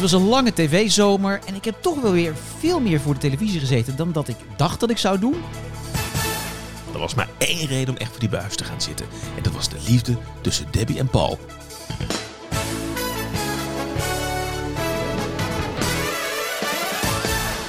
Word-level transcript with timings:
Het 0.00 0.10
was 0.10 0.20
een 0.20 0.28
lange 0.28 0.52
tv-zomer 0.52 1.40
en 1.46 1.54
ik 1.54 1.64
heb 1.64 1.74
toch 1.80 2.00
wel 2.00 2.12
weer 2.12 2.34
veel 2.58 2.80
meer 2.80 3.00
voor 3.00 3.14
de 3.14 3.20
televisie 3.20 3.60
gezeten 3.60 3.96
dan 3.96 4.12
dat 4.12 4.28
ik 4.28 4.36
dacht 4.56 4.80
dat 4.80 4.90
ik 4.90 4.98
zou 4.98 5.18
doen. 5.18 5.34
Er 6.92 6.98
was 6.98 7.14
maar 7.14 7.28
één 7.38 7.66
reden 7.66 7.94
om 7.94 8.00
echt 8.00 8.10
voor 8.10 8.20
die 8.20 8.28
buis 8.28 8.56
te 8.56 8.64
gaan 8.64 8.80
zitten. 8.80 9.06
En 9.36 9.42
dat 9.42 9.52
was 9.52 9.68
de 9.68 9.76
liefde 9.86 10.16
tussen 10.40 10.66
Debbie 10.70 10.98
en 10.98 11.08
Paul. 11.08 11.38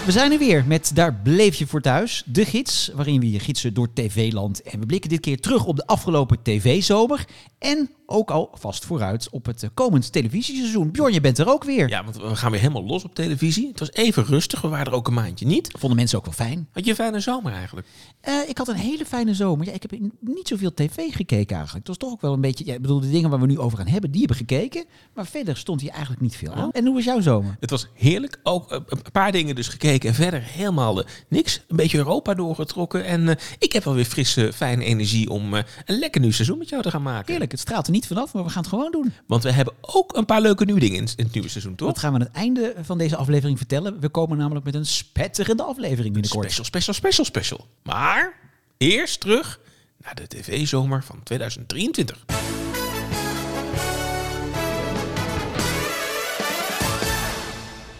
We 0.05 0.11
zijn 0.11 0.31
er 0.31 0.37
weer 0.37 0.65
met 0.67 0.91
Daar 0.93 1.13
bleef 1.13 1.55
je 1.55 1.67
voor 1.67 1.81
thuis, 1.81 2.23
de 2.25 2.45
gids, 2.45 2.91
waarin 2.95 3.19
we 3.19 3.31
je 3.31 3.39
gidsen 3.39 3.73
door 3.73 3.93
tv-land. 3.93 4.61
En 4.61 4.79
we 4.79 4.85
blikken 4.85 5.09
dit 5.09 5.19
keer 5.19 5.39
terug 5.39 5.65
op 5.65 5.75
de 5.75 5.85
afgelopen 5.85 6.37
tv-zomer 6.43 7.25
en 7.59 7.89
ook 8.05 8.31
al 8.31 8.49
vast 8.53 8.85
vooruit 8.85 9.29
op 9.29 9.45
het 9.45 9.63
eh, 9.63 9.69
komend 9.73 10.11
televisieseizoen. 10.11 10.91
Bjorn, 10.91 11.13
je 11.13 11.21
bent 11.21 11.37
er 11.37 11.49
ook 11.49 11.63
weer. 11.63 11.89
Ja, 11.89 12.03
want 12.03 12.17
we 12.17 12.35
gaan 12.35 12.51
weer 12.51 12.59
helemaal 12.59 12.85
los 12.85 13.03
op 13.03 13.15
televisie. 13.15 13.67
Het 13.67 13.79
was 13.79 13.91
even 13.91 14.25
rustig, 14.25 14.61
we 14.61 14.67
waren 14.67 14.85
er 14.85 14.93
ook 14.93 15.07
een 15.07 15.13
maandje 15.13 15.45
niet. 15.45 15.71
Vonden 15.77 15.97
mensen 15.97 16.17
ook 16.17 16.25
wel 16.25 16.33
fijn. 16.33 16.67
Had 16.71 16.83
je 16.83 16.89
een 16.89 16.95
fijne 16.95 17.19
zomer 17.19 17.53
eigenlijk? 17.53 17.87
Eh, 18.21 18.33
ik 18.47 18.57
had 18.57 18.67
een 18.67 18.75
hele 18.75 19.05
fijne 19.05 19.33
zomer. 19.33 19.65
Ja, 19.65 19.71
ik 19.71 19.81
heb 19.81 19.99
niet 20.19 20.47
zoveel 20.47 20.73
tv 20.73 21.13
gekeken 21.13 21.55
eigenlijk. 21.55 21.87
Het 21.87 21.87
was 21.87 21.97
toch 21.97 22.11
ook 22.11 22.21
wel 22.21 22.33
een 22.33 22.41
beetje... 22.41 22.65
Ja, 22.65 22.73
ik 22.73 22.81
bedoel, 22.81 22.99
de 22.99 23.09
dingen 23.09 23.29
waar 23.29 23.39
we 23.39 23.45
nu 23.45 23.59
over 23.59 23.77
gaan 23.77 23.87
hebben, 23.87 24.11
die 24.11 24.19
hebben 24.19 24.37
gekeken. 24.37 24.85
Maar 25.13 25.25
verder 25.25 25.57
stond 25.57 25.81
hier 25.81 25.91
eigenlijk 25.91 26.21
niet 26.21 26.35
veel 26.35 26.53
aan. 26.53 26.71
En 26.71 26.85
hoe 26.85 26.95
was 26.95 27.03
jouw 27.03 27.21
zomer? 27.21 27.57
Het 27.59 27.69
was 27.69 27.87
heerlijk. 27.93 28.39
Ook 28.43 28.71
eh, 28.71 28.79
een 28.87 29.01
paar 29.11 29.31
dingen 29.31 29.55
dus 29.55 29.67
gekeken. 29.67 30.00
En 30.03 30.13
verder 30.13 30.41
helemaal 30.41 31.03
niks. 31.27 31.61
Een 31.67 31.75
beetje 31.75 31.97
Europa 31.97 32.33
doorgetrokken. 32.33 33.05
En 33.05 33.37
ik 33.59 33.73
heb 33.73 33.83
wel 33.83 33.93
weer 33.93 34.05
frisse, 34.05 34.53
fijne 34.53 34.83
energie 34.83 35.29
om 35.29 35.53
een 35.53 35.65
lekker 35.85 36.21
nieuw 36.21 36.31
seizoen 36.31 36.57
met 36.57 36.69
jou 36.69 36.81
te 36.81 36.89
gaan 36.89 37.01
maken. 37.01 37.27
Heerlijk. 37.27 37.51
Het 37.51 37.59
straalt 37.59 37.85
er 37.85 37.91
niet 37.91 38.07
vanaf, 38.07 38.33
maar 38.33 38.43
we 38.43 38.49
gaan 38.49 38.61
het 38.61 38.71
gewoon 38.71 38.91
doen. 38.91 39.13
Want 39.27 39.43
we 39.43 39.51
hebben 39.51 39.73
ook 39.81 40.15
een 40.15 40.25
paar 40.25 40.41
leuke 40.41 40.65
nieuwe 40.65 40.79
dingen 40.79 40.97
in, 40.97 41.07
het 41.15 41.33
nieuwe 41.33 41.49
seizoen, 41.49 41.75
toch? 41.75 41.87
Dat 41.87 41.99
gaan 41.99 42.13
we 42.13 42.19
aan 42.19 42.25
het 42.25 42.35
einde 42.35 42.73
van 42.81 42.97
deze 42.97 43.15
aflevering 43.15 43.57
vertellen. 43.57 43.99
We 43.99 44.09
komen 44.09 44.37
namelijk 44.37 44.65
met 44.65 44.75
een 44.75 44.85
spetterende 44.85 45.63
aflevering 45.63 46.13
binnenkort. 46.13 46.45
Special, 46.45 46.65
special, 46.65 46.93
special, 46.93 47.25
special. 47.25 47.67
Maar 47.83 48.33
eerst 48.77 49.19
terug 49.19 49.59
naar 49.97 50.15
de 50.15 50.27
tv-zomer 50.27 51.03
van 51.03 51.23
2023. 51.23 52.70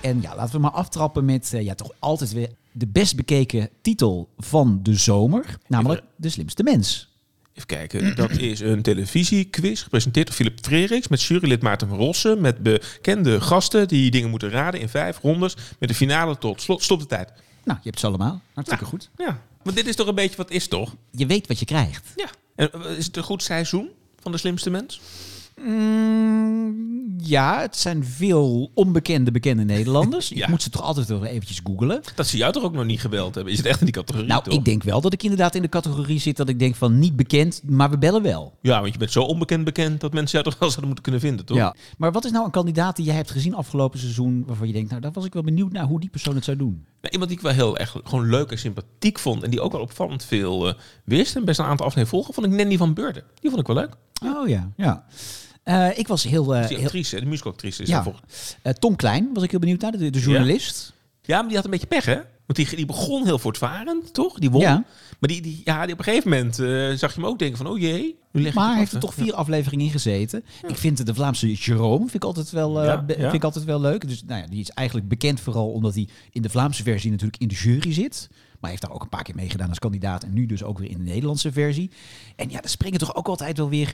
En 0.01 0.21
ja, 0.21 0.35
laten 0.35 0.55
we 0.55 0.61
maar 0.61 0.71
aftrappen 0.71 1.25
met 1.25 1.51
uh, 1.53 1.61
ja, 1.61 1.75
toch 1.75 1.91
altijd 1.99 2.31
weer 2.31 2.49
de 2.71 2.87
best 2.87 3.15
bekeken 3.15 3.69
titel 3.81 4.29
van 4.37 4.79
de 4.83 4.95
zomer. 4.95 5.57
Namelijk 5.67 6.01
De 6.15 6.29
Slimste 6.29 6.63
Mens. 6.63 7.09
Even 7.53 7.67
kijken, 7.67 8.15
dat 8.15 8.31
is 8.31 8.59
een 8.59 8.81
televisiequiz 8.81 9.83
gepresenteerd 9.83 10.27
door 10.27 10.35
Philip 10.35 10.59
Freriks 10.61 11.07
met 11.07 11.21
jurylid 11.21 11.61
Maarten 11.61 11.87
van 11.87 11.97
Rossen. 11.97 12.41
Met 12.41 12.63
bekende 12.63 13.41
gasten 13.41 13.87
die 13.87 14.11
dingen 14.11 14.29
moeten 14.29 14.49
raden 14.49 14.79
in 14.79 14.89
vijf 14.89 15.19
rondes. 15.21 15.55
Met 15.79 15.89
de 15.89 15.95
finale 15.95 16.37
tot 16.37 16.61
slot. 16.61 16.83
Stop 16.83 16.99
de 16.99 17.05
tijd. 17.05 17.31
Nou, 17.63 17.79
je 17.81 17.89
hebt 17.89 17.99
ze 17.99 18.07
allemaal. 18.07 18.41
Hartstikke 18.53 18.85
goed. 18.85 19.09
Ja, 19.17 19.41
want 19.63 19.75
dit 19.75 19.87
is 19.87 19.95
toch 19.95 20.07
een 20.07 20.15
beetje 20.15 20.37
wat 20.37 20.51
is 20.51 20.67
toch? 20.67 20.95
Je 21.11 21.25
weet 21.25 21.47
wat 21.47 21.59
je 21.59 21.65
krijgt. 21.65 22.13
Ja. 22.15 22.29
En 22.55 22.71
eh, 22.71 22.97
is 22.97 23.05
het 23.05 23.17
een 23.17 23.23
goed 23.23 23.43
seizoen 23.43 23.89
van 24.19 24.31
de 24.31 24.37
slimste 24.37 24.69
mens? 24.69 25.01
Mm, 25.65 27.15
ja, 27.17 27.59
het 27.61 27.77
zijn 27.77 28.05
veel 28.05 28.71
onbekende 28.73 29.31
bekende 29.31 29.63
Nederlanders. 29.63 30.29
ja. 30.29 30.35
Je 30.35 30.49
moet 30.49 30.61
ze 30.61 30.69
toch 30.69 30.81
altijd 30.81 31.07
wel 31.07 31.25
eventjes 31.25 31.61
googlen. 31.63 32.01
Dat 32.15 32.27
ze 32.27 32.37
jou 32.37 32.53
toch 32.53 32.63
ook 32.63 32.73
nog 32.73 32.85
niet 32.85 32.99
gebeld 32.99 33.35
hebben? 33.35 33.53
Is 33.53 33.59
het 33.59 33.67
echt 33.67 33.79
in 33.79 33.85
die 33.85 33.95
categorie? 33.95 34.27
Nou, 34.27 34.43
ik 34.49 34.65
denk 34.65 34.83
wel 34.83 35.01
dat 35.01 35.13
ik 35.13 35.23
inderdaad 35.23 35.55
in 35.55 35.61
de 35.61 35.69
categorie 35.69 36.19
zit 36.19 36.37
dat 36.37 36.49
ik 36.49 36.59
denk 36.59 36.75
van 36.75 36.99
niet 36.99 37.15
bekend, 37.15 37.61
maar 37.65 37.89
we 37.89 37.97
bellen 37.97 38.21
wel. 38.21 38.57
Ja, 38.61 38.79
want 38.81 38.93
je 38.93 38.99
bent 38.99 39.11
zo 39.11 39.21
onbekend 39.21 39.63
bekend 39.63 40.01
dat 40.01 40.13
mensen 40.13 40.39
jou 40.39 40.49
toch 40.51 40.59
wel 40.59 40.69
zouden 40.69 40.85
moeten 40.85 41.03
kunnen 41.03 41.21
vinden, 41.21 41.45
toch? 41.45 41.57
Ja. 41.57 41.75
Maar 41.97 42.11
wat 42.11 42.25
is 42.25 42.31
nou 42.31 42.45
een 42.45 42.51
kandidaat 42.51 42.95
die 42.95 43.05
jij 43.05 43.15
hebt 43.15 43.31
gezien 43.31 43.55
afgelopen 43.55 43.99
seizoen 43.99 44.43
waarvan 44.47 44.67
je 44.67 44.73
denkt, 44.73 44.89
nou, 44.89 45.01
daar 45.01 45.11
was 45.11 45.25
ik 45.25 45.33
wel 45.33 45.43
benieuwd 45.43 45.71
naar 45.71 45.85
hoe 45.85 45.99
die 45.99 46.09
persoon 46.09 46.35
het 46.35 46.43
zou 46.43 46.57
doen? 46.57 46.85
Nou, 47.01 47.13
iemand 47.13 47.29
die 47.29 47.37
ik 47.37 47.43
wel 47.43 47.53
heel 47.53 47.77
erg 47.77 47.95
gewoon 48.03 48.29
leuk 48.29 48.51
en 48.51 48.57
sympathiek 48.57 49.19
vond 49.19 49.43
en 49.43 49.49
die 49.49 49.61
ook 49.61 49.71
wel 49.71 49.81
opvallend 49.81 50.25
veel 50.25 50.67
uh, 50.67 50.73
wist 51.05 51.35
en 51.35 51.45
best 51.45 51.59
een 51.59 51.65
aantal 51.65 51.85
afleveringen 51.85 52.09
volgen, 52.09 52.33
vond 52.33 52.47
ik 52.47 52.53
Nanny 52.53 52.77
van 52.77 52.93
Beurden. 52.93 53.23
Die 53.39 53.49
vond 53.49 53.61
ik 53.61 53.67
wel 53.67 53.75
leuk. 53.75 53.95
Oh 54.23 54.47
ja, 54.47 54.71
ja. 54.77 55.05
Uh, 55.65 55.97
ik 55.97 56.07
was 56.07 56.23
heel... 56.23 56.55
Uh, 56.55 56.67
de 56.67 56.77
actrice, 56.77 57.19
de 57.19 57.25
musicalactrice 57.25 57.81
is 57.81 57.89
ja. 57.89 58.05
Uh, 58.63 58.73
Tom 58.73 58.95
Klein 58.95 59.29
was 59.33 59.43
ik 59.43 59.51
heel 59.51 59.59
benieuwd 59.59 59.81
naar, 59.81 59.91
de, 59.91 60.09
de 60.09 60.19
journalist. 60.19 60.93
Ja. 61.21 61.21
ja. 61.21 61.39
maar 61.39 61.47
die 61.47 61.55
had 61.55 61.65
een 61.65 61.71
beetje 61.71 61.87
pech, 61.87 62.05
hè? 62.05 62.19
Want 62.45 62.69
die, 62.69 62.75
die 62.75 62.85
begon 62.85 63.25
heel 63.25 63.39
voortvarend, 63.39 64.13
toch? 64.13 64.39
Die 64.39 64.51
won. 64.51 64.61
Ja. 64.61 64.83
Maar 65.19 65.29
die, 65.29 65.41
die, 65.41 65.61
ja, 65.63 65.83
die 65.83 65.93
op 65.93 65.99
een 65.99 66.05
gegeven 66.05 66.29
moment 66.29 66.55
zag 66.99 67.13
je 67.13 67.21
hem 67.21 67.29
ook 67.29 67.39
denken 67.39 67.57
van, 67.57 67.67
oh 67.67 67.79
jee. 67.79 68.19
Nu 68.31 68.41
leg 68.41 68.53
maar 68.53 68.69
hij 68.69 68.77
heeft 68.77 68.93
er 68.93 68.99
toch 68.99 69.13
vier 69.13 69.33
afleveringen 69.33 69.85
in 69.85 69.91
gezeten. 69.91 70.43
Ik 70.67 70.77
vind 70.77 71.05
de 71.05 71.13
Vlaamse 71.13 71.53
Jerome 71.53 71.99
vind 71.99 72.13
ik 72.13 72.23
altijd 72.23 72.49
wel, 72.49 73.01
vind 73.07 73.33
ik 73.33 73.43
altijd 73.43 73.65
wel 73.65 73.81
leuk. 73.81 74.07
Dus 74.07 74.23
nou 74.23 74.41
ja, 74.41 74.47
die 74.47 74.59
is 74.59 74.69
eigenlijk 74.69 75.07
bekend 75.07 75.39
vooral 75.39 75.71
omdat 75.71 75.93
hij 75.93 76.07
in 76.31 76.41
de 76.41 76.49
Vlaamse 76.49 76.83
versie 76.83 77.11
natuurlijk 77.11 77.41
in 77.41 77.47
de 77.47 77.55
jury 77.55 77.93
zit. 77.93 78.27
Maar 78.29 78.69
hij 78.69 78.69
heeft 78.69 78.81
daar 78.81 78.91
ook 78.91 79.01
een 79.01 79.09
paar 79.09 79.23
keer 79.23 79.35
meegedaan 79.35 79.69
als 79.69 79.79
kandidaat. 79.79 80.23
En 80.23 80.33
nu 80.33 80.45
dus 80.45 80.63
ook 80.63 80.79
weer 80.79 80.89
in 80.89 80.97
de 80.97 81.03
Nederlandse 81.03 81.51
versie. 81.51 81.91
En 82.35 82.49
ja, 82.49 82.61
er 82.61 82.69
springen 82.69 82.99
toch 82.99 83.15
ook 83.15 83.27
altijd 83.27 83.57
wel 83.57 83.69
weer 83.69 83.93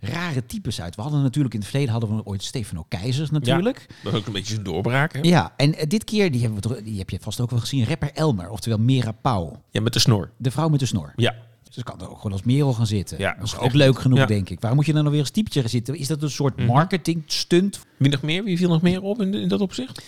rare 0.00 0.46
types 0.46 0.80
uit. 0.80 0.96
We 0.96 1.02
hadden 1.02 1.22
natuurlijk 1.22 1.54
in 1.54 1.60
het 1.60 1.68
verleden 1.68 1.92
hadden 1.92 2.16
we 2.16 2.24
ooit 2.24 2.42
Stefano 2.42 2.84
Keizers 2.88 3.30
natuurlijk. 3.30 3.86
Ja, 3.88 3.94
dat 4.10 4.14
ook 4.14 4.26
een 4.26 4.32
beetje 4.32 4.52
zijn 4.52 4.64
doorbraak. 4.64 5.12
Hè? 5.12 5.20
Ja, 5.22 5.52
en 5.56 5.74
dit 5.88 6.04
keer, 6.04 6.30
die, 6.30 6.40
hebben 6.40 6.68
we, 6.68 6.82
die 6.82 6.98
heb 6.98 7.10
je 7.10 7.18
vast 7.20 7.40
ook 7.40 7.50
wel 7.50 7.60
gezien, 7.60 7.86
rapper 7.86 8.12
Elmer, 8.12 8.50
oftewel 8.50 8.78
Mera 8.78 9.12
Pauw. 9.12 9.62
Ja, 9.70 9.80
met 9.80 9.92
de 9.92 9.98
snor. 9.98 10.30
De 10.36 10.50
vrouw 10.50 10.68
met 10.68 10.80
de 10.80 10.86
snor. 10.86 11.12
Ja. 11.16 11.34
Dus 11.74 11.82
kan 11.82 12.00
er 12.00 12.10
ook 12.10 12.16
gewoon 12.16 12.32
als 12.32 12.42
Merel 12.42 12.72
gaan 12.72 12.86
zitten. 12.86 13.18
Ja, 13.18 13.34
dat 13.34 13.44
is 13.44 13.56
ook 13.56 13.72
leuk 13.72 13.98
genoeg, 13.98 14.18
ja. 14.18 14.26
denk 14.26 14.48
ik. 14.48 14.60
Waarom 14.60 14.78
moet 14.78 14.86
je 14.86 14.92
dan 14.92 15.02
nog 15.02 15.12
weer 15.12 15.20
als 15.20 15.30
typetje 15.30 15.60
gaan 15.60 15.70
zitten? 15.70 15.94
Is 15.94 16.06
dat 16.06 16.22
een 16.22 16.30
soort 16.30 16.66
marketing 16.66 17.22
stunt? 17.26 17.80
Wie 17.96 18.10
nog 18.10 18.22
meer? 18.22 18.44
Wie 18.44 18.56
viel 18.56 18.68
nog 18.68 18.82
meer 18.82 19.02
op 19.02 19.20
in, 19.20 19.34
in 19.34 19.48
dat 19.48 19.60
opzicht? 19.60 20.02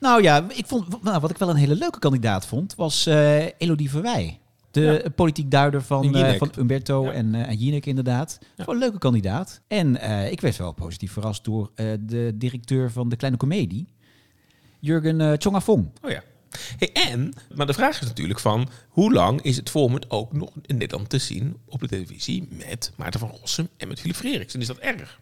Nou 0.00 0.22
ja, 0.22 0.46
ik 0.54 0.66
vond, 0.66 1.02
nou, 1.02 1.20
wat 1.20 1.30
ik 1.30 1.38
wel 1.38 1.50
een 1.50 1.56
hele 1.56 1.74
leuke 1.74 1.98
kandidaat 1.98 2.46
vond, 2.46 2.74
was 2.74 3.06
uh, 3.06 3.44
Elodie 3.58 3.90
Verwij. 3.90 4.39
De 4.70 5.00
ja. 5.04 5.10
politiek 5.10 5.50
duider 5.50 5.82
van, 5.82 6.16
uh, 6.16 6.34
van 6.34 6.52
Umberto 6.58 7.04
ja. 7.04 7.12
en, 7.12 7.34
uh, 7.34 7.48
en 7.48 7.56
Jinek 7.56 7.86
inderdaad. 7.86 8.38
Ja. 8.56 8.68
Een 8.68 8.78
leuke 8.78 8.98
kandidaat. 8.98 9.60
En 9.66 9.96
uh, 9.96 10.30
ik 10.30 10.40
werd 10.40 10.56
wel 10.56 10.72
positief 10.72 11.12
verrast 11.12 11.44
door 11.44 11.70
de 12.00 12.32
directeur 12.34 12.90
van 12.90 13.08
de 13.08 13.16
Kleine 13.16 13.38
Comedie, 13.38 13.86
Jurgen 14.78 15.40
Chongafong. 15.40 15.90
Oh 16.02 16.10
ja. 16.10 16.22
Hey, 16.76 16.92
en, 16.92 17.32
maar 17.54 17.66
de 17.66 17.72
vraag 17.72 18.00
is 18.00 18.06
natuurlijk 18.06 18.40
van, 18.40 18.68
hoe 18.88 19.12
lang 19.12 19.42
is 19.42 19.56
het 19.56 19.70
format 19.70 20.10
ook 20.10 20.32
nog 20.32 20.50
in 20.62 20.76
Nederland 20.76 21.08
te 21.08 21.18
zien 21.18 21.56
op 21.66 21.80
de 21.80 21.88
televisie 21.88 22.48
met 22.50 22.92
Maarten 22.96 23.20
van 23.20 23.30
Rossum 23.40 23.68
en 23.76 23.88
met 23.88 24.00
Philip 24.00 24.16
Freriks? 24.16 24.54
En 24.54 24.60
is 24.60 24.66
dat 24.66 24.78
erg? 24.78 25.20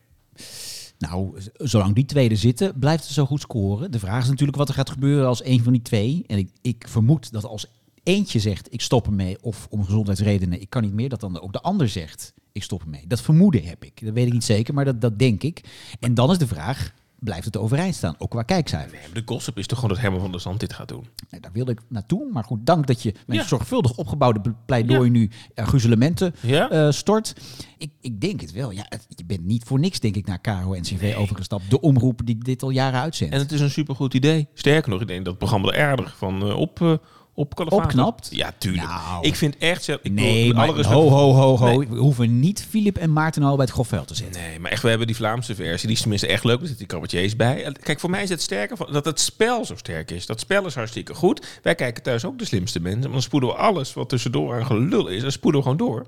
Nou, 0.99 1.41
zolang 1.57 1.95
die 1.95 2.05
tweede 2.05 2.37
zitten, 2.37 2.79
blijft 2.79 3.05
het 3.05 3.13
zo 3.13 3.27
goed 3.27 3.41
scoren. 3.41 3.91
De 3.91 3.99
vraag 3.99 4.23
is 4.23 4.29
natuurlijk 4.29 4.59
wat 4.59 4.69
er 4.69 4.75
gaat 4.75 4.91
gebeuren 4.91 5.27
als 5.27 5.45
een 5.45 5.63
van 5.63 5.73
die 5.73 5.83
twee. 5.83 6.25
En 6.27 6.39
ik, 6.39 6.51
ik 6.63 6.85
vermoed 6.89 7.33
dat 7.33 7.45
als 7.45 7.67
eentje 8.09 8.39
zegt, 8.39 8.73
ik 8.73 8.81
stop 8.81 9.07
ermee, 9.07 9.37
of 9.41 9.67
om 9.71 9.85
gezondheidsredenen, 9.85 10.61
ik 10.61 10.71
kan 10.71 10.83
niet 10.83 10.93
meer, 10.93 11.09
dat 11.09 11.21
dan 11.21 11.41
ook 11.41 11.53
de 11.53 11.61
ander 11.61 11.89
zegt, 11.89 12.33
ik 12.53 12.63
stop 12.63 12.83
ermee. 12.83 13.05
Dat 13.07 13.21
vermoeden 13.21 13.65
heb 13.65 13.85
ik. 13.85 14.05
Dat 14.05 14.15
weet 14.15 14.27
ik 14.27 14.33
niet 14.33 14.45
zeker, 14.45 14.75
maar 14.75 14.85
dat, 14.85 15.01
dat 15.01 15.19
denk 15.19 15.43
ik. 15.43 15.65
En 16.01 16.15
dan 16.15 16.31
is 16.31 16.39
de 16.39 16.47
vraag, 16.47 16.93
blijft 17.19 17.45
het 17.45 17.57
overeind 17.57 17.95
staan, 17.95 18.15
ook 18.19 18.31
qua 18.31 18.43
kijkcijfers? 18.43 19.03
Nee, 19.03 19.13
de 19.13 19.33
gossip 19.33 19.59
is 19.59 19.67
toch 19.67 19.79
gewoon 19.79 19.95
dat 19.95 20.03
Herman 20.03 20.21
van 20.21 20.31
der 20.31 20.41
Zand 20.41 20.61
dit 20.61 20.73
gaat 20.73 20.89
doen? 20.89 21.07
Nee, 21.31 21.41
daar 21.41 21.53
wilde 21.53 21.73
ik 21.73 21.81
naartoe, 21.89 22.31
maar 22.33 22.45
goed, 22.45 22.67
dank 22.67 22.87
dat 22.87 23.03
je 23.03 23.15
mijn 23.27 23.41
ja. 23.41 23.47
zorgvuldig 23.47 23.97
opgebouwde 23.97 24.55
pleidooi 24.67 25.05
ja. 25.05 25.11
nu 25.11 25.31
arguzelementen 25.55 26.35
ja. 26.41 26.73
uh, 26.73 26.91
stort. 26.91 27.35
Ik, 27.79 27.91
ik 28.01 28.21
denk 28.21 28.41
het 28.41 28.53
wel. 28.53 28.71
Ja, 28.71 28.87
het, 28.89 29.07
je 29.09 29.25
bent 29.25 29.45
niet 29.45 29.65
voor 29.65 29.79
niks, 29.79 30.01
denk 30.01 30.17
ik, 30.17 30.27
naar 30.27 30.41
KRO-NCV 30.41 31.01
nee. 31.01 31.17
overgestapt. 31.17 31.71
De 31.71 31.81
omroep 31.81 32.21
die 32.25 32.39
dit 32.39 32.63
al 32.63 32.71
jaren 32.71 33.01
uitzendt. 33.01 33.35
En 33.35 33.41
het 33.41 33.53
is 33.53 33.61
een 33.61 33.71
supergoed 33.71 34.15
idee. 34.15 34.49
Sterker 34.55 34.91
nog, 34.91 35.01
ik 35.01 35.07
denk 35.07 35.25
dat 35.25 35.35
het 35.35 35.39
programma 35.39 35.69
er 35.69 35.79
erger 35.79 36.15
van 36.17 36.47
uh, 36.47 36.57
op... 36.57 37.01
Op 37.39 37.73
Opknapt? 37.73 38.29
Ja, 38.31 38.53
tuurlijk. 38.59 38.89
Nou, 38.89 39.27
ik 39.27 39.35
vind 39.35 39.57
echt... 39.57 39.89
Ik 39.89 40.11
nee, 40.11 40.55
maar 40.55 40.69
alle 40.69 40.85
ho, 40.85 41.09
ho, 41.09 41.33
ho, 41.33 41.57
ho. 41.57 41.79
Nee. 41.79 41.89
We 41.89 41.97
hoeven 41.97 42.41
niet 42.41 42.67
Filip 42.69 42.97
en 42.97 43.13
Maarten 43.13 43.43
al 43.43 43.57
bij 43.57 43.65
het 43.65 43.75
grofveld 43.75 44.07
te 44.07 44.15
zetten. 44.15 44.41
Nee, 44.41 44.59
maar 44.59 44.71
echt, 44.71 44.83
we 44.83 44.89
hebben 44.89 45.07
die 45.07 45.17
Vlaamse 45.17 45.55
versie. 45.55 45.87
Die 45.87 45.97
is 45.97 46.01
tenminste 46.01 46.27
echt 46.27 46.45
leuk. 46.45 46.61
Er 46.61 46.67
zitten 46.67 46.79
die 46.79 46.87
cabaretiers 46.87 47.37
bij. 47.37 47.73
Kijk, 47.83 48.01
voor 48.01 48.11
mij 48.11 48.23
is 48.23 48.29
het 48.29 48.43
sterker 48.43 48.93
dat 48.93 49.05
het 49.05 49.21
spel 49.21 49.65
zo 49.65 49.77
sterk 49.77 50.11
is. 50.11 50.27
Dat 50.27 50.41
spel 50.41 50.67
is 50.67 50.75
hartstikke 50.75 51.15
goed. 51.15 51.47
Wij 51.63 51.75
kijken 51.75 52.03
thuis 52.03 52.25
ook 52.25 52.39
de 52.39 52.45
slimste 52.45 52.81
mensen. 52.81 53.03
Maar 53.03 53.11
dan 53.11 53.23
spoeden 53.23 53.49
we 53.49 53.55
alles 53.55 53.95
wat 53.95 54.09
tussendoor 54.09 54.55
aan 54.55 54.67
gelul 54.67 55.07
is. 55.07 55.23
Dan 55.23 55.33
spoeden 55.33 55.61
we 55.61 55.67
gewoon 55.69 55.89
door. 55.89 56.07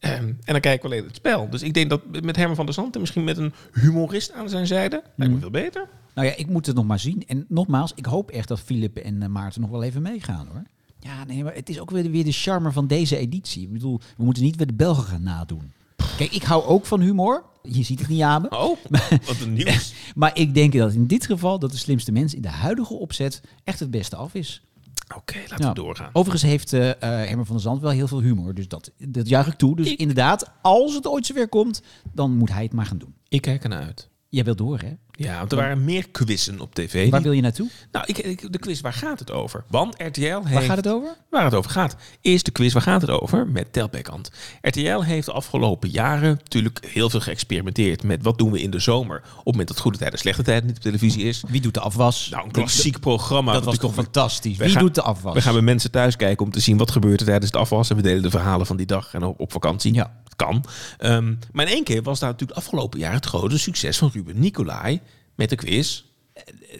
Um, 0.00 0.10
en 0.10 0.38
dan 0.44 0.60
kijken 0.60 0.88
we 0.88 0.94
alleen 0.94 1.06
het 1.06 1.16
spel. 1.16 1.50
Dus 1.50 1.62
ik 1.62 1.74
denk 1.74 1.90
dat 1.90 2.00
met 2.22 2.36
Herman 2.36 2.56
van 2.56 2.64
der 2.64 2.74
Zand 2.74 2.94
en 2.94 3.00
misschien 3.00 3.24
met 3.24 3.38
een 3.38 3.54
humorist 3.72 4.32
aan 4.32 4.48
zijn 4.48 4.66
zijde... 4.66 5.02
lijkt 5.14 5.34
me 5.34 5.40
veel 5.40 5.50
beter. 5.50 5.88
Nou 6.20 6.32
ja, 6.32 6.38
ik 6.38 6.48
moet 6.48 6.66
het 6.66 6.76
nog 6.76 6.86
maar 6.86 6.98
zien. 6.98 7.26
En 7.26 7.44
nogmaals, 7.48 7.92
ik 7.94 8.06
hoop 8.06 8.30
echt 8.30 8.48
dat 8.48 8.60
Filip 8.60 8.96
en 8.96 9.22
uh, 9.22 9.28
Maarten 9.28 9.60
nog 9.60 9.70
wel 9.70 9.82
even 9.82 10.02
meegaan 10.02 10.46
hoor. 10.46 10.62
Ja, 10.98 11.24
nee, 11.24 11.44
maar 11.44 11.54
het 11.54 11.68
is 11.68 11.80
ook 11.80 11.90
weer, 11.90 12.10
weer 12.10 12.24
de 12.24 12.32
charme 12.32 12.72
van 12.72 12.86
deze 12.86 13.16
editie. 13.16 13.62
Ik 13.62 13.72
bedoel, 13.72 14.00
we 14.16 14.24
moeten 14.24 14.42
niet 14.42 14.56
weer 14.56 14.66
de 14.66 14.72
Belgen 14.72 15.04
gaan 15.04 15.22
nadoen. 15.22 15.72
Kijk, 16.16 16.32
ik 16.32 16.42
hou 16.42 16.64
ook 16.64 16.86
van 16.86 17.00
humor. 17.00 17.44
Je 17.62 17.82
ziet 17.82 17.98
het 17.98 18.08
niet 18.08 18.22
aan 18.22 18.42
me. 18.42 18.48
Oh, 18.50 18.78
wat 19.26 19.40
een 19.40 19.52
nieuws. 19.52 19.94
maar 20.14 20.38
ik 20.38 20.54
denk 20.54 20.72
dat 20.72 20.92
in 20.92 21.06
dit 21.06 21.26
geval 21.26 21.58
dat 21.58 21.70
de 21.70 21.76
slimste 21.76 22.12
mens 22.12 22.34
in 22.34 22.42
de 22.42 22.48
huidige 22.48 22.94
opzet 22.94 23.40
echt 23.64 23.80
het 23.80 23.90
beste 23.90 24.16
af 24.16 24.34
is. 24.34 24.62
Oké, 25.04 25.18
okay, 25.18 25.42
laten 25.48 25.68
we 25.68 25.74
doorgaan. 25.74 26.10
Overigens 26.12 26.50
heeft 26.50 26.72
uh, 26.72 26.90
Herman 27.00 27.46
van 27.46 27.54
der 27.54 27.64
Zand 27.64 27.80
wel 27.80 27.90
heel 27.90 28.08
veel 28.08 28.20
humor. 28.20 28.54
Dus 28.54 28.68
dat, 28.68 28.90
dat 28.98 29.28
juich 29.28 29.46
ik 29.46 29.54
toe. 29.54 29.76
Dus 29.76 29.90
ik... 29.90 29.98
inderdaad, 29.98 30.50
als 30.62 30.94
het 30.94 31.06
ooit 31.06 31.26
zover 31.26 31.48
komt, 31.48 31.82
dan 32.12 32.36
moet 32.36 32.52
hij 32.52 32.62
het 32.62 32.72
maar 32.72 32.86
gaan 32.86 32.98
doen. 32.98 33.14
Ik 33.28 33.40
kijk 33.40 33.62
ernaar 33.62 33.82
uit. 33.82 34.08
Jij 34.28 34.44
wilt 34.44 34.58
door, 34.58 34.78
hè? 34.78 34.94
Ja, 35.22 35.38
want 35.38 35.52
er 35.52 35.58
waren 35.58 35.84
meer 35.84 36.08
quizzen 36.08 36.60
op 36.60 36.74
tv. 36.74 37.10
Waar 37.10 37.22
wil 37.22 37.32
je 37.32 37.40
naartoe? 37.40 37.68
Nou, 37.92 38.04
ik, 38.08 38.18
ik, 38.18 38.52
de 38.52 38.58
quiz, 38.58 38.80
waar 38.80 38.92
gaat 38.92 39.18
het 39.18 39.30
over? 39.30 39.64
Want 39.68 39.94
RTL 40.02 40.22
heeft... 40.22 40.52
Waar 40.52 40.62
gaat 40.62 40.76
het 40.76 40.88
over? 40.88 41.16
Waar 41.30 41.44
het 41.44 41.54
over 41.54 41.70
gaat. 41.70 41.96
Is 42.20 42.42
de 42.42 42.50
quiz, 42.50 42.72
waar 42.72 42.82
gaat 42.82 43.00
het 43.00 43.10
over? 43.10 43.46
Met 43.48 43.72
Telbekant. 43.72 44.30
RTL 44.60 45.00
heeft 45.00 45.26
de 45.26 45.32
afgelopen 45.32 45.88
jaren 45.88 46.28
natuurlijk 46.28 46.86
heel 46.86 47.10
veel 47.10 47.20
geëxperimenteerd 47.20 48.02
met 48.02 48.22
wat 48.22 48.38
doen 48.38 48.50
we 48.50 48.62
in 48.62 48.70
de 48.70 48.78
zomer. 48.78 49.16
Op 49.16 49.36
het 49.36 49.44
moment 49.44 49.68
dat 49.68 49.78
goede 49.78 49.98
tijden, 49.98 50.18
slechte 50.18 50.42
tijden 50.42 50.66
niet 50.66 50.76
op 50.76 50.82
televisie 50.82 51.24
is. 51.24 51.42
Wie 51.48 51.60
doet 51.60 51.74
de 51.74 51.80
afwas? 51.80 52.28
Nou, 52.28 52.44
een 52.44 52.50
klassiek 52.50 53.00
programma. 53.00 53.52
Dat 53.52 53.64
was 53.64 53.78
toch 53.78 53.94
fantastisch. 53.94 54.56
Wie 54.56 54.78
doet 54.78 54.94
de 54.94 55.02
afwas? 55.02 55.34
We 55.34 55.40
gaan 55.40 55.52
bij 55.52 55.62
mensen 55.62 55.90
thuis 55.90 56.16
kijken 56.16 56.46
om 56.46 56.52
te 56.52 56.60
zien 56.60 56.76
wat 56.76 56.90
gebeurt 56.90 57.20
er 57.20 57.26
tijdens 57.26 57.50
de 57.50 57.58
afwas. 57.58 57.90
En 57.90 57.96
we 57.96 58.02
delen 58.02 58.22
de 58.22 58.30
verhalen 58.30 58.66
van 58.66 58.76
die 58.76 58.86
dag 58.86 59.14
en 59.14 59.22
op, 59.22 59.40
op 59.40 59.52
vakantie. 59.52 59.94
Ja. 59.94 60.18
Kan. 60.40 60.64
Um, 60.98 61.38
maar 61.52 61.66
in 61.66 61.72
één 61.72 61.84
keer 61.84 62.02
was 62.02 62.18
daar 62.18 62.30
natuurlijk 62.30 62.58
afgelopen 62.58 62.98
jaar 62.98 63.12
het 63.12 63.26
grote 63.26 63.58
succes 63.58 63.98
van 63.98 64.10
Ruben 64.12 64.40
Nicolai 64.40 65.00
met 65.34 65.48
de 65.48 65.56
quiz. 65.56 66.04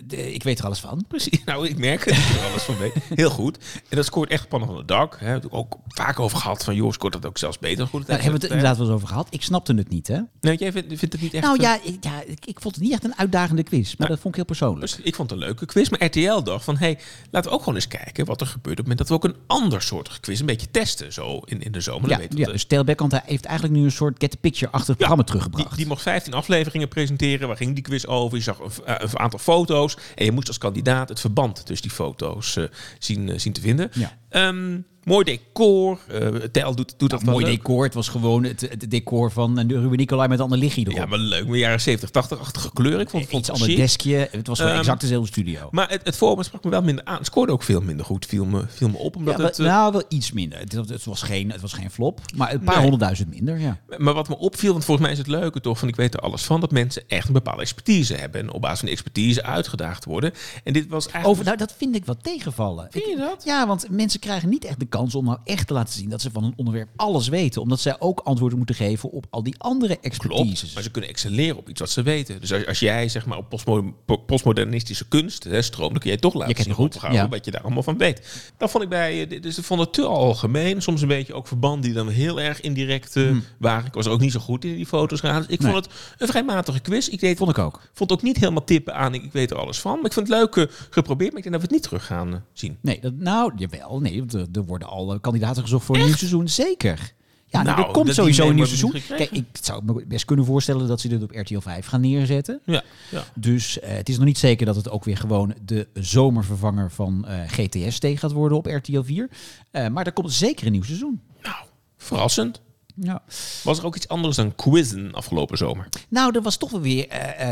Ik 0.08 0.43
weet 0.43 0.58
er 0.58 0.64
alles 0.64 0.79
van. 0.79 1.05
Precies. 1.08 1.38
Nou, 1.50 1.69
ik 1.69 1.79
merk 1.79 2.05
ik 2.05 2.17
er 2.17 2.49
alles 2.50 2.62
van 2.62 2.79
weet. 2.79 2.93
Heel 3.14 3.31
goed. 3.31 3.58
En 3.88 3.97
dat 3.97 4.05
scoort 4.05 4.31
echt 4.31 4.49
pannen 4.49 4.69
van 4.69 4.79
het 4.79 4.88
dak. 4.88 5.17
Hè. 5.20 5.26
Heb 5.26 5.44
ik 5.44 5.55
ook 5.55 5.76
vaak 5.88 6.20
over 6.20 6.38
gehad 6.38 6.64
van, 6.64 6.75
joh, 6.75 6.93
scoort 6.93 7.12
dat 7.12 7.26
ook 7.26 7.38
zelfs 7.38 7.58
beter. 7.58 7.87
Goed, 7.87 8.06
Daar 8.06 8.23
hebben 8.23 8.41
we 8.41 8.47
het 8.47 8.55
inderdaad 8.55 8.76
wel 8.76 8.87
eens 8.87 8.94
over 8.94 9.08
gehad. 9.08 9.26
Ik 9.31 9.43
snapte 9.43 9.75
het 9.75 9.88
niet, 9.88 10.08
hè? 10.08 10.20
Nee, 10.41 10.56
jij 10.56 10.73
vindt, 10.73 10.88
vindt 10.88 11.12
het 11.12 11.23
niet 11.23 11.35
echt... 11.35 11.44
Nou 11.44 11.61
ja, 11.61 11.79
ik, 11.82 11.97
ja 12.00 12.23
ik, 12.26 12.47
ik, 12.47 12.61
vond 12.61 12.75
het 12.75 12.85
niet 12.85 12.93
echt 12.93 13.05
een 13.05 13.17
uitdagende 13.17 13.62
quiz. 13.62 13.87
Maar 13.87 13.94
nou, 13.97 14.11
dat 14.11 14.19
vond 14.19 14.29
ik 14.29 14.35
heel 14.35 14.44
persoonlijk. 14.44 14.81
Dus 14.81 15.00
ik 15.02 15.14
vond 15.14 15.31
het 15.31 15.38
een 15.38 15.47
leuke 15.47 15.67
quiz. 15.67 15.88
Maar 15.88 16.05
RTL 16.05 16.43
dacht 16.43 16.64
van, 16.64 16.76
hey, 16.76 16.99
laten 17.31 17.50
we 17.50 17.56
ook 17.56 17.62
gewoon 17.62 17.75
eens 17.75 17.88
kijken 17.88 18.25
wat 18.25 18.41
er 18.41 18.47
gebeurt... 18.47 18.81
op 18.81 18.87
het 18.87 18.97
moment 18.97 18.99
dat 18.99 19.08
we 19.08 19.14
ook 19.14 19.25
een 19.25 19.43
ander 19.47 19.82
soort 19.82 20.20
quiz 20.20 20.41
een 20.41 20.47
beetje 20.47 20.70
testen. 20.70 21.12
Zo 21.12 21.41
in, 21.44 21.62
in 21.62 21.73
de 21.73 21.81
zomer. 21.81 22.11
Ja, 22.11 22.20
ja 22.29 22.47
dus 22.47 22.64
Tel 22.64 22.85
heeft 22.87 23.44
eigenlijk 23.44 23.79
nu 23.79 23.85
een 23.85 23.93
soort 23.93 24.14
get 24.19 24.31
the 24.31 24.37
picture-achtig 24.37 24.88
ja, 24.88 24.94
programma 24.94 25.23
teruggebracht. 25.23 25.69
Die, 25.69 25.76
die 25.76 25.87
mocht 25.87 26.02
15 26.02 26.35
afleveringen 26.35 26.88
presenteren. 26.88 27.49
Waar 27.49 27.56
ging 27.56 27.75
die 27.75 27.85
quiz 27.85 28.05
over? 28.05 28.37
Je 28.37 28.43
zag 28.43 28.58
een, 28.58 28.70
een 28.85 29.19
aantal 29.19 29.38
foto's. 29.40 29.96
En 30.14 30.25
je 30.25 30.32
moest 30.32 30.48
als 30.48 30.58
kandidaat 30.58 31.08
het 31.08 31.20
verband 31.20 31.66
tussen 31.66 31.88
die 31.88 31.96
foto's 31.96 32.56
uh, 32.56 32.64
zien, 32.98 33.28
uh, 33.28 33.38
zien 33.38 33.52
te 33.52 33.60
vinden. 33.60 33.90
Ja. 33.94 34.19
Um, 34.31 34.85
mooi 35.05 35.25
decor. 35.25 35.99
Uh, 36.12 36.27
Tel 36.53 36.75
doet, 36.75 36.94
doet 36.97 37.11
dat 37.11 37.23
nou, 37.23 37.41
Mooi 37.41 37.56
decor. 37.56 37.85
Het 37.85 37.94
was 37.94 38.09
gewoon 38.09 38.44
het, 38.44 38.61
het 38.61 38.91
decor 38.91 39.31
van 39.31 39.55
de 39.55 39.81
Ruben 39.81 39.97
Nicolai 39.97 40.29
met 40.29 40.41
Anne 40.41 40.56
Liggie 40.56 40.85
erop. 40.85 40.99
Ja, 40.99 41.06
maar 41.06 41.19
leuk. 41.19 41.47
Met 41.47 41.59
jaren 41.59 41.81
70, 41.81 42.25
80-achtige 42.25 42.71
kleur. 42.73 43.00
Ik 43.00 43.11
vond 43.11 43.25
het 43.25 43.32
Iets 43.32 43.50
ander 43.50 43.77
deskje. 43.77 44.29
Het 44.31 44.47
was 44.47 44.59
gewoon 44.59 44.73
um, 44.73 44.79
exact 44.79 45.00
dezelfde 45.00 45.29
studio. 45.29 45.69
Maar 45.71 45.91
het, 45.91 46.00
het 46.05 46.17
format 46.17 46.44
sprak 46.44 46.65
me 46.65 46.71
wel 46.71 46.82
minder 46.82 47.05
aan. 47.05 47.17
Het 47.17 47.27
scoorde 47.27 47.53
ook 47.53 47.62
veel 47.62 47.81
minder 47.81 48.06
goed. 48.06 48.27
Viel 48.27 48.44
me, 48.44 48.65
viel 48.69 48.88
me 48.88 48.97
op. 48.97 49.17
Omdat 49.17 49.38
ja, 49.38 49.44
het, 49.44 49.59
uh, 49.59 49.67
nou, 49.67 49.93
wel 49.93 50.03
iets 50.09 50.33
minder. 50.33 50.59
Het, 50.59 50.73
het, 50.73 51.05
was 51.05 51.23
geen, 51.23 51.53
het 51.53 51.61
was 51.61 51.73
geen 51.73 51.91
flop. 51.91 52.21
Maar 52.37 52.53
een 52.53 52.61
paar 52.61 52.75
nee. 52.75 52.83
honderdduizend 52.83 53.31
minder, 53.31 53.59
ja. 53.59 53.81
Maar 53.97 54.15
wat 54.15 54.29
me 54.29 54.38
opviel, 54.38 54.73
want 54.73 54.85
volgens 54.85 55.06
mij 55.06 55.17
is 55.17 55.23
het 55.23 55.41
leuke 55.41 55.61
toch, 55.61 55.79
van 55.79 55.88
ik 55.88 55.97
weet 55.97 56.15
er 56.15 56.21
alles 56.21 56.43
van, 56.43 56.61
dat 56.61 56.71
mensen 56.71 57.03
echt 57.09 57.26
een 57.26 57.33
bepaalde 57.33 57.62
expertise 57.62 58.15
hebben. 58.15 58.41
En 58.41 58.53
op 58.53 58.61
basis 58.61 58.79
van 58.79 58.88
die 58.88 58.97
expertise 58.97 59.43
uitgedaagd 59.43 60.05
worden. 60.05 60.33
En 60.65 60.73
dit 60.73 60.88
was 60.88 61.05
eigenlijk... 61.05 61.33
Over, 61.33 61.44
nou, 61.44 61.56
dat 61.56 61.75
vind 61.76 61.94
ik 61.94 62.05
wat 62.05 62.23
tegenvallen. 62.23 62.88
Vind 62.91 63.05
je 63.05 63.17
dat? 63.17 63.41
Ik, 63.41 63.44
ja, 63.44 63.67
want 63.67 63.87
mensen 63.91 64.19
krijgen 64.20 64.49
niet 64.49 64.64
echt 64.64 64.78
de 64.81 64.87
kans 64.87 65.14
om 65.14 65.25
nou 65.25 65.38
echt 65.44 65.67
te 65.67 65.72
laten 65.72 65.94
zien 65.94 66.08
dat 66.08 66.20
ze 66.20 66.31
van 66.31 66.44
een 66.44 66.52
onderwerp 66.56 66.88
alles 66.96 67.28
weten. 67.28 67.62
Omdat 67.62 67.81
zij 67.81 67.96
ook 67.99 68.20
antwoorden 68.20 68.58
moeten 68.58 68.76
geven 68.76 69.11
op 69.11 69.26
al 69.31 69.43
die 69.43 69.55
andere 69.58 69.99
expertises. 70.00 70.58
Klopt, 70.58 70.75
maar 70.75 70.82
ze 70.82 70.90
kunnen 70.90 71.11
excelleren 71.11 71.56
op 71.56 71.69
iets 71.69 71.81
wat 71.81 71.90
ze 71.90 72.02
weten. 72.02 72.40
Dus 72.40 72.52
als, 72.52 72.67
als 72.67 72.78
jij 72.78 73.08
zeg 73.08 73.26
maar 73.26 73.38
op 73.38 73.49
postmo 73.49 73.94
postmodernistische 74.26 75.08
kunst 75.08 75.44
hè, 75.44 75.62
stroom, 75.62 75.90
dan 75.90 75.99
kun 75.99 76.11
jij 76.11 76.19
toch 76.19 76.34
laten 76.34 76.56
je 76.56 76.62
zien 76.62 76.75
goed, 76.75 76.99
gaan, 76.99 77.12
ja. 77.12 77.28
wat 77.28 77.44
je 77.44 77.50
daar 77.50 77.62
allemaal 77.62 77.82
van 77.82 77.99
weet. 77.99 78.52
Dat 78.56 78.70
vond 78.70 78.82
ik 78.82 78.88
bij, 78.88 79.26
dus 79.40 79.58
ik 79.58 79.64
vond 79.64 79.81
het 79.81 79.93
te 79.93 80.02
algemeen. 80.02 80.82
Soms 80.82 81.02
een 81.02 81.08
beetje 81.08 81.34
ook 81.34 81.46
verbanden 81.46 81.81
die 81.81 81.93
dan 81.93 82.08
heel 82.08 82.40
erg 82.40 82.61
indirect 82.61 83.16
uh, 83.16 83.28
hmm. 83.28 83.44
waren. 83.58 83.87
Ik 83.87 83.94
was 83.94 84.06
er 84.06 84.12
ook 84.12 84.20
niet 84.20 84.32
zo 84.32 84.40
goed 84.40 84.64
in 84.64 84.75
die 84.75 84.87
foto's 84.87 85.20
gaan. 85.20 85.43
Dus 85.43 85.50
ik 85.50 85.61
nee. 85.61 85.73
vond 85.73 85.84
het 85.84 85.94
een 86.19 86.28
vrij 86.28 86.44
matige 86.44 86.81
quiz. 86.81 87.08
Ik 87.08 87.20
deed, 87.20 87.37
vond 87.37 87.50
ik 87.50 87.58
ook. 87.58 87.81
Vond 87.93 88.12
ook 88.12 88.23
niet 88.23 88.37
helemaal 88.37 88.64
tippen 88.64 88.94
aan, 88.94 89.14
ik, 89.14 89.23
ik 89.23 89.32
weet 89.32 89.50
er 89.50 89.58
alles 89.58 89.81
van. 89.81 89.96
Maar 89.96 90.05
ik 90.05 90.12
vond 90.12 90.28
het 90.28 90.37
leuk 90.37 90.56
uh, 90.56 90.64
geprobeerd, 90.90 91.31
maar 91.31 91.43
ik 91.43 91.50
denk 91.50 91.61
dat 91.61 91.69
we 91.69 91.75
het 91.75 91.76
niet 91.76 91.82
terug 91.82 92.06
gaan 92.06 92.28
uh, 92.28 92.37
zien. 92.52 92.78
Nee, 92.82 93.00
dat, 93.00 93.14
nou, 93.14 93.52
jawel. 93.56 94.00
Nee, 94.00 94.10
er, 94.17 94.47
er 94.53 94.65
worden 94.65 94.89
al 94.89 95.21
kandidaten 95.21 95.62
gezocht 95.62 95.85
voor 95.85 95.97
een 95.97 96.05
nieuw 96.05 96.15
seizoen. 96.15 96.49
Zeker. 96.49 97.15
Ja, 97.51 97.62
nou, 97.62 97.83
er 97.83 97.91
komt 97.91 98.15
sowieso 98.15 98.49
een 98.49 98.55
nieuw 98.55 98.65
seizoen. 98.65 98.95
Kijk, 99.09 99.31
ik 99.31 99.45
zou 99.61 99.85
me 99.85 100.05
best 100.07 100.25
kunnen 100.25 100.45
voorstellen 100.45 100.89
dat 100.89 101.01
ze 101.01 101.09
dit 101.09 101.23
op 101.23 101.31
RTL 101.31 101.59
5 101.59 101.87
gaan 101.87 102.01
neerzetten. 102.01 102.61
Ja, 102.65 102.83
ja. 103.11 103.25
Dus 103.35 103.79
uh, 103.79 103.89
het 103.89 104.09
is 104.09 104.17
nog 104.17 104.25
niet 104.25 104.39
zeker 104.39 104.67
dat 104.67 104.77
het 104.77 104.91
ook 104.91 105.05
weer 105.05 105.17
gewoon 105.17 105.55
de 105.65 105.89
zomervervanger 105.95 106.91
van 106.91 107.27
uh, 107.29 107.35
GTST 107.47 108.07
gaat 108.15 108.33
worden 108.33 108.59
op 108.59 108.67
RTL 108.67 109.03
4. 109.03 109.29
Uh, 109.73 109.89
maar 109.89 110.07
er 110.07 110.12
komt 110.12 110.33
zeker 110.33 110.67
een 110.67 110.73
nieuw 110.73 110.83
seizoen. 110.83 111.21
Nou, 111.43 111.57
verrassend. 111.97 112.61
Ja. 112.95 113.23
Was 113.62 113.79
er 113.79 113.85
ook 113.85 113.97
iets 113.97 114.09
anders 114.09 114.37
dan 114.37 114.55
quizzen 114.55 115.12
afgelopen 115.12 115.59
zomer? 115.59 115.89
Nou, 116.09 116.35
er 116.35 116.43
was 116.43 116.57
toch 116.57 116.71
wel 116.71 116.81
weer 116.81 117.09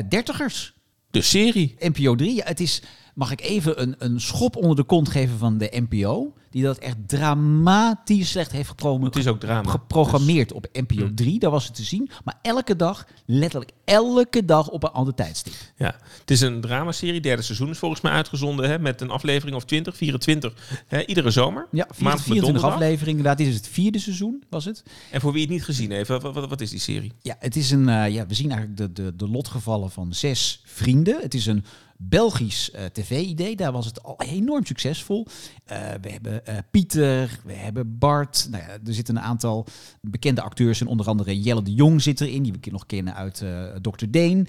dertigers. 0.09 0.75
De 1.11 1.23
serie. 1.23 1.77
NPO 1.79 2.15
3. 2.15 2.35
Ja, 2.35 2.45
het 2.45 2.61
is, 2.61 2.83
mag 3.15 3.31
ik 3.31 3.41
even 3.41 3.83
een, 3.83 3.95
een 3.99 4.21
schop 4.21 4.57
onder 4.57 4.77
de 4.77 4.85
kont 4.85 5.09
geven 5.09 5.39
van 5.39 5.59
de 5.59 5.85
NPO? 5.89 6.33
Die 6.51 6.63
dat 6.63 6.79
echt 6.79 6.97
dramatisch 7.07 8.31
slecht 8.31 8.53
heeft 8.53 8.83
het 9.03 9.17
is 9.17 9.27
ook 9.27 9.41
drama. 9.41 9.71
geprogrammeerd 9.71 10.49
dus. 10.49 10.57
op 10.57 10.67
NPO 10.73 11.09
3. 11.15 11.39
Daar 11.39 11.51
was 11.51 11.65
het 11.65 11.75
te 11.75 11.83
zien. 11.83 12.11
Maar 12.25 12.39
elke 12.43 12.77
dag, 12.77 13.07
letterlijk 13.27 13.71
elke 13.85 14.45
dag 14.45 14.69
op 14.69 14.83
een 14.83 14.91
ander 14.91 15.15
tijdstip. 15.15 15.53
Ja, 15.77 15.95
het 16.21 16.31
is 16.31 16.41
een 16.41 16.61
dramaserie. 16.61 17.21
Derde 17.21 17.43
seizoen 17.43 17.71
is 17.71 17.79
volgens 17.79 18.01
mij 18.01 18.13
uitgezonden. 18.13 18.71
Hè, 18.71 18.79
met 18.79 19.01
een 19.01 19.11
aflevering 19.11 19.57
of 19.57 19.65
20, 19.65 19.97
24. 19.97 20.83
Hè, 20.87 21.05
iedere 21.05 21.31
zomer. 21.31 21.67
Ja, 21.71 21.87
24, 21.91 22.25
24 22.25 22.63
afleveringen. 22.63 23.17
Inderdaad, 23.17 23.39
dit 23.39 23.47
is 23.47 23.55
het 23.55 23.69
vierde 23.69 23.99
seizoen, 23.99 24.43
was 24.51 24.65
het. 24.65 24.83
En 25.11 25.21
voor 25.21 25.33
wie 25.33 25.43
het 25.43 25.51
niet 25.51 25.65
gezien 25.65 25.91
heeft, 25.91 26.09
wat, 26.09 26.23
wat, 26.23 26.49
wat 26.49 26.61
is 26.61 26.71
die 26.71 26.81
serie? 26.81 27.13
Ja, 27.23 27.37
het 27.39 27.57
is 27.57 27.71
een, 27.71 27.89
uh, 27.89 28.09
ja, 28.09 28.27
we 28.27 28.35
zien 28.35 28.51
eigenlijk 28.51 28.81
de, 28.81 29.03
de, 29.03 29.17
de 29.17 29.29
lotgevallen 29.29 29.91
van 29.91 30.15
zes 30.15 30.63
vrienden. 30.65 31.21
Het 31.21 31.35
is 31.35 31.47
een 31.47 31.65
Belgisch 32.01 32.71
uh, 32.75 32.85
tv-idee. 32.85 33.57
Daar 33.57 33.73
was 33.73 33.87
het 33.87 34.03
al 34.03 34.21
enorm 34.21 34.65
succesvol. 34.65 35.27
Uh, 35.27 35.79
we 36.01 36.11
hebben 36.11 36.43
uh, 36.49 36.55
Pieter, 36.71 37.41
we 37.45 37.53
hebben 37.53 37.99
Bart. 37.99 38.47
Nou 38.51 38.63
ja, 38.63 38.69
er 38.69 38.95
zitten 38.95 39.17
een 39.17 39.23
aantal 39.23 39.67
bekende 40.01 40.43
acteurs. 40.43 40.81
En 40.81 40.87
onder 40.87 41.07
andere 41.07 41.41
Jelle 41.41 41.63
de 41.63 41.75
Jong 41.75 42.03
zit 42.03 42.21
erin. 42.21 42.43
Die 42.43 42.53
we 42.53 42.71
nog 42.71 42.87
kennen 42.87 43.15
uit 43.15 43.45
Dr. 43.83 44.05
Deen. 44.09 44.49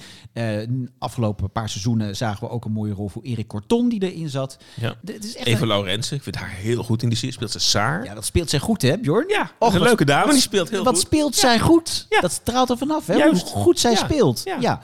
afgelopen 0.99 1.51
paar 1.51 1.69
seizoenen 1.69 2.15
zagen 2.15 2.47
we 2.47 2.53
ook 2.53 2.65
een 2.65 2.71
mooie 2.71 2.93
rol 2.93 3.09
voor 3.09 3.23
Erik 3.23 3.47
Corton 3.47 3.89
die 3.89 4.11
erin 4.11 4.29
zat. 4.29 4.57
Ja. 4.81 4.95
Het 5.05 5.23
is 5.23 5.35
echt 5.35 5.47
Eva 5.47 5.61
een... 5.61 5.67
Laurensen, 5.67 6.15
ik 6.15 6.23
vind 6.23 6.35
haar 6.35 6.49
heel 6.49 6.83
goed 6.83 7.03
in 7.03 7.09
die 7.09 7.17
serie. 7.17 7.33
Speelt 7.33 7.51
ze 7.51 7.59
Saar. 7.59 8.03
Ja, 8.03 8.13
dat 8.13 8.25
speelt 8.25 8.49
zij 8.49 8.59
goed 8.59 8.81
hè, 8.81 8.97
Bjorn? 8.97 9.27
Ja, 9.27 9.51
Och, 9.59 9.73
een 9.73 9.81
leuke 9.81 10.05
dame. 10.05 10.31
Die 10.31 10.41
speelt 10.41 10.69
heel 10.69 10.83
wat 10.83 10.93
goed. 10.93 10.95
Wat 10.95 11.11
speelt 11.11 11.35
ja. 11.35 11.41
zij 11.41 11.59
goed? 11.59 12.05
Ja. 12.09 12.19
Dat 12.19 12.31
straalt 12.31 12.69
er 12.69 12.77
vanaf 12.77 13.07
hè, 13.07 13.15
Juist. 13.15 13.49
hoe 13.49 13.61
goed 13.61 13.79
zij 13.79 13.95
speelt. 13.95 14.41
Ja. 14.59 14.81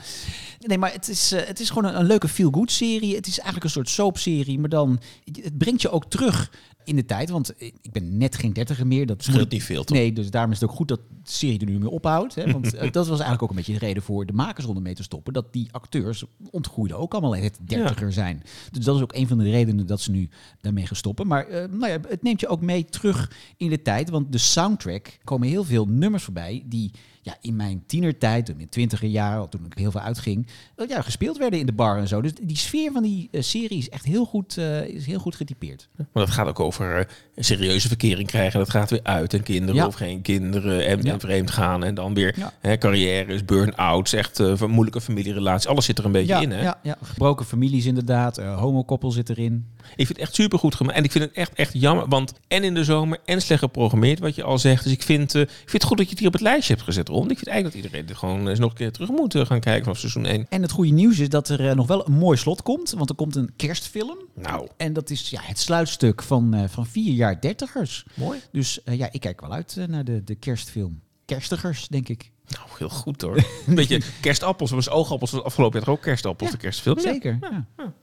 Nee, 0.66 0.78
maar 0.78 0.92
het 0.92 1.08
is, 1.08 1.32
uh, 1.32 1.40
het 1.44 1.60
is 1.60 1.68
gewoon 1.68 1.84
een, 1.84 1.98
een 1.98 2.06
leuke 2.06 2.28
feel-good 2.28 2.70
serie. 2.70 3.14
Het 3.14 3.26
is 3.26 3.34
eigenlijk 3.34 3.64
een 3.64 3.70
soort 3.70 3.88
soapserie, 3.88 4.58
maar 4.58 4.68
dan... 4.68 5.00
Het 5.24 5.58
brengt 5.58 5.82
je 5.82 5.90
ook 5.90 6.10
terug 6.10 6.50
in 6.86 6.96
de 6.96 7.04
tijd, 7.04 7.30
want 7.30 7.54
ik 7.58 7.92
ben 7.92 8.16
net 8.16 8.36
geen 8.36 8.52
dertiger 8.52 8.86
meer. 8.86 9.06
Dat 9.06 9.22
Scheelt 9.22 9.50
niet 9.50 9.64
veel, 9.64 9.84
toch? 9.84 9.96
Nee, 9.96 10.12
dus 10.12 10.30
daarom 10.30 10.52
is 10.52 10.60
het 10.60 10.70
ook 10.70 10.76
goed 10.76 10.88
dat 10.88 11.00
de 11.08 11.30
serie 11.30 11.58
er 11.58 11.66
nu 11.66 11.78
mee 11.78 11.90
ophoudt. 11.90 12.34
Hè? 12.34 12.52
Want 12.52 12.74
uh, 12.74 12.80
dat 12.90 12.94
was 12.94 13.08
eigenlijk 13.08 13.42
ook 13.42 13.50
een 13.50 13.56
beetje 13.56 13.72
de 13.72 13.78
reden 13.78 14.02
voor 14.02 14.26
de 14.26 14.32
makers 14.32 14.66
om 14.66 14.76
ermee 14.76 14.94
te 14.94 15.02
stoppen. 15.02 15.32
Dat 15.32 15.52
die 15.52 15.68
acteurs 15.70 16.24
ontgroeiden 16.50 16.98
ook 16.98 17.12
allemaal 17.12 17.36
het 17.36 17.58
dertiger 17.60 18.06
ja. 18.06 18.12
zijn. 18.12 18.42
Dus 18.70 18.84
dat 18.84 18.96
is 18.96 19.02
ook 19.02 19.14
een 19.14 19.28
van 19.28 19.38
de 19.38 19.50
redenen 19.50 19.86
dat 19.86 20.00
ze 20.00 20.10
nu 20.10 20.28
daarmee 20.60 20.86
gaan 20.86 20.96
stoppen. 20.96 21.26
Maar 21.26 21.48
uh, 21.48 21.54
nou 21.54 21.92
ja, 21.92 21.98
het 22.08 22.22
neemt 22.22 22.40
je 22.40 22.48
ook 22.48 22.60
mee 22.60 22.84
terug 22.84 23.30
in 23.56 23.70
de 23.70 23.82
tijd, 23.82 24.10
want 24.10 24.32
de 24.32 24.38
soundtrack 24.38 25.18
komen 25.24 25.48
heel 25.48 25.64
veel 25.64 25.86
nummers 25.86 26.24
voorbij 26.24 26.62
die 26.66 26.90
ja, 27.26 27.36
in 27.40 27.56
mijn 27.56 27.82
tienertijd, 27.86 28.48
in 28.48 28.56
mijn 28.56 28.68
twintiger 28.68 29.08
jaren, 29.08 29.48
toen 29.48 29.64
ik 29.66 29.78
heel 29.78 29.90
veel 29.90 30.00
uitging, 30.00 30.46
ja, 30.88 31.02
gespeeld 31.02 31.38
werden 31.38 31.58
in 31.60 31.66
de 31.66 31.72
bar 31.72 31.98
en 31.98 32.08
zo. 32.08 32.20
Dus 32.22 32.32
die 32.42 32.56
sfeer 32.56 32.92
van 32.92 33.02
die 33.02 33.28
uh, 33.32 33.42
serie 33.42 33.78
is 33.78 33.88
echt 33.88 34.04
heel 34.04 34.24
goed, 34.24 34.56
uh, 34.58 34.82
is 34.88 35.06
heel 35.06 35.18
goed 35.18 35.34
getypeerd. 35.36 35.88
Maar 35.96 36.06
dat 36.12 36.30
gaat 36.30 36.46
ook 36.46 36.60
over 36.60 36.98
uh, 36.98 37.04
serieuze 37.36 37.88
verkering 37.88 38.28
krijgen. 38.28 38.58
Dat 38.58 38.70
gaat 38.70 38.90
weer 38.90 39.00
uit. 39.02 39.34
En 39.34 39.42
kinderen 39.42 39.74
Ja. 39.74 39.86
of 39.86 39.94
geen 39.94 40.22
kinderen. 40.22 40.86
En, 40.86 41.02
Ja. 41.02 41.12
en 41.12 41.20
vreemd 41.20 41.50
gaan. 41.50 41.84
En 41.84 41.94
dan 41.94 42.14
weer 42.14 42.34
Ja. 42.38 42.52
hè, 42.60 42.78
carrières, 42.78 43.44
burn-outs. 43.44 44.12
Echt 44.12 44.58
moeilijke 44.66 45.00
familierelaties. 45.00 45.66
Alles 45.66 45.84
zit 45.84 45.98
er 45.98 46.04
een 46.04 46.12
beetje 46.12 46.40
in. 46.42 46.50
Hè? 46.50 46.62
ja, 46.62 46.78
ja, 46.82 46.96
gebroken 47.02 47.46
families 47.46 47.86
inderdaad, 47.86 48.36
homokoppel 48.36 49.10
zit 49.10 49.28
erin. 49.30 49.66
Ik 49.96 50.06
vind 50.06 50.08
het 50.08 50.18
echt 50.18 50.34
super 50.34 50.58
goed 50.58 50.74
gemaakt. 50.74 50.96
En 50.98 51.04
ik 51.04 51.12
vind 51.12 51.24
het 51.24 51.32
echt, 51.32 51.52
echt 51.54 51.72
jammer. 51.72 52.08
Want 52.08 52.32
en 52.48 52.64
in 52.64 52.74
de 52.74 52.84
zomer 52.84 53.18
en 53.24 53.40
slecht 53.42 53.60
geprogrammeerd, 53.60 54.18
wat 54.18 54.34
je 54.34 54.42
al 54.42 54.58
zegt. 54.58 54.82
Dus 54.84 54.92
ik 54.92 55.02
vind, 55.02 55.34
ik 55.34 55.48
vind 55.48 55.72
het 55.72 55.84
goed 55.84 55.96
dat 55.96 56.04
je 56.06 56.10
het 56.10 56.18
hier 56.18 56.28
op 56.28 56.34
het 56.34 56.42
lijstje 56.42 56.72
hebt 56.72 56.84
gezet, 56.86 57.08
Ik 57.22 57.36
vind 57.38 57.46
eigenlijk 57.46 57.74
dat 57.74 57.84
iedereen 57.84 58.08
er 58.08 58.16
gewoon 58.16 58.48
eens 58.48 58.58
nog 58.58 58.70
een 58.70 58.76
keer 58.76 58.92
terug 58.92 59.08
moet 59.08 59.34
uh, 59.34 59.46
gaan 59.46 59.60
kijken 59.60 59.82
vanaf 59.82 59.98
seizoen 59.98 60.26
1. 60.26 60.46
En 60.48 60.62
het 60.62 60.70
goede 60.70 60.92
nieuws 60.92 61.18
is 61.18 61.28
dat 61.28 61.48
er 61.48 61.60
uh, 61.60 61.72
nog 61.72 61.86
wel 61.86 62.06
een 62.06 62.12
mooi 62.12 62.36
slot 62.36 62.62
komt, 62.62 62.90
want 62.90 63.10
er 63.10 63.16
komt 63.16 63.36
een 63.36 63.52
kerstfilm. 63.56 64.18
Nou, 64.34 64.68
En 64.76 64.92
dat 64.92 65.10
is 65.10 65.30
ja, 65.30 65.40
het 65.42 65.58
sluitstuk 65.58 66.22
van, 66.22 66.54
uh, 66.54 66.64
van 66.68 66.86
vier 66.86 67.12
jaar 67.12 67.40
dertigers. 67.40 68.06
mooi. 68.14 68.40
Dus 68.52 68.80
ja, 68.84 69.08
ik 69.12 69.20
kijk 69.20 69.40
wel 69.40 69.52
uit 69.52 69.76
naar 69.88 70.04
de, 70.04 70.24
de 70.24 70.34
kerstfilm. 70.34 71.00
Kerstigers, 71.24 71.88
denk 71.88 72.08
ik. 72.08 72.30
Nou, 72.48 72.68
heel 72.78 72.88
goed 72.88 73.22
hoor. 73.22 73.36
Een 73.66 73.74
beetje 73.74 74.00
kerstappels. 74.20 74.70
Was 74.70 74.90
oogappels 74.90 75.30
was 75.30 75.42
afgelopen 75.42 75.80
jaar 75.80 75.88
ook 75.88 76.02
kerstappels, 76.02 76.50
Ja, 76.50 76.56
de 76.56 76.62
kerstfilm. 76.62 76.96
Ja. 76.96 77.02
Zeker. 77.02 77.38
Ja. 77.40 77.66
Ja, 77.76 77.94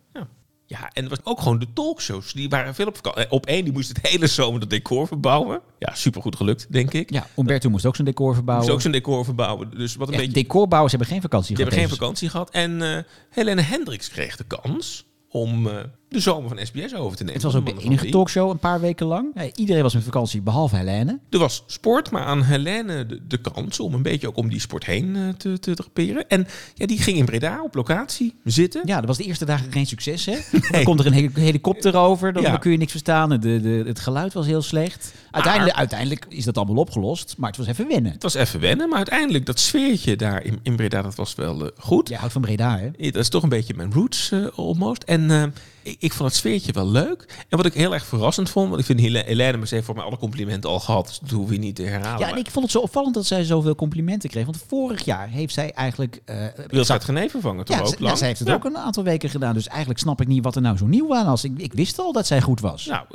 ja. 0.66 0.90
En 0.94 1.02
het 1.02 1.10
was 1.10 1.20
ook 1.24 1.42
gewoon 1.42 1.60
de 1.60 1.68
talkshows. 1.74 2.34
Die 2.34 2.50
waren 2.50 2.76
veel 2.76 2.88
op 2.88 2.96
vakantie. 2.96 3.32
Op 3.32 3.46
één, 3.46 3.64
die 3.64 3.74
moest 3.74 3.88
het 3.88 4.08
hele 4.08 4.28
zomer 4.28 4.60
dat 4.60 4.70
decor 4.70 5.08
verbouwen. 5.08 5.62
Ja, 5.80 5.94
supergoed 5.96 6.36
gelukt, 6.36 6.68
denk 6.72 6.94
ik. 6.94 7.12
Ja, 7.12 7.28
Umberto 7.38 7.70
moest 7.70 7.86
ook 7.86 7.96
zijn 7.96 8.08
decor 8.08 8.34
verbouwen. 8.34 8.66
Moest 8.66 8.76
ook 8.78 8.82
zijn 8.92 8.94
decor 9.04 9.26
verbouwen. 9.26 9.70
Dus 9.78 9.96
wat 9.96 10.08
een 10.08 10.14
Ja, 10.14 10.20
beetje... 10.20 10.34
Decorbouwers 10.34 10.92
hebben 10.92 11.10
geen 11.12 11.22
vakantie 11.22 11.56
Die 11.56 11.66
gehad. 11.66 11.72
hebben 11.80 11.90
geen 11.90 12.00
vakantie 12.00 12.30
gehad. 12.30 12.50
En 12.50 12.82
eh 12.98 13.04
Helene 13.30 13.62
Hendricks 13.62 14.10
kreeg 14.10 14.36
de 14.36 14.44
kans 14.44 15.06
om 15.30 15.68
eh, 15.68 15.76
de 16.14 16.20
zomer 16.20 16.50
van 16.50 16.66
SBS 16.66 16.96
over 16.96 17.18
te 17.18 17.24
nemen. 17.24 17.42
Het 17.42 17.52
was 17.52 17.56
ook 17.56 17.66
de 17.66 17.82
enige 17.84 18.10
talkshow 18.10 18.50
een 18.50 18.58
paar 18.60 18.82
weken 18.82 19.06
lang. 19.06 19.52
Iedereen 19.56 19.82
was 19.84 19.94
met 19.94 20.04
vakantie, 20.04 20.42
behalve 20.42 20.76
Helene. 20.76 21.20
Er 21.30 21.40
was 21.40 21.64
sport, 21.68 22.12
maar 22.12 22.24
aan 22.24 22.44
Helene 22.44 23.06
de, 23.06 23.20
de 23.28 23.38
kans 23.38 23.80
om 23.80 23.94
een 23.94 24.02
beetje 24.02 24.28
ook 24.28 24.38
om 24.38 24.50
die 24.50 24.60
sport 24.60 24.86
heen 24.86 25.16
eh, 25.16 25.22
te, 25.38 25.60
te 25.60 25.74
draperen. 25.74 26.28
En 26.30 26.48
ja, 26.74 26.86
die 26.86 26.98
ging 26.98 27.18
in 27.18 27.26
Breda 27.26 27.62
op 27.64 27.76
locatie 27.76 28.36
zitten. 28.44 28.82
Ja, 28.86 28.96
dat 28.98 29.06
was 29.08 29.18
de 29.18 29.24
eerste 29.24 29.46
dagen 29.46 29.72
geen 29.72 29.86
succes, 29.88 30.26
hè? 30.26 30.38
Dan 30.72 30.84
komt 30.84 31.00
er 31.00 31.06
een 31.06 31.14
heli- 31.14 31.32
helikopter 31.34 31.96
over, 31.98 32.34
dan, 32.34 32.42
Ja. 32.44 32.50
dan 32.50 32.60
kun 32.60 32.72
je 32.72 32.78
niks 32.78 32.92
verstaan. 32.92 33.30
De, 33.30 33.38
de, 33.40 33.84
het 33.86 34.00
geluid 34.00 34.34
was 34.34 34.46
heel 34.46 34.62
slecht. 34.62 35.14
Uiteindelijk, 35.32 35.76
uiteindelijk 35.78 36.26
is 36.30 36.44
dat 36.46 36.58
allemaal 36.58 36.76
opgelost, 36.76 37.36
maar 37.38 37.50
het 37.50 37.58
was 37.58 37.68
even 37.68 37.88
wennen. 37.88 38.12
Het 38.12 38.24
was 38.24 38.34
even 38.34 38.60
wennen, 38.60 38.88
maar 38.90 38.98
uiteindelijk 38.98 39.46
dat 39.46 39.60
sfeertje 39.60 40.16
daar 40.16 40.44
in, 40.44 40.60
in 40.64 40.76
Breda, 40.76 41.02
dat 41.02 41.16
was 41.16 41.36
wel 41.36 41.66
eh, 41.66 41.72
goed. 41.78 42.08
Jij 42.10 42.18
houdt 42.18 42.34
van 42.34 42.42
Breda, 42.42 42.78
hè? 42.78 42.90
Ja, 42.98 43.12
Dat 43.12 43.22
is 43.22 43.30
toch 43.30 43.44
een 43.44 43.50
beetje 43.50 43.74
mijn 43.76 43.94
roots 43.94 44.32
eh, 44.32 44.46
almost. 44.56 45.04
En 45.04 45.54
ik, 45.84 45.96
ik 46.00 46.14
vond 46.14 46.30
het 46.30 46.38
sfeertje 46.38 46.72
wel 46.72 46.88
leuk. 46.88 47.46
En 47.50 47.58
wat 47.58 47.66
ik 47.66 47.74
heel 47.74 47.94
erg 47.94 48.06
verrassend 48.06 48.50
vond, 48.50 48.68
want 48.68 48.80
ik 48.80 48.86
vind 48.86 49.00
Hele- 49.00 49.24
Helene, 49.26 49.58
heeft 49.70 49.86
voor 49.86 49.96
mij 49.96 50.04
alle 50.04 50.18
complimenten 50.18 50.70
al 50.70 50.80
gehad. 50.80 51.08
Dus 51.08 51.20
dat 51.20 51.30
hoeven 51.30 51.56
we 51.56 51.62
niet 51.62 51.76
te 51.76 51.84
herhalen. 51.84 52.20
Ja, 52.20 52.26
en 52.26 52.30
maar 52.32 52.40
ik 52.40 52.50
vond 52.52 52.64
het 52.64 52.74
zo 52.74 52.80
opvallend 52.80 53.14
dat 53.14 53.26
zij 53.26 53.44
zoveel 53.44 53.76
complimenten 53.76 54.30
kreeg. 54.30 54.46
Want 54.46 54.64
vorig 54.68 55.06
jaar 55.06 55.30
heeft 55.30 55.54
zij 55.54 55.72
eigenlijk... 55.72 56.22
eh 56.26 56.46
wil 56.68 56.86
ze 56.86 56.94
het 56.94 57.04
Genee 57.04 57.30
vervangen 57.30 57.66
toch 57.66 57.76
ja, 57.78 57.84
ook 57.84 57.96
ja, 58.00 58.16
zij 58.16 58.28
heeft 58.28 58.40
het 58.40 58.48
Ja. 58.48 58.54
ook 58.54 58.64
een 58.66 58.78
aantal 58.78 59.04
weken 59.04 59.30
gedaan. 59.30 59.54
Dus 59.54 59.68
eigenlijk 59.68 60.00
snap 60.00 60.22
ik 60.22 60.28
niet 60.28 60.44
wat 60.44 60.56
er 60.56 60.62
nou 60.62 60.78
zo 60.78 60.86
nieuw 60.86 61.16
aan 61.16 61.26
was. 61.26 61.44
Ik, 61.44 61.52
ik 61.58 61.74
wist 61.74 62.00
al 62.00 62.12
dat 62.14 62.28
zij 62.28 62.42
goed 62.42 62.60
was. 62.60 62.86
Nou, 62.86 63.06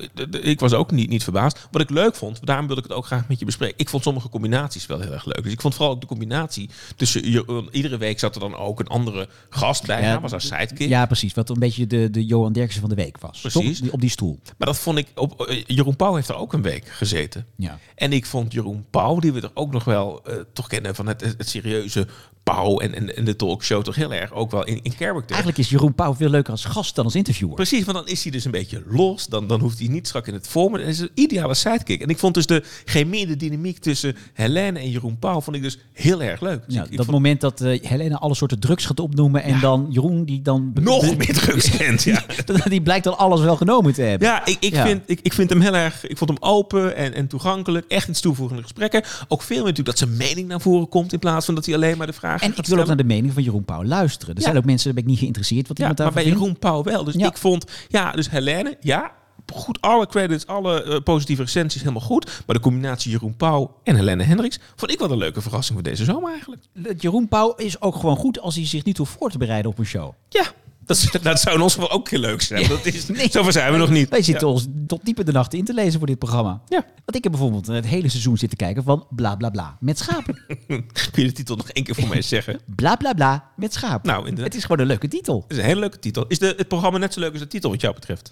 ik 0.42 0.60
was 0.60 0.72
ook 0.72 0.90
niet, 0.90 1.08
niet 1.08 1.22
verbaasd. 1.22 1.68
Wat 1.70 1.80
ik 1.82 1.90
leuk 1.90 2.14
vond, 2.14 2.46
daarom 2.46 2.66
wilde 2.66 2.82
ik 2.82 2.88
het 2.88 2.96
ook 2.96 3.06
graag 3.06 3.28
met 3.28 3.38
je 3.38 3.44
bespreken. 3.44 3.74
Ik 3.78 3.88
vond 3.88 4.02
sommige 4.02 4.28
combinaties 4.28 4.86
wel 4.86 5.00
heel 5.00 5.12
erg 5.12 5.24
leuk. 5.24 5.42
Dus 5.42 5.52
ik 5.52 5.60
vond 5.60 5.74
vooral 5.74 5.94
ook 5.94 6.00
de 6.00 6.06
combinatie 6.06 6.70
tussen... 6.96 7.30
je- 7.30 7.66
Iedere 7.70 7.96
week 7.98 8.18
zat 8.18 8.34
er 8.34 8.40
dan 8.40 8.56
ook 8.56 8.80
een 8.80 8.86
andere 8.86 9.28
gast 9.50 9.86
bij 9.86 10.02
Ja, 10.02 10.20
was 10.20 10.30
haar 10.30 10.40
sidekick. 10.40 10.88
Ja, 10.88 11.06
precies. 11.06 11.34
Wat 11.34 11.48
een 11.50 11.58
beetje 11.58 11.86
de, 11.86 12.10
de 12.10 12.24
Johan 12.26 12.52
Derksen 12.58 12.80
van 12.80 12.88
de 12.90 12.94
week 12.94 13.18
was. 13.18 13.40
Precies. 13.40 13.62
Toch? 13.76 13.80
Die- 13.82 13.92
Op 13.92 14.00
die 14.00 14.10
stoel. 14.10 14.38
Maar 14.58 14.68
dat 14.68 14.78
vond 14.78 14.98
ik... 14.98 15.06
Op, 15.14 15.40
eh, 15.46 15.62
Jeroen 15.66 15.96
Pauw 15.96 16.14
heeft 16.14 16.28
er 16.28 16.36
ook 16.36 16.52
een 16.52 16.62
week 16.62 16.88
gezeten. 16.88 17.46
Ja. 17.56 17.78
En 17.94 18.12
ik 18.12 18.26
vond 18.26 18.52
Jeroen 18.52 18.84
Pauw, 18.90 19.18
die 19.18 19.32
we 19.32 19.40
er 19.40 19.50
ook 19.54 19.72
nog 19.72 19.84
wel 19.84 20.22
eh, 20.24 20.34
toch 20.52 20.66
kennen 20.66 20.94
van 20.94 21.06
het, 21.06 21.20
het 21.20 21.48
serieuze 21.48 22.06
Pauw 22.42 22.78
en, 22.78 22.94
en, 22.94 23.16
en 23.16 23.24
de 23.24 23.36
talkshow, 23.36 23.82
toch 23.82 23.94
heel 23.94 24.12
erg 24.12 24.32
ook 24.32 24.50
wel 24.50 24.64
in, 24.64 24.80
in 24.82 24.92
character. 24.92 25.28
Eigenlijk 25.28 25.58
is 25.58 25.70
Jeroen 25.70 25.94
Pauw 25.94 26.14
veel 26.14 26.28
leuker 26.28 26.50
als 26.52 26.64
gast 26.64 26.94
dan 26.94 27.04
als 27.04 27.14
interviewer. 27.14 27.54
Precies, 27.54 27.84
want 27.84 27.96
dan 27.98 28.06
is 28.06 28.22
hij 28.22 28.32
dus 28.32 28.44
een 28.44 28.50
beetje 28.50 28.82
los. 28.86 29.26
Dan, 29.26 29.46
dan 29.46 29.60
hoeft 29.60 29.78
hij 29.78 29.88
niet 29.88 30.06
strak 30.06 30.26
in 30.26 30.34
het 30.34 30.48
vormen. 30.48 30.80
En 30.82 30.86
is 30.86 30.98
een 30.98 31.10
ideale 31.14 31.54
sidekick. 31.54 32.00
En 32.02 32.08
ik 32.08 32.18
vond 32.18 32.34
dus 32.34 32.46
de 32.46 32.62
chemie, 32.84 33.26
de 33.26 33.36
dynamiek 33.36 33.78
tussen 33.78 34.16
Helene 34.34 34.78
en 34.78 34.90
Jeroen 34.90 35.18
Pauw 35.18 35.40
vond 35.40 35.56
ik 35.56 35.62
dus 35.62 35.78
heel 35.92 36.22
erg 36.22 36.40
leuk. 36.40 36.64
Dus 36.66 36.74
Ja, 36.74 36.84
ik, 36.84 36.90
ik 36.90 36.96
dat 36.96 37.04
vond 37.06 37.16
moment 37.16 37.40
dat 37.40 37.60
eh 37.60 37.82
Helene 37.82 38.18
alle 38.18 38.34
soorten 38.34 38.58
drugs 38.60 38.84
gaat 38.86 39.00
opnoemen 39.00 39.42
en 39.42 39.60
dan 39.60 39.86
Jeroen 39.90 40.24
die 40.24 40.42
dan... 40.42 40.70
nog 40.80 41.16
meer 41.16 41.34
drugs 41.34 41.76
kent. 41.76 42.02
Ja, 42.02 42.24
Die 42.68 42.82
blijkt 42.82 43.04
dan 43.04 43.18
alles 43.18 43.40
wel 43.40 43.56
genomen 43.56 43.92
te 43.92 44.02
hebben. 44.02 44.28
ja, 44.28 44.46
ik, 44.46 44.56
ik, 44.60 44.72
Ja. 44.72 44.86
Vind, 44.86 45.02
ik, 45.06 45.20
ik 45.22 45.32
vind 45.32 45.50
hem 45.50 45.60
heel 45.60 45.74
erg. 45.74 46.06
Ik 46.06 46.16
vond 46.18 46.30
hem 46.30 46.38
open 46.42 46.96
en, 46.96 47.14
en 47.14 47.26
toegankelijk. 47.26 47.84
Echt 47.88 48.08
iets 48.08 48.20
toevoegende 48.20 48.62
gesprekken. 48.62 49.02
Ook 49.28 49.42
veel 49.42 49.56
meer 49.56 49.66
natuurlijk 49.66 49.98
dat 49.98 50.08
zijn 50.08 50.16
mening 50.16 50.48
naar 50.48 50.60
voren 50.60 50.88
komt. 50.88 51.12
In 51.12 51.18
plaats 51.18 51.44
van 51.46 51.54
dat 51.54 51.66
hij 51.66 51.74
alleen 51.74 51.96
maar 51.98 52.06
de 52.06 52.12
vragen 52.12 52.46
En 52.46 52.52
ik 52.56 52.66
wil 52.66 52.78
ook 52.78 52.86
naar 52.86 52.96
de 52.96 53.04
mening 53.04 53.32
van 53.32 53.42
Jeroen 53.42 53.64
Pauw 53.64 53.84
luisteren. 53.84 54.34
Er 54.34 54.40
Ja. 54.40 54.46
zijn 54.46 54.56
ook 54.58 54.64
mensen, 54.64 54.84
daar 54.84 54.94
ben 54.94 55.02
ik 55.02 55.08
niet 55.08 55.18
geïnteresseerd 55.18 55.68
wat 55.68 55.76
Ja, 55.78 55.82
iemand 55.82 55.98
maar 56.02 56.12
bij 56.12 56.22
vindt. 56.22 56.38
Jeroen 56.38 56.58
Pauw 56.58 56.82
wel. 56.82 57.04
Dus 57.04 57.14
ik 57.14 57.36
vond, 57.38 57.64
ja, 57.88 58.12
dus 58.12 58.30
Helene, 58.30 58.76
ja, 58.80 59.12
goed, 59.54 59.80
alle 59.80 60.06
credits, 60.06 60.46
alle 60.46 60.82
eh, 60.82 61.00
positieve 61.02 61.42
recensies 61.42 61.80
helemaal 61.80 62.02
goed. 62.02 62.42
Maar 62.46 62.56
de 62.56 62.62
combinatie 62.62 63.10
Jeroen 63.10 63.36
Pauw 63.36 63.74
en 63.84 63.96
Helene 63.96 64.22
Hendricks 64.22 64.58
vond 64.76 64.90
ik 64.92 64.98
wel 64.98 65.10
een 65.10 65.18
leuke 65.18 65.40
verrassing 65.40 65.78
voor 65.78 65.88
deze 65.90 66.04
zomer 66.04 66.30
eigenlijk. 66.30 66.62
Dat 66.74 67.02
Jeroen 67.02 67.28
Pauw 67.28 67.54
is 67.56 67.80
ook 67.80 67.94
gewoon 67.96 68.16
goed 68.16 68.40
als 68.40 68.54
hij 68.54 68.66
zich 68.66 68.84
niet 68.84 68.96
hoeft 68.98 69.12
voor 69.18 69.30
te 69.30 69.38
bereiden 69.38 69.70
op 69.70 69.78
een 69.78 69.84
show. 69.86 70.12
Ja, 70.28 70.44
dat, 70.88 71.22
dat 71.22 71.40
zou 71.40 71.56
in 71.56 71.62
ons 71.62 71.74
geval 71.74 71.90
ook 71.90 72.08
heel 72.08 72.18
leuk 72.20 72.42
zijn. 72.42 72.68
Dat 72.68 72.86
is, 72.86 73.06
Nee. 73.18 73.30
Zover 73.30 73.52
zijn 73.52 73.72
we 73.72 73.78
nog 73.78 73.90
niet. 73.90 74.08
Wij 74.08 74.22
zitten 74.22 74.48
ons 74.48 74.66
tot 74.86 75.04
diep 75.04 75.18
in 75.18 75.24
de 75.24 75.32
nacht 75.32 75.54
in 75.54 75.64
te 75.64 75.74
lezen 75.74 75.98
voor 75.98 76.06
dit 76.06 76.18
programma. 76.18 76.60
Ja. 76.68 76.84
Want 76.86 77.16
ik 77.16 77.22
heb 77.22 77.32
bijvoorbeeld 77.32 77.66
het 77.66 77.86
hele 77.86 78.08
seizoen 78.08 78.36
zitten 78.36 78.58
kijken 78.58 78.82
van 78.82 79.06
bla 79.10 79.36
bla 79.36 79.50
bla 79.50 79.76
met 79.80 79.98
schapen. 79.98 80.42
Kun 81.12 81.22
je 81.22 81.24
de 81.24 81.32
titel 81.32 81.56
nog 81.56 81.68
één 81.68 81.84
keer 81.84 81.94
voor 81.94 82.08
mij 82.08 82.22
zeggen? 82.22 82.60
bla 82.76 82.96
bla 82.96 83.12
bla 83.12 83.50
met 83.56 83.72
schapen. 83.72 84.10
Nou, 84.10 84.18
inderdaad. 84.18 84.44
Het 84.44 84.54
is 84.54 84.62
gewoon 84.62 84.80
een 84.80 84.86
leuke 84.86 85.08
titel. 85.08 85.40
Het 85.42 85.56
is 85.56 85.58
een 85.58 85.68
hele 85.68 85.80
leuke 85.80 85.98
titel. 85.98 86.24
Is 86.28 86.38
de, 86.38 86.54
het 86.56 86.68
programma 86.68 86.98
net 86.98 87.12
zo 87.12 87.20
leuk 87.20 87.30
als 87.30 87.40
de 87.40 87.46
titel 87.46 87.70
wat 87.70 87.80
jou 87.80 87.94
betreft? 87.94 88.30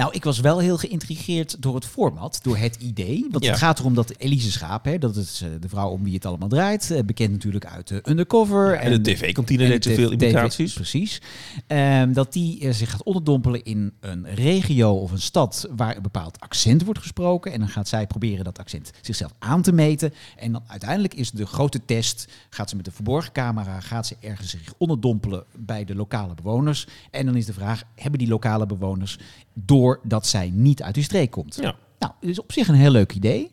Nou, 0.00 0.12
ik 0.12 0.24
was 0.24 0.40
wel 0.40 0.58
heel 0.58 0.76
geïntrigeerd 0.76 1.62
door 1.62 1.74
het 1.74 1.84
format, 1.86 2.38
door 2.42 2.56
het 2.56 2.76
idee. 2.76 3.26
Want 3.30 3.44
Ja. 3.44 3.50
het 3.50 3.58
gaat 3.60 3.78
erom 3.78 3.94
dat 3.94 4.14
Elise 4.16 4.52
Schaap, 4.52 4.84
hè, 4.84 4.98
dat 4.98 5.16
is 5.16 5.40
eh, 5.42 5.48
de 5.60 5.68
vrouw 5.68 5.90
om 5.90 6.02
wie 6.02 6.14
het 6.14 6.24
allemaal 6.26 6.48
draait, 6.48 6.90
eh, 6.90 7.02
bekend 7.02 7.30
natuurlijk 7.30 7.66
uit 7.66 7.88
de 7.88 8.02
Undercover. 8.08 8.74
En 8.74 9.02
de 9.02 9.12
tv-kantine 9.12 9.68
deed 9.68 9.82
de 9.82 9.88
zoveel 9.88 10.08
TV 10.08 10.12
imitaties. 10.12 10.72
Precies. 10.72 11.22
Ehm, 11.66 12.12
dat 12.12 12.32
die 12.32 12.60
eh, 12.60 12.72
zich 12.72 12.90
gaat 12.90 13.02
onderdompelen 13.02 13.64
in 13.64 13.92
een 14.00 14.34
regio 14.34 14.92
of 14.92 15.10
een 15.10 15.20
stad 15.20 15.68
waar 15.76 15.96
een 15.96 16.02
bepaald 16.02 16.40
accent 16.40 16.84
wordt 16.84 17.00
gesproken. 17.00 17.52
En 17.52 17.58
dan 17.58 17.68
gaat 17.68 17.88
zij 17.88 18.06
proberen 18.06 18.44
dat 18.44 18.58
accent 18.58 18.90
zichzelf 19.00 19.32
aan 19.38 19.62
te 19.62 19.72
meten. 19.72 20.12
En 20.36 20.52
dan 20.52 20.62
uiteindelijk 20.66 21.14
is 21.14 21.30
de 21.30 21.46
grote 21.46 21.84
test, 21.84 22.28
gaat 22.50 22.70
ze 22.70 22.76
met 22.76 22.86
een 22.86 22.92
verborgen 22.92 23.32
camera, 23.32 23.80
gaat 23.80 24.06
ze 24.06 24.16
ergens 24.20 24.50
zich 24.50 24.72
onderdompelen 24.78 25.44
bij 25.56 25.84
de 25.84 25.94
lokale 25.94 26.34
bewoners. 26.34 26.86
En 27.10 27.26
dan 27.26 27.36
is 27.36 27.46
de 27.46 27.52
vraag, 27.52 27.82
hebben 27.94 28.18
die 28.18 28.28
lokale 28.28 28.66
bewoners 28.66 29.18
door 29.52 30.00
dat 30.02 30.26
zij 30.26 30.50
niet 30.54 30.82
uit 30.82 30.94
die 30.94 31.04
streek 31.04 31.30
komt? 31.30 31.54
Ja. 31.54 31.76
Nou, 31.98 32.12
het 32.20 32.28
is 32.28 32.40
op 32.40 32.52
zich 32.52 32.68
een 32.68 32.74
heel 32.74 32.90
leuk 32.90 33.12
idee. 33.14 33.50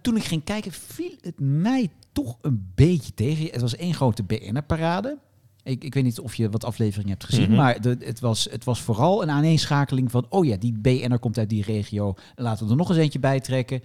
Toen 0.00 0.16
ik 0.16 0.24
ging 0.24 0.44
kijken, 0.44 0.72
viel 0.72 1.14
het 1.20 1.40
mij 1.40 1.90
toch 2.12 2.38
een 2.40 2.70
beetje 2.74 3.14
tegen. 3.14 3.50
Het 3.50 3.60
was 3.60 3.76
één 3.76 3.94
grote 3.94 4.22
BN'er-parade. 4.22 5.18
Ik, 5.66 5.84
ik 5.84 5.94
weet 5.94 6.04
niet 6.04 6.20
of 6.20 6.34
je 6.34 6.50
wat 6.50 6.64
afleveringen 6.64 7.10
hebt 7.10 7.24
gezien, 7.24 7.46
Mhm. 7.48 7.54
maar 7.56 7.80
de, 7.80 7.96
het, 8.00 8.20
was, 8.20 8.48
het 8.50 8.64
was 8.64 8.80
vooral 8.80 9.22
een 9.22 9.30
aaneenschakeling 9.30 10.10
van... 10.10 10.26
oh 10.28 10.44
ja, 10.46 10.56
die 10.56 10.72
BN'er 10.78 11.18
komt 11.18 11.38
uit 11.38 11.48
die 11.48 11.62
regio, 11.62 12.14
laten 12.36 12.64
we 12.64 12.70
er 12.70 12.76
nog 12.76 12.88
eens 12.88 12.98
eentje 12.98 13.18
bij 13.18 13.40
trekken. 13.40 13.82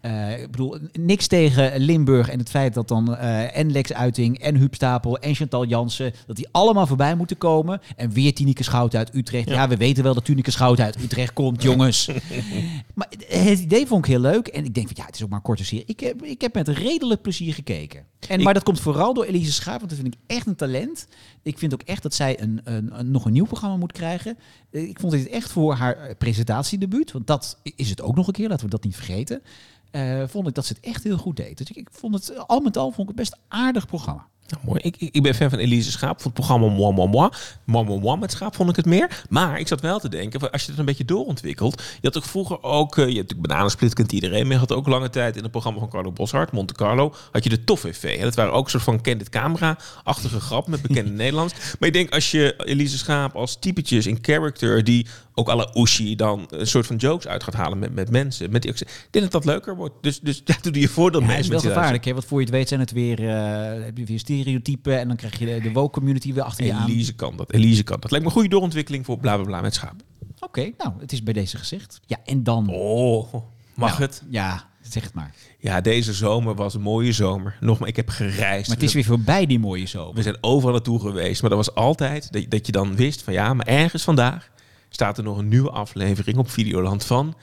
Eh, 0.00 0.42
ik 0.42 0.50
bedoel, 0.50 0.76
niks 0.92 1.26
tegen 1.26 1.80
Limburg 1.80 2.28
en 2.28 2.38
het 2.38 2.50
feit 2.50 2.74
dat 2.74 2.88
dan 2.88 3.16
eh, 3.16 3.56
en 3.58 3.72
Lex 3.72 3.92
Uiting 3.92 4.38
en 4.38 4.56
Huub 4.56 4.74
Stapel 4.74 5.18
en 5.18 5.34
Chantal 5.34 5.64
Jansen... 5.66 6.12
dat 6.26 6.36
die 6.36 6.48
allemaal 6.50 6.86
voorbij 6.86 7.14
moeten 7.16 7.38
komen. 7.38 7.80
En 7.96 8.10
weer 8.10 8.34
Tineke 8.34 8.62
Schout 8.62 8.94
uit 8.94 9.14
Utrecht. 9.14 9.48
Ja. 9.48 9.54
Ja. 9.54 9.68
we 9.68 9.76
weten 9.76 10.02
wel 10.02 10.14
dat 10.14 10.24
Tineke 10.24 10.50
Schout 10.50 10.80
uit 10.80 11.02
Utrecht 11.02 11.32
komt, 11.32 11.62
jongens. 11.62 12.08
Maar 12.94 13.08
het 13.28 13.58
idee 13.60 13.86
vond 13.86 14.04
ik 14.04 14.10
heel 14.10 14.20
leuk. 14.20 14.46
En 14.46 14.64
ik 14.64 14.74
denk 14.74 14.86
van 14.86 14.96
ja, 14.98 15.06
het 15.06 15.14
is 15.14 15.22
ook 15.22 15.28
maar 15.28 15.38
een 15.38 15.44
korte 15.44 15.64
serie. 15.64 15.84
Ik 15.86 16.00
heb, 16.00 16.22
ik 16.24 16.40
heb 16.40 16.54
met 16.54 16.68
redelijk 16.68 17.22
plezier 17.22 17.54
gekeken. 17.54 18.02
En, 18.28 18.38
Ik- 18.38 18.44
maar 18.44 18.54
dat 18.54 18.62
komt 18.62 18.80
vooral 18.80 19.14
door 19.14 19.24
Elise 19.24 19.52
Schaap, 19.52 19.78
want 19.78 19.90
dat 19.90 19.98
vind 20.00 20.14
ik 20.14 20.20
echt 20.26 20.46
een 20.46 20.56
talent. 20.56 21.06
Ik 21.42 21.58
vind 21.58 21.72
ook 21.72 21.82
echt 21.82 22.02
dat 22.02 22.14
zij 22.14 22.40
een, 22.40 22.60
een, 22.64 23.10
nog 23.10 23.24
een 23.24 23.32
nieuw 23.32 23.44
programma 23.44 23.76
moet 23.76 23.92
krijgen. 23.92 24.38
Eh, 24.70 24.88
Ik 24.88 25.00
vond 25.00 25.12
dit 25.12 25.28
echt 25.28 25.50
voor 25.50 25.74
haar 25.74 25.96
eh, 25.96 26.14
presentatiedebuut, 26.18 27.12
want 27.12 27.26
dat 27.26 27.58
is 27.62 27.90
het 27.90 28.00
ook 28.00 28.16
nog 28.16 28.26
een 28.26 28.32
keer, 28.32 28.48
laten 28.48 28.64
we 28.64 28.70
dat 28.70 28.84
niet 28.84 28.94
vergeten. 28.94 29.42
Eh, 29.90 30.22
vond 30.26 30.48
ik 30.48 30.54
dat 30.54 30.66
ze 30.66 30.72
het 30.72 30.84
echt 30.84 31.04
heel 31.04 31.18
goed 31.18 31.36
deed. 31.36 31.58
Dus 31.58 31.70
ik, 31.70 31.76
ik 31.76 31.88
vond 31.90 32.14
het, 32.14 32.46
al 32.46 32.60
met 32.60 32.76
al 32.76 32.90
vond 32.90 33.10
ik 33.10 33.16
het 33.18 33.30
best 33.30 33.38
aardig 33.48 33.86
programma. 33.86 34.26
Nou, 34.48 34.62
mooi. 34.64 34.80
Ik, 34.82 34.96
ik, 34.98 35.22
ben 35.22 35.34
fan 35.34 35.50
van 35.50 35.58
Elise 35.58 35.90
Schaap. 35.90 36.16
Voor 36.16 36.24
het 36.24 36.34
programma 36.34 36.66
Moi 36.66 36.94
Moi 36.94 37.08
Moi. 37.08 37.28
Moi 37.64 37.84
Moi 37.84 38.00
Moi 38.00 38.18
met 38.18 38.32
Schaap 38.32 38.54
vond 38.54 38.70
ik 38.70 38.76
het 38.76 38.86
meer. 38.86 39.22
Maar 39.28 39.58
ik 39.58 39.68
zat 39.68 39.80
wel 39.80 39.98
te 39.98 40.08
denken, 40.08 40.40
van, 40.40 40.50
als 40.50 40.62
je 40.62 40.70
het 40.70 40.78
een 40.78 40.84
beetje 40.84 41.04
doorontwikkelt. 41.04 41.82
Je 41.82 42.06
had 42.08 42.16
ook 42.16 42.24
vroeger 42.24 42.62
ook, 42.62 42.90
eh, 42.90 42.96
je 42.96 43.02
hebt 43.04 43.16
natuurlijk 43.16 43.48
Bananensplit 43.48 43.94
kent 43.94 44.12
iedereen. 44.12 44.42
Maar 44.42 44.52
je 44.52 44.58
had 44.58 44.72
ook 44.72 44.86
lange 44.86 45.10
tijd 45.10 45.36
in 45.36 45.42
het 45.42 45.50
programma 45.50 45.78
van 45.78 45.88
Carlo 45.88 46.12
Boshart, 46.12 46.52
Monte 46.52 46.74
Carlo, 46.74 47.14
had 47.32 47.44
je 47.44 47.50
de 47.50 47.64
Tof 47.64 47.80
TV. 47.80 48.20
Dat 48.20 48.34
waren 48.34 48.52
ook 48.52 48.64
een 48.64 48.70
soort 48.70 48.82
van 48.82 49.00
Candid 49.00 49.28
Camera-achtige 49.28 50.40
grap 50.40 50.66
met 50.66 50.82
bekende 50.82 51.10
Nederlands. 51.22 51.54
Maar 51.78 51.88
ik 51.88 51.94
denk 51.94 52.10
als 52.10 52.30
je 52.30 52.54
Elise 52.64 52.98
Schaap 52.98 53.34
als 53.34 53.56
typetjes 53.58 54.06
in 54.06 54.18
character, 54.22 54.84
die 54.84 55.06
ook 55.34 55.48
alle 55.48 55.70
Oeshi 55.74 56.16
dan 56.16 56.46
een 56.48 56.66
soort 56.66 56.86
van 56.86 56.96
jokes 56.96 57.26
uit 57.26 57.42
gaat 57.42 57.54
halen 57.54 57.78
met, 57.78 57.94
met 57.94 58.10
mensen. 58.10 58.50
Met 58.50 58.62
die, 58.62 58.70
ik 58.70 59.08
denk 59.10 59.24
dat 59.24 59.32
dat 59.32 59.44
leuker 59.44 59.76
wordt. 59.76 59.94
Dus, 60.00 60.20
dus 60.20 60.42
ja, 60.44 60.54
doe 60.62 60.80
je 60.80 60.88
voordeel 60.88 61.20
Ja, 61.20 61.26
mee. 61.26 61.36
het 61.36 61.44
is 61.44 61.50
wel 61.50 61.60
gevaarlijk, 61.60 62.04
hè? 62.04 62.12
Want 62.12 62.24
voor 62.24 62.38
je 62.38 62.44
het 62.46 62.54
weet 62.54 62.68
zijn 62.68 62.80
het 62.80 62.92
weer, 62.92 63.28
eh, 63.28 63.84
heb 63.84 63.98
je 63.98 64.04
weer 64.04 64.18
stereotypen 64.18 64.98
en 64.98 65.08
dan 65.08 65.16
krijg 65.16 65.38
je 65.38 65.46
de, 65.46 65.60
de 65.60 65.72
woke 65.72 65.92
community 65.98 66.32
weer 66.32 66.42
achter 66.42 66.64
je 66.64 66.72
aan. 66.72 66.88
Elise 66.88 67.14
kan 67.14 67.36
dat. 67.36 67.52
Elise 67.52 67.82
kan 67.82 68.00
dat. 68.00 68.10
Lijkt 68.10 68.24
me 68.26 68.30
een 68.30 68.36
goede 68.36 68.50
doorontwikkeling 68.54 69.04
voor 69.04 69.18
bla 69.18 69.34
bla 69.36 69.44
bla 69.44 69.60
met 69.60 69.74
schaap. 69.74 69.94
Oké, 70.40 70.70
nou, 70.78 70.92
het 70.98 71.12
is 71.12 71.22
bij 71.22 71.32
deze 71.32 71.56
gezegd. 71.58 72.00
Ja, 72.06 72.16
en 72.24 72.42
dan... 72.42 72.68
Oh, 72.68 73.32
mag 73.74 73.90
Nou, 73.90 74.02
het? 74.02 74.22
Ja, 74.28 74.68
zeg 74.82 75.02
het 75.02 75.14
maar. 75.14 75.34
Ja, 75.58 75.80
deze 75.80 76.12
zomer 76.12 76.54
was 76.54 76.74
een 76.74 76.80
mooie 76.80 77.12
zomer. 77.12 77.56
Nogmaals, 77.60 77.90
ik 77.90 77.96
heb 77.96 78.08
gereisd. 78.08 78.66
Maar 78.68 78.76
het 78.76 78.86
is 78.86 78.94
weer 78.94 79.04
voorbij 79.04 79.46
die 79.46 79.58
mooie 79.58 79.86
zomer. 79.86 80.14
We 80.14 80.22
zijn 80.22 80.36
overal 80.40 80.72
naartoe 80.72 81.00
geweest. 81.00 81.40
Maar 81.40 81.50
dat 81.50 81.58
was 81.66 81.74
altijd 81.74 82.32
dat, 82.32 82.44
dat 82.48 82.66
je 82.66 82.72
dan 82.72 82.96
wist 82.96 83.22
van 83.22 83.32
ja, 83.32 83.54
maar 83.54 83.66
ergens 83.66 84.02
vandaag 84.02 84.50
staat 84.94 85.18
er 85.18 85.24
nog 85.24 85.38
een 85.38 85.48
nieuwe 85.48 85.70
aflevering 85.70 86.36
op 86.38 86.50
Videoland 86.50 87.04
van 87.04 87.34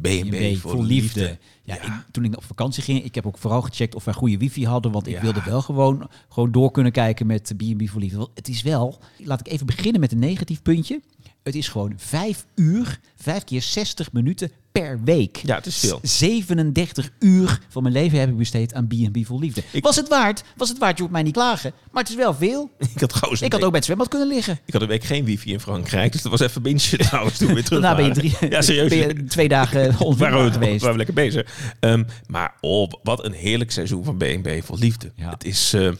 B&B 0.00 0.30
B&B 0.30 0.56
voor, 0.56 0.82
liefde. 0.82 1.38
Ja, 1.62 1.74
Ja. 1.74 1.82
Ik, 1.82 1.92
toen 2.10 2.24
ik 2.24 2.36
op 2.36 2.44
vakantie 2.44 2.82
ging, 2.82 3.04
ik 3.04 3.14
heb 3.14 3.26
ook 3.26 3.38
vooral 3.38 3.62
gecheckt 3.62 3.94
of 3.94 4.04
wij 4.04 4.14
goede 4.14 4.36
wifi 4.38 4.66
hadden, 4.66 4.92
want 4.92 5.06
ik 5.06 5.14
Ja. 5.14 5.20
wilde 5.20 5.42
wel 5.44 5.62
gewoon, 5.62 6.08
gewoon 6.28 6.52
door 6.52 6.70
kunnen 6.70 6.92
kijken 6.92 7.26
met 7.26 7.52
B&B 7.56 7.88
voor 7.88 8.00
liefde. 8.00 8.16
Want 8.16 8.30
het 8.34 8.48
is 8.48 8.62
wel, 8.62 9.00
laat 9.18 9.40
ik 9.40 9.48
even 9.52 9.66
beginnen 9.66 10.00
met 10.00 10.12
een 10.12 10.18
negatief 10.18 10.62
puntje. 10.62 11.00
Het 11.42 11.54
is 11.54 11.68
gewoon 11.68 11.92
vijf 11.96 12.46
uur, 12.54 13.00
vijf 13.16 13.44
keer 13.44 13.62
60 13.62 14.12
minuten 14.12 14.50
per 14.72 15.00
week. 15.04 15.40
Ja, 15.44 15.56
het 15.56 15.66
is 15.66 15.76
veel. 15.76 15.98
37 16.02 17.10
uur 17.18 17.60
van 17.68 17.82
mijn 17.82 17.94
leven 17.94 18.18
heb 18.18 18.28
ik 18.28 18.36
besteed 18.36 18.74
aan 18.74 18.86
B&B 18.86 19.26
vol 19.26 19.38
liefde. 19.38 19.62
was 19.80 19.96
het 19.96 20.08
waard? 20.08 20.42
Was 20.56 20.68
het 20.68 20.78
waard? 20.78 20.96
Je 20.96 21.00
hoeft 21.02 21.14
mij 21.14 21.22
niet 21.22 21.32
klagen. 21.32 21.72
Maar 21.90 22.02
het 22.02 22.12
is 22.12 22.18
wel 22.18 22.34
veel. 22.34 22.70
ik 22.94 23.00
had, 23.00 23.08
trouwens 23.08 23.42
ik 23.42 23.52
had 23.52 23.62
ook 23.62 23.68
bij 23.68 23.76
het 23.76 23.84
zwembad 23.84 24.08
kunnen 24.08 24.28
liggen. 24.28 24.58
Ik 24.64 24.72
had 24.72 24.82
een 24.82 24.88
week 24.88 25.04
geen 25.04 25.24
wifi 25.24 25.52
in 25.52 25.60
Frankrijk. 25.60 26.12
Dus 26.12 26.22
dat 26.22 26.30
was 26.30 26.40
even 26.40 26.62
bintje 26.62 26.96
trouwens 27.08 27.38
toen 27.38 27.54
weer 27.54 27.64
terug 27.64 27.82
Daarna 27.82 27.96
ben 27.96 28.06
je, 28.06 28.12
drie, 28.12 28.50
ja, 28.50 28.62
serieus. 28.62 28.88
Ben 28.88 28.98
je 28.98 29.24
twee 29.24 29.48
dagen 29.48 29.94
onvindbaar 29.98 30.52
geweest. 30.52 30.80
Waren 30.80 30.98
we 30.98 31.04
lekker 31.04 31.14
bezig. 31.14 31.74
Um, 31.80 32.06
maar 32.26 32.54
oh, 32.60 32.92
wat 33.02 33.24
een 33.24 33.32
heerlijk 33.32 33.70
seizoen 33.70 34.04
van 34.04 34.16
B&B 34.16 34.48
vol 34.64 34.78
liefde. 34.78 35.12
Ja. 35.16 35.30
Het 35.30 35.44
is... 35.44 35.74
Uh, 35.74 35.90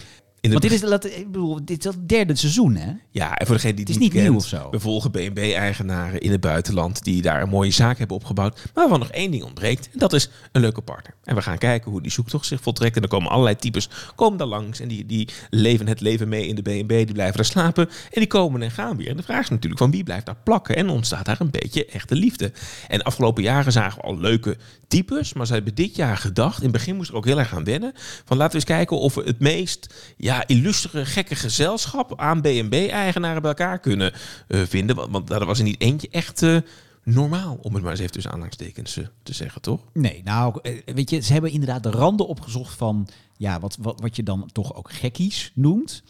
want 0.41 0.63
dit 0.63 0.73
is, 0.73 0.83
ik 0.83 1.33
bedoel, 1.33 1.65
dit 1.65 1.79
is 1.79 1.85
het 1.85 2.09
derde 2.09 2.37
seizoen, 2.37 2.75
hè? 2.75 2.93
Ja, 3.11 3.37
en 3.37 3.47
voor 3.47 3.55
degene 3.55 3.75
die 3.75 3.85
het 3.85 3.95
is 3.95 3.99
niet, 3.99 4.13
nieuw 4.13 4.35
of 4.35 4.47
zo. 4.47 4.71
We 4.71 4.81
volgen 4.81 5.11
BNB-eigenaren 5.11 6.21
in 6.21 6.31
het 6.31 6.41
buitenland 6.41 7.05
die 7.05 7.23
daar 7.23 7.43
een 7.43 7.49
mooie 7.49 7.71
zaak 7.71 7.99
hebben 7.99 8.17
opgebouwd. 8.17 8.55
Maar 8.55 8.71
waarvan 8.75 8.99
nog 8.99 9.11
één 9.11 9.31
ding 9.31 9.43
ontbreekt. 9.43 9.89
En 9.93 9.99
dat 9.99 10.13
is 10.13 10.31
een 10.53 10.61
leuke 10.61 10.81
partner. 10.81 11.15
En 11.25 11.35
we 11.35 11.43
gaan 11.43 11.59
kijken 11.59 11.91
hoe 11.91 12.03
die 12.03 12.11
zoektocht 12.11 12.47
zich 12.47 12.61
voltrekt. 12.61 12.97
En 12.97 13.03
er 13.03 13.09
komen 13.09 13.31
allerlei 13.31 13.57
types 13.57 13.89
komen 14.15 14.39
daar 14.39 14.47
langs. 14.47 14.81
En 14.81 14.89
die, 14.89 15.07
die 15.07 15.29
leven 15.51 15.87
het 15.87 16.01
leven 16.01 16.29
mee 16.29 16.47
in 16.47 16.55
de 16.55 16.63
BNB. 16.63 16.89
Die 16.89 17.13
blijven 17.13 17.37
daar 17.37 17.45
slapen. 17.45 17.89
En 17.89 18.21
die 18.21 18.27
komen 18.27 18.63
en 18.63 18.71
gaan 18.71 18.97
weer. 18.97 19.09
En 19.09 19.17
de 19.17 19.23
vraag 19.23 19.43
is 19.43 19.49
natuurlijk 19.49 19.81
van 19.81 19.91
wie 19.91 20.05
blijft 20.05 20.27
daar 20.27 20.37
plakken. 20.45 20.77
En 20.77 20.89
ontstaat 20.89 21.25
daar 21.25 21.41
een 21.41 21.51
beetje 21.51 21.87
echte 21.87 22.15
liefde. 22.15 22.53
En 22.89 22.99
de 22.99 23.05
afgelopen 23.05 23.43
jaren 23.43 23.73
zagen 23.73 24.01
we 24.01 24.07
al 24.07 24.19
leuke 24.19 24.57
types. 24.89 25.33
Maar 25.33 25.47
ze 25.47 25.53
hebben 25.53 25.75
dit 25.75 25.97
jaar 25.97 26.17
gedacht. 26.17 26.57
In 26.57 26.63
het 26.63 26.73
begin 26.73 26.97
moest 26.97 27.11
er 27.11 27.17
ook 27.17 27.25
heel 27.25 27.39
erg 27.39 27.49
gaan 27.49 27.65
wennen. 27.65 27.93
Van 28.25 28.37
laten 28.37 28.53
we 28.53 28.57
eens 28.57 28.77
kijken 28.77 28.99
of 28.99 29.15
we 29.15 29.23
het 29.23 29.41
meest 29.41 29.95
ja, 30.17 30.30
illustere, 30.47 31.07
gekke 31.07 31.35
gezelschap 31.35 32.21
aan 32.21 32.41
BNB-eigenaren 32.41 33.43
bij 33.43 33.51
elkaar 33.51 33.79
kunnen 33.79 34.13
uh, 34.49 34.63
vinden. 34.63 34.97
Want, 34.97 35.11
want 35.11 35.29
daar 35.29 35.47
was 35.47 35.59
er 35.59 35.65
niet 35.65 35.81
eentje 35.81 36.09
echt. 36.11 36.43
Uh, 36.43 36.57
normaal, 37.05 37.59
om 37.63 37.75
het 37.75 37.83
maar 37.83 37.91
eens 37.91 38.01
even 38.01 38.13
tussen 38.13 38.31
aanhalingstekens 38.31 38.97
uh, 38.97 39.07
te 39.23 39.35
zeggen, 39.35 39.63
toch? 39.63 39.81
Nee, 39.93 40.21
nou, 40.25 40.61
weet 40.85 41.11
je, 41.11 41.21
ze 41.21 41.33
hebben 41.33 41.51
inderdaad 41.51 41.83
de 41.83 41.91
randen 41.91 42.27
opgezocht 42.27 42.75
van 42.75 43.09
ja, 43.37 43.61
wat, 43.61 43.77
wat, 43.81 44.01
wat 44.01 44.17
je 44.17 44.23
dan 44.23 44.49
toch 44.53 44.75
ook 44.75 44.93
gekkies 44.93 45.53
noemt. 45.55 46.03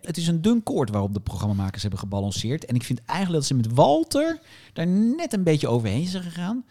Het 0.00 0.16
is 0.16 0.26
een 0.26 0.42
dun 0.42 0.62
koord 0.62 0.90
waarop 0.90 1.14
de 1.14 1.20
programmamakers 1.20 1.82
hebben 1.82 2.00
gebalanceerd. 2.00 2.64
En 2.64 2.74
ik 2.74 2.82
vind 2.82 3.00
eigenlijk 3.04 3.38
dat 3.38 3.48
ze 3.48 3.54
met 3.54 3.74
Walter 3.74 4.38
daar 4.72 4.86
net 4.86 5.32
een 5.32 5.42
beetje 5.42 5.68
overheen 5.68 6.06
zijn 6.06 6.22
gegaan. 6.22 6.64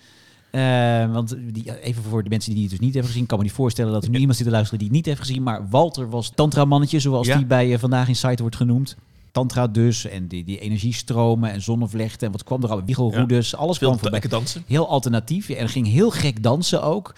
Uh, 0.56 1.14
want 1.14 1.36
die, 1.52 1.82
even 1.82 2.04
voor 2.04 2.24
de 2.24 2.30
mensen 2.30 2.54
die 2.54 2.62
het 2.62 2.72
dus 2.72 2.80
niet 2.80 2.94
hebben 2.94 3.12
gezien, 3.12 3.26
kan 3.26 3.38
me 3.38 3.44
niet 3.44 3.54
voorstellen 3.54 3.94
dat 3.94 4.04
er 4.04 4.10
nu 4.10 4.18
iemand 4.18 4.38
zit 4.38 4.46
te 4.46 4.52
luisteren 4.52 4.80
die 4.80 4.88
het 4.88 4.98
niet 4.98 5.06
heeft 5.06 5.20
gezien. 5.20 5.44
Maar 5.44 5.70
Walter 5.70 6.10
was 6.10 6.32
tantra-mannetje, 6.36 7.00
zoals 7.00 7.28
die 7.28 7.46
bij 7.46 7.68
uh, 7.68 7.78
Vandaag 7.78 8.08
in 8.08 8.16
Site 8.16 8.42
wordt 8.42 8.56
genoemd. 8.56 8.96
Tantra 9.32 9.68
dus, 9.68 10.06
en 10.06 10.28
die, 10.28 10.44
die 10.44 10.60
energiestromen 10.60 11.52
en 11.52 11.62
zonnevlechten. 11.62 12.28
En 12.28 12.32
wat 12.32 12.44
kwam 12.44 12.64
er 12.64 12.70
al? 12.70 12.84
Wiegelroedes, 12.84 13.50
ja. 13.50 13.58
alles 13.58 13.78
kwam 13.78 14.00
voorbij. 14.00 14.20
dansen. 14.20 14.64
Heel 14.68 14.90
alternatief. 14.90 15.50
En 15.50 15.70
ging 15.70 15.88
heel 15.88 16.12
gek 16.12 16.44
dansen 16.44 16.84
ook. 16.84 17.16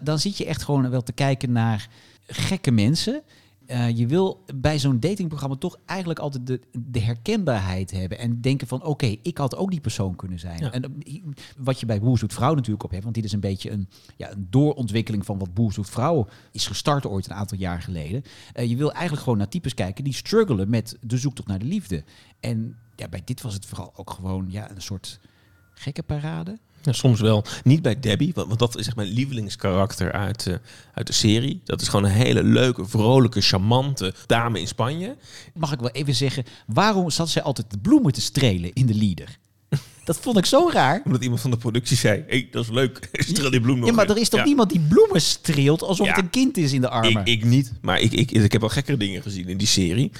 Dan 0.00 0.18
zit 0.18 0.38
je 0.38 0.44
echt 0.44 0.62
gewoon 0.62 0.90
wel 0.90 1.02
te 1.02 1.12
kijken 1.12 1.52
naar 1.52 1.88
gekke 2.26 2.70
mensen. 2.70 3.22
Uh, 3.70 3.96
je 3.96 4.06
wil 4.06 4.44
bij 4.54 4.78
zo'n 4.78 5.00
datingprogramma 5.00 5.56
toch 5.56 5.78
eigenlijk 5.86 6.18
altijd 6.18 6.46
de, 6.46 6.60
de 6.78 7.00
herkenbaarheid 7.00 7.90
hebben. 7.90 8.18
En 8.18 8.40
denken 8.40 8.66
van 8.66 8.84
oké, 8.84 9.16
ik 9.22 9.38
had 9.38 9.56
ook 9.56 9.70
die 9.70 9.80
persoon 9.80 10.16
kunnen 10.16 10.38
zijn. 10.38 10.60
En 10.60 10.84
eh, 10.84 11.22
wat 11.56 11.80
je 11.80 11.86
bij 11.86 12.00
Boer 12.00 12.18
Zoekt 12.18 12.34
Vrouw 12.34 12.54
natuurlijk 12.54 12.84
op 12.84 12.90
hebt. 12.90 13.02
Want 13.02 13.14
dit 13.14 13.24
is 13.24 13.32
een 13.32 13.40
beetje 13.40 13.70
een, 13.70 13.88
ja, 14.16 14.30
een 14.30 14.46
doorontwikkeling 14.50 15.24
van 15.24 15.38
wat 15.38 15.54
Boer 15.54 15.72
Zoekt 15.72 15.90
Vrouw 15.90 16.26
is 16.52 16.66
gestart 16.66 17.06
ooit 17.06 17.26
een 17.26 17.36
aantal 17.36 17.58
jaar 17.58 17.82
geleden. 17.82 18.22
Uh, 18.54 18.68
je 18.68 18.76
wil 18.76 18.92
eigenlijk 18.92 19.22
gewoon 19.22 19.38
naar 19.38 19.48
types 19.48 19.74
kijken 19.74 20.04
die 20.04 20.14
struggelen 20.14 20.70
met 20.70 20.96
de 21.00 21.18
zoektocht 21.18 21.48
naar 21.48 21.58
de 21.58 21.64
liefde. 21.64 22.04
En 22.40 22.76
ja, 22.96 23.08
bij 23.08 23.22
dit 23.24 23.42
was 23.42 23.54
het 23.54 23.66
vooral 23.66 23.92
ook 23.96 24.10
gewoon 24.10 24.46
ja, 24.50 24.70
een 24.70 24.82
soort 24.82 25.20
gekke 25.70 26.02
parade. 26.02 26.58
Ja, 26.88 26.94
soms 26.94 27.20
wel. 27.20 27.44
Niet 27.64 27.82
bij 27.82 28.00
Debbie, 28.00 28.32
want, 28.34 28.46
want 28.46 28.58
dat 28.58 28.78
is 28.78 28.86
echt 28.86 28.96
mijn 28.96 29.08
lievelingskarakter 29.08 30.12
uit, 30.12 30.46
uh, 30.46 30.54
uit 30.94 31.06
de 31.06 31.12
serie. 31.12 31.60
Dat 31.64 31.80
is 31.80 31.88
gewoon 31.88 32.04
een 32.04 32.10
hele 32.10 32.42
leuke, 32.42 32.86
vrolijke, 32.86 33.40
charmante 33.40 34.14
dame 34.26 34.60
in 34.60 34.68
Spanje. 34.68 35.16
Mag 35.54 35.72
ik 35.72 35.80
wel 35.80 35.90
even 35.90 36.14
zeggen, 36.14 36.44
waarom 36.66 37.10
zat 37.10 37.28
zij 37.28 37.42
altijd 37.42 37.70
de 37.70 37.78
bloemen 37.78 38.12
te 38.12 38.20
strelen 38.20 38.72
in 38.72 38.86
de 38.86 38.94
leader? 38.94 39.38
Dat 40.04 40.18
vond 40.20 40.38
ik 40.38 40.46
zo 40.46 40.70
raar. 40.72 41.02
Omdat 41.04 41.22
iemand 41.22 41.40
van 41.40 41.50
de 41.50 41.56
productie 41.56 41.96
zei: 41.96 42.24
hey, 42.26 42.48
dat 42.50 42.64
is 42.64 42.70
leuk. 42.70 43.08
Streel 43.12 43.50
die 43.50 43.60
bloem 43.60 43.78
nog. 43.78 43.88
Ja, 43.88 43.94
maar 43.94 44.10
er 44.10 44.18
is 44.18 44.28
toch 44.28 44.44
niemand 44.44 44.70
die 44.70 44.80
bloemen 44.80 45.20
streelt 45.20 45.82
alsof 45.82 46.08
het 46.08 46.18
een 46.18 46.30
kind 46.30 46.56
is 46.56 46.72
in 46.72 46.80
de 46.80 46.88
armen? 46.88 47.20
Ik, 47.20 47.26
ik 47.26 47.44
niet. 47.44 47.72
Maar 47.80 48.00
ik, 48.00 48.12
ik, 48.12 48.30
ik 48.30 48.52
heb 48.52 48.60
wel 48.60 48.70
gekkere 48.70 48.96
dingen 48.96 49.22
gezien 49.22 49.48
in 49.48 49.56
die 49.56 49.66
serie. 49.66 50.10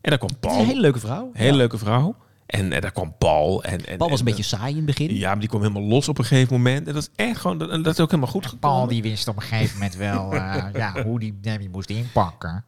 En 0.00 0.10
daar 0.10 0.18
kwam 0.18 0.38
Paul. 0.40 0.60
Een 0.60 0.66
hele 0.66 0.80
leuke 0.80 0.98
vrouw. 0.98 1.30
Hele 1.32 1.56
leuke 1.56 1.78
vrouw. 1.78 2.16
En, 2.48 2.72
en 2.72 2.80
daar 2.80 2.92
kwam 2.92 3.14
Paul. 3.18 3.64
En, 3.64 3.86
en, 3.86 3.96
Paul 3.96 4.10
was 4.10 4.18
een 4.18 4.24
beetje 4.24 4.42
saai 4.42 4.70
in 4.70 4.76
het 4.76 4.86
begin. 4.86 5.14
Ja, 5.14 5.28
maar 5.30 5.38
die 5.38 5.48
kwam 5.48 5.60
helemaal 5.60 5.82
los 5.82 6.08
op 6.08 6.18
een 6.18 6.24
gegeven 6.24 6.52
moment. 6.52 6.86
En 6.86 6.94
dat 6.94 7.02
is 7.02 7.24
echt 7.24 7.40
gewoon, 7.40 7.58
dat, 7.58 7.70
dat 7.70 7.86
is 7.86 8.00
ook 8.00 8.10
helemaal 8.10 8.32
goed 8.32 8.46
gekomen. 8.46 8.76
Paul 8.76 8.86
die 8.86 9.02
wist 9.02 9.28
op 9.28 9.36
een 9.36 9.42
gegeven 9.42 9.74
moment 9.74 9.96
wel 9.96 10.34
uh, 10.34 10.64
ja, 10.74 11.02
hoe 11.02 11.18
die 11.18 11.38
Debbie 11.40 11.68
moest 11.68 11.90
inpakken. 11.90 12.64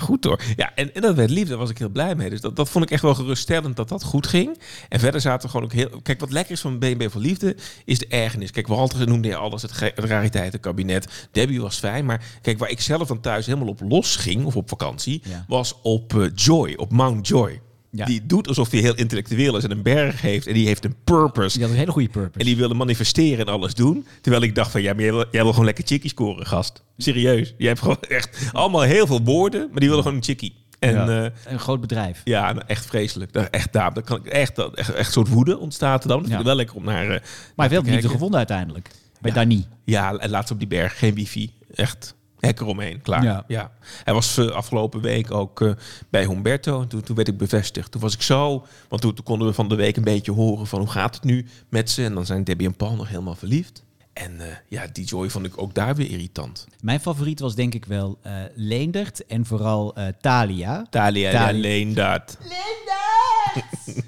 Goed 0.00 0.24
hoor. 0.24 0.40
Ja, 0.56 0.74
en, 0.74 0.94
en 0.94 1.00
dat 1.00 1.14
werd 1.14 1.30
lief. 1.30 1.48
Daar 1.48 1.58
was 1.58 1.70
ik 1.70 1.78
heel 1.78 1.88
blij 1.88 2.14
mee. 2.14 2.30
Dus 2.30 2.40
dat, 2.40 2.56
dat 2.56 2.68
vond 2.68 2.84
ik 2.84 2.90
echt 2.90 3.02
wel 3.02 3.14
geruststellend 3.14 3.76
dat 3.76 3.88
dat 3.88 4.02
goed 4.02 4.26
ging. 4.26 4.58
En 4.88 5.00
verder 5.00 5.20
zaten 5.20 5.42
we 5.42 5.48
gewoon 5.48 5.64
ook 5.66 5.72
heel... 5.72 6.00
Kijk, 6.02 6.20
wat 6.20 6.30
lekker 6.30 6.52
is 6.52 6.60
van 6.60 6.78
BNB 6.78 7.10
voor 7.10 7.20
Liefde 7.20 7.56
is 7.84 7.98
de 7.98 8.06
ergernis. 8.06 8.50
Kijk, 8.50 8.66
Walter 8.66 9.06
noemde 9.08 9.28
je 9.28 9.36
alles, 9.36 9.62
het, 9.62 9.80
het 9.80 9.98
rariteitenkabinet. 9.98 11.28
Debbie 11.32 11.60
was 11.60 11.78
fijn. 11.78 12.04
Maar 12.04 12.24
kijk, 12.42 12.58
waar 12.58 12.70
ik 12.70 12.80
zelf 12.80 13.08
dan 13.08 13.20
thuis 13.20 13.46
helemaal 13.46 13.68
op 13.68 13.80
los 13.88 14.16
ging, 14.16 14.44
of 14.44 14.56
op 14.56 14.68
vakantie, 14.68 15.22
was 15.48 15.80
op 15.82 16.12
uh, 16.12 16.30
Joy, 16.34 16.74
op 16.76 16.92
Mount 16.92 17.28
Joy. 17.28 17.60
Die 17.94 18.26
doet 18.26 18.48
alsof 18.48 18.70
hij 18.70 18.80
heel 18.80 18.94
intellectueel 18.94 19.56
is 19.56 19.64
en 19.64 19.70
een 19.70 19.82
berg 19.82 20.20
heeft. 20.20 20.46
En 20.46 20.54
die 20.54 20.66
heeft 20.66 20.84
een 20.84 20.94
purpose. 21.04 21.52
Die 21.52 21.62
had 21.62 21.72
een 21.72 21.78
hele 21.78 21.92
goede 21.92 22.08
purpose. 22.08 22.38
En 22.38 22.44
die 22.44 22.56
wilde 22.56 22.74
manifesteren 22.74 23.46
en 23.46 23.52
alles 23.52 23.74
doen. 23.74 24.06
Terwijl 24.20 24.42
ik 24.42 24.54
dacht 24.54 24.70
van, 24.70 24.82
ja, 24.82 24.92
maar 24.92 25.02
jij 25.02 25.12
wil, 25.12 25.24
jij 25.30 25.42
wil 25.42 25.50
gewoon 25.50 25.64
lekker 25.64 25.84
chickie 25.86 26.10
scoren, 26.10 26.46
gast. 26.46 26.82
Serieus. 26.96 27.54
Je 27.58 27.66
hebt 27.66 27.80
gewoon 27.80 28.00
echt 28.08 28.50
allemaal 28.52 28.82
heel 28.82 29.06
veel 29.06 29.22
woorden, 29.22 29.68
maar 29.70 29.80
die 29.80 29.88
willen 29.88 30.02
gewoon 30.02 30.18
een 30.18 30.24
chickie. 30.24 30.54
En, 30.78 30.94
ja. 30.94 31.24
uh, 31.24 31.30
een 31.44 31.58
groot 31.58 31.80
bedrijf. 31.80 32.20
Ja, 32.24 32.52
nou, 32.52 32.64
echt 32.66 32.86
vreselijk. 32.86 33.34
Echt 33.34 33.72
daar, 33.72 34.02
kan 34.02 34.16
ik 34.16 34.26
echt, 34.26 34.58
echt, 34.58 34.74
echt 34.74 35.06
een 35.06 35.12
soort 35.12 35.28
woede 35.28 35.58
ontstaat 35.58 36.02
er 36.02 36.08
dan. 36.08 36.18
Dat 36.18 36.26
vind 36.26 36.40
ik 36.40 36.46
wel 36.46 36.56
lekker 36.56 36.76
om 36.76 36.84
naar. 36.84 37.04
Uh, 37.04 37.08
maar 37.08 37.18
hij 37.56 37.68
heeft 37.68 37.82
wel 37.82 37.94
liefde 37.94 38.08
gevonden 38.08 38.38
uiteindelijk. 38.38 38.90
Bij 39.20 39.32
Dani. 39.32 39.66
Ja, 39.84 40.16
en 40.16 40.30
laatst 40.30 40.50
op 40.50 40.58
die 40.58 40.68
berg 40.68 40.98
geen 40.98 41.14
wifi. 41.14 41.52
Echt 41.74 42.14
hek 42.44 42.60
eromheen, 42.60 43.02
klaar. 43.02 43.44
Ja. 43.46 43.72
Hij 44.04 44.14
was 44.14 44.38
uh, 44.38 44.50
afgelopen 44.50 45.00
week 45.00 45.30
ook 45.30 45.60
uh, 45.60 45.72
bij 46.08 46.24
Humberto. 46.24 46.80
En 46.80 46.88
toen, 46.88 47.00
toen 47.00 47.16
werd 47.16 47.28
ik 47.28 47.38
bevestigd. 47.38 47.90
Toen 47.90 48.00
was 48.00 48.14
ik 48.14 48.22
zo... 48.22 48.66
Want 48.88 49.02
toen, 49.02 49.14
toen, 49.14 49.24
konden 49.24 49.46
we 49.48 49.54
van 49.54 49.68
de 49.68 49.74
week 49.74 49.96
een 49.96 50.04
beetje 50.04 50.32
horen 50.32 50.66
van 50.66 50.78
hoe 50.78 50.90
gaat 50.90 51.14
het 51.14 51.24
nu 51.24 51.46
met 51.68 51.90
ze. 51.90 52.04
En 52.04 52.14
dan 52.14 52.26
zijn 52.26 52.44
Debbie 52.44 52.66
en 52.66 52.76
Paul 52.76 52.96
nog 52.96 53.08
helemaal 53.08 53.34
verliefd. 53.34 53.82
En 54.12 54.32
uh, 54.32 54.44
ja, 54.68 54.86
die 54.92 55.04
Joy 55.04 55.30
vond 55.30 55.46
ik 55.46 55.62
ook 55.62 55.74
daar 55.74 55.94
weer 55.94 56.10
irritant. 56.10 56.66
Mijn 56.80 57.00
favoriet 57.00 57.40
was 57.40 57.54
denk 57.54 57.74
ik 57.74 57.84
wel 57.84 58.18
Leendert 58.54 59.26
en 59.26 59.46
vooral 59.46 59.94
Talia. 60.20 60.86
Talia, 60.90 61.30
Talia. 61.30 61.30
ja, 61.30 61.52
Leendert. 61.58 62.38
Leendert! 62.40 64.04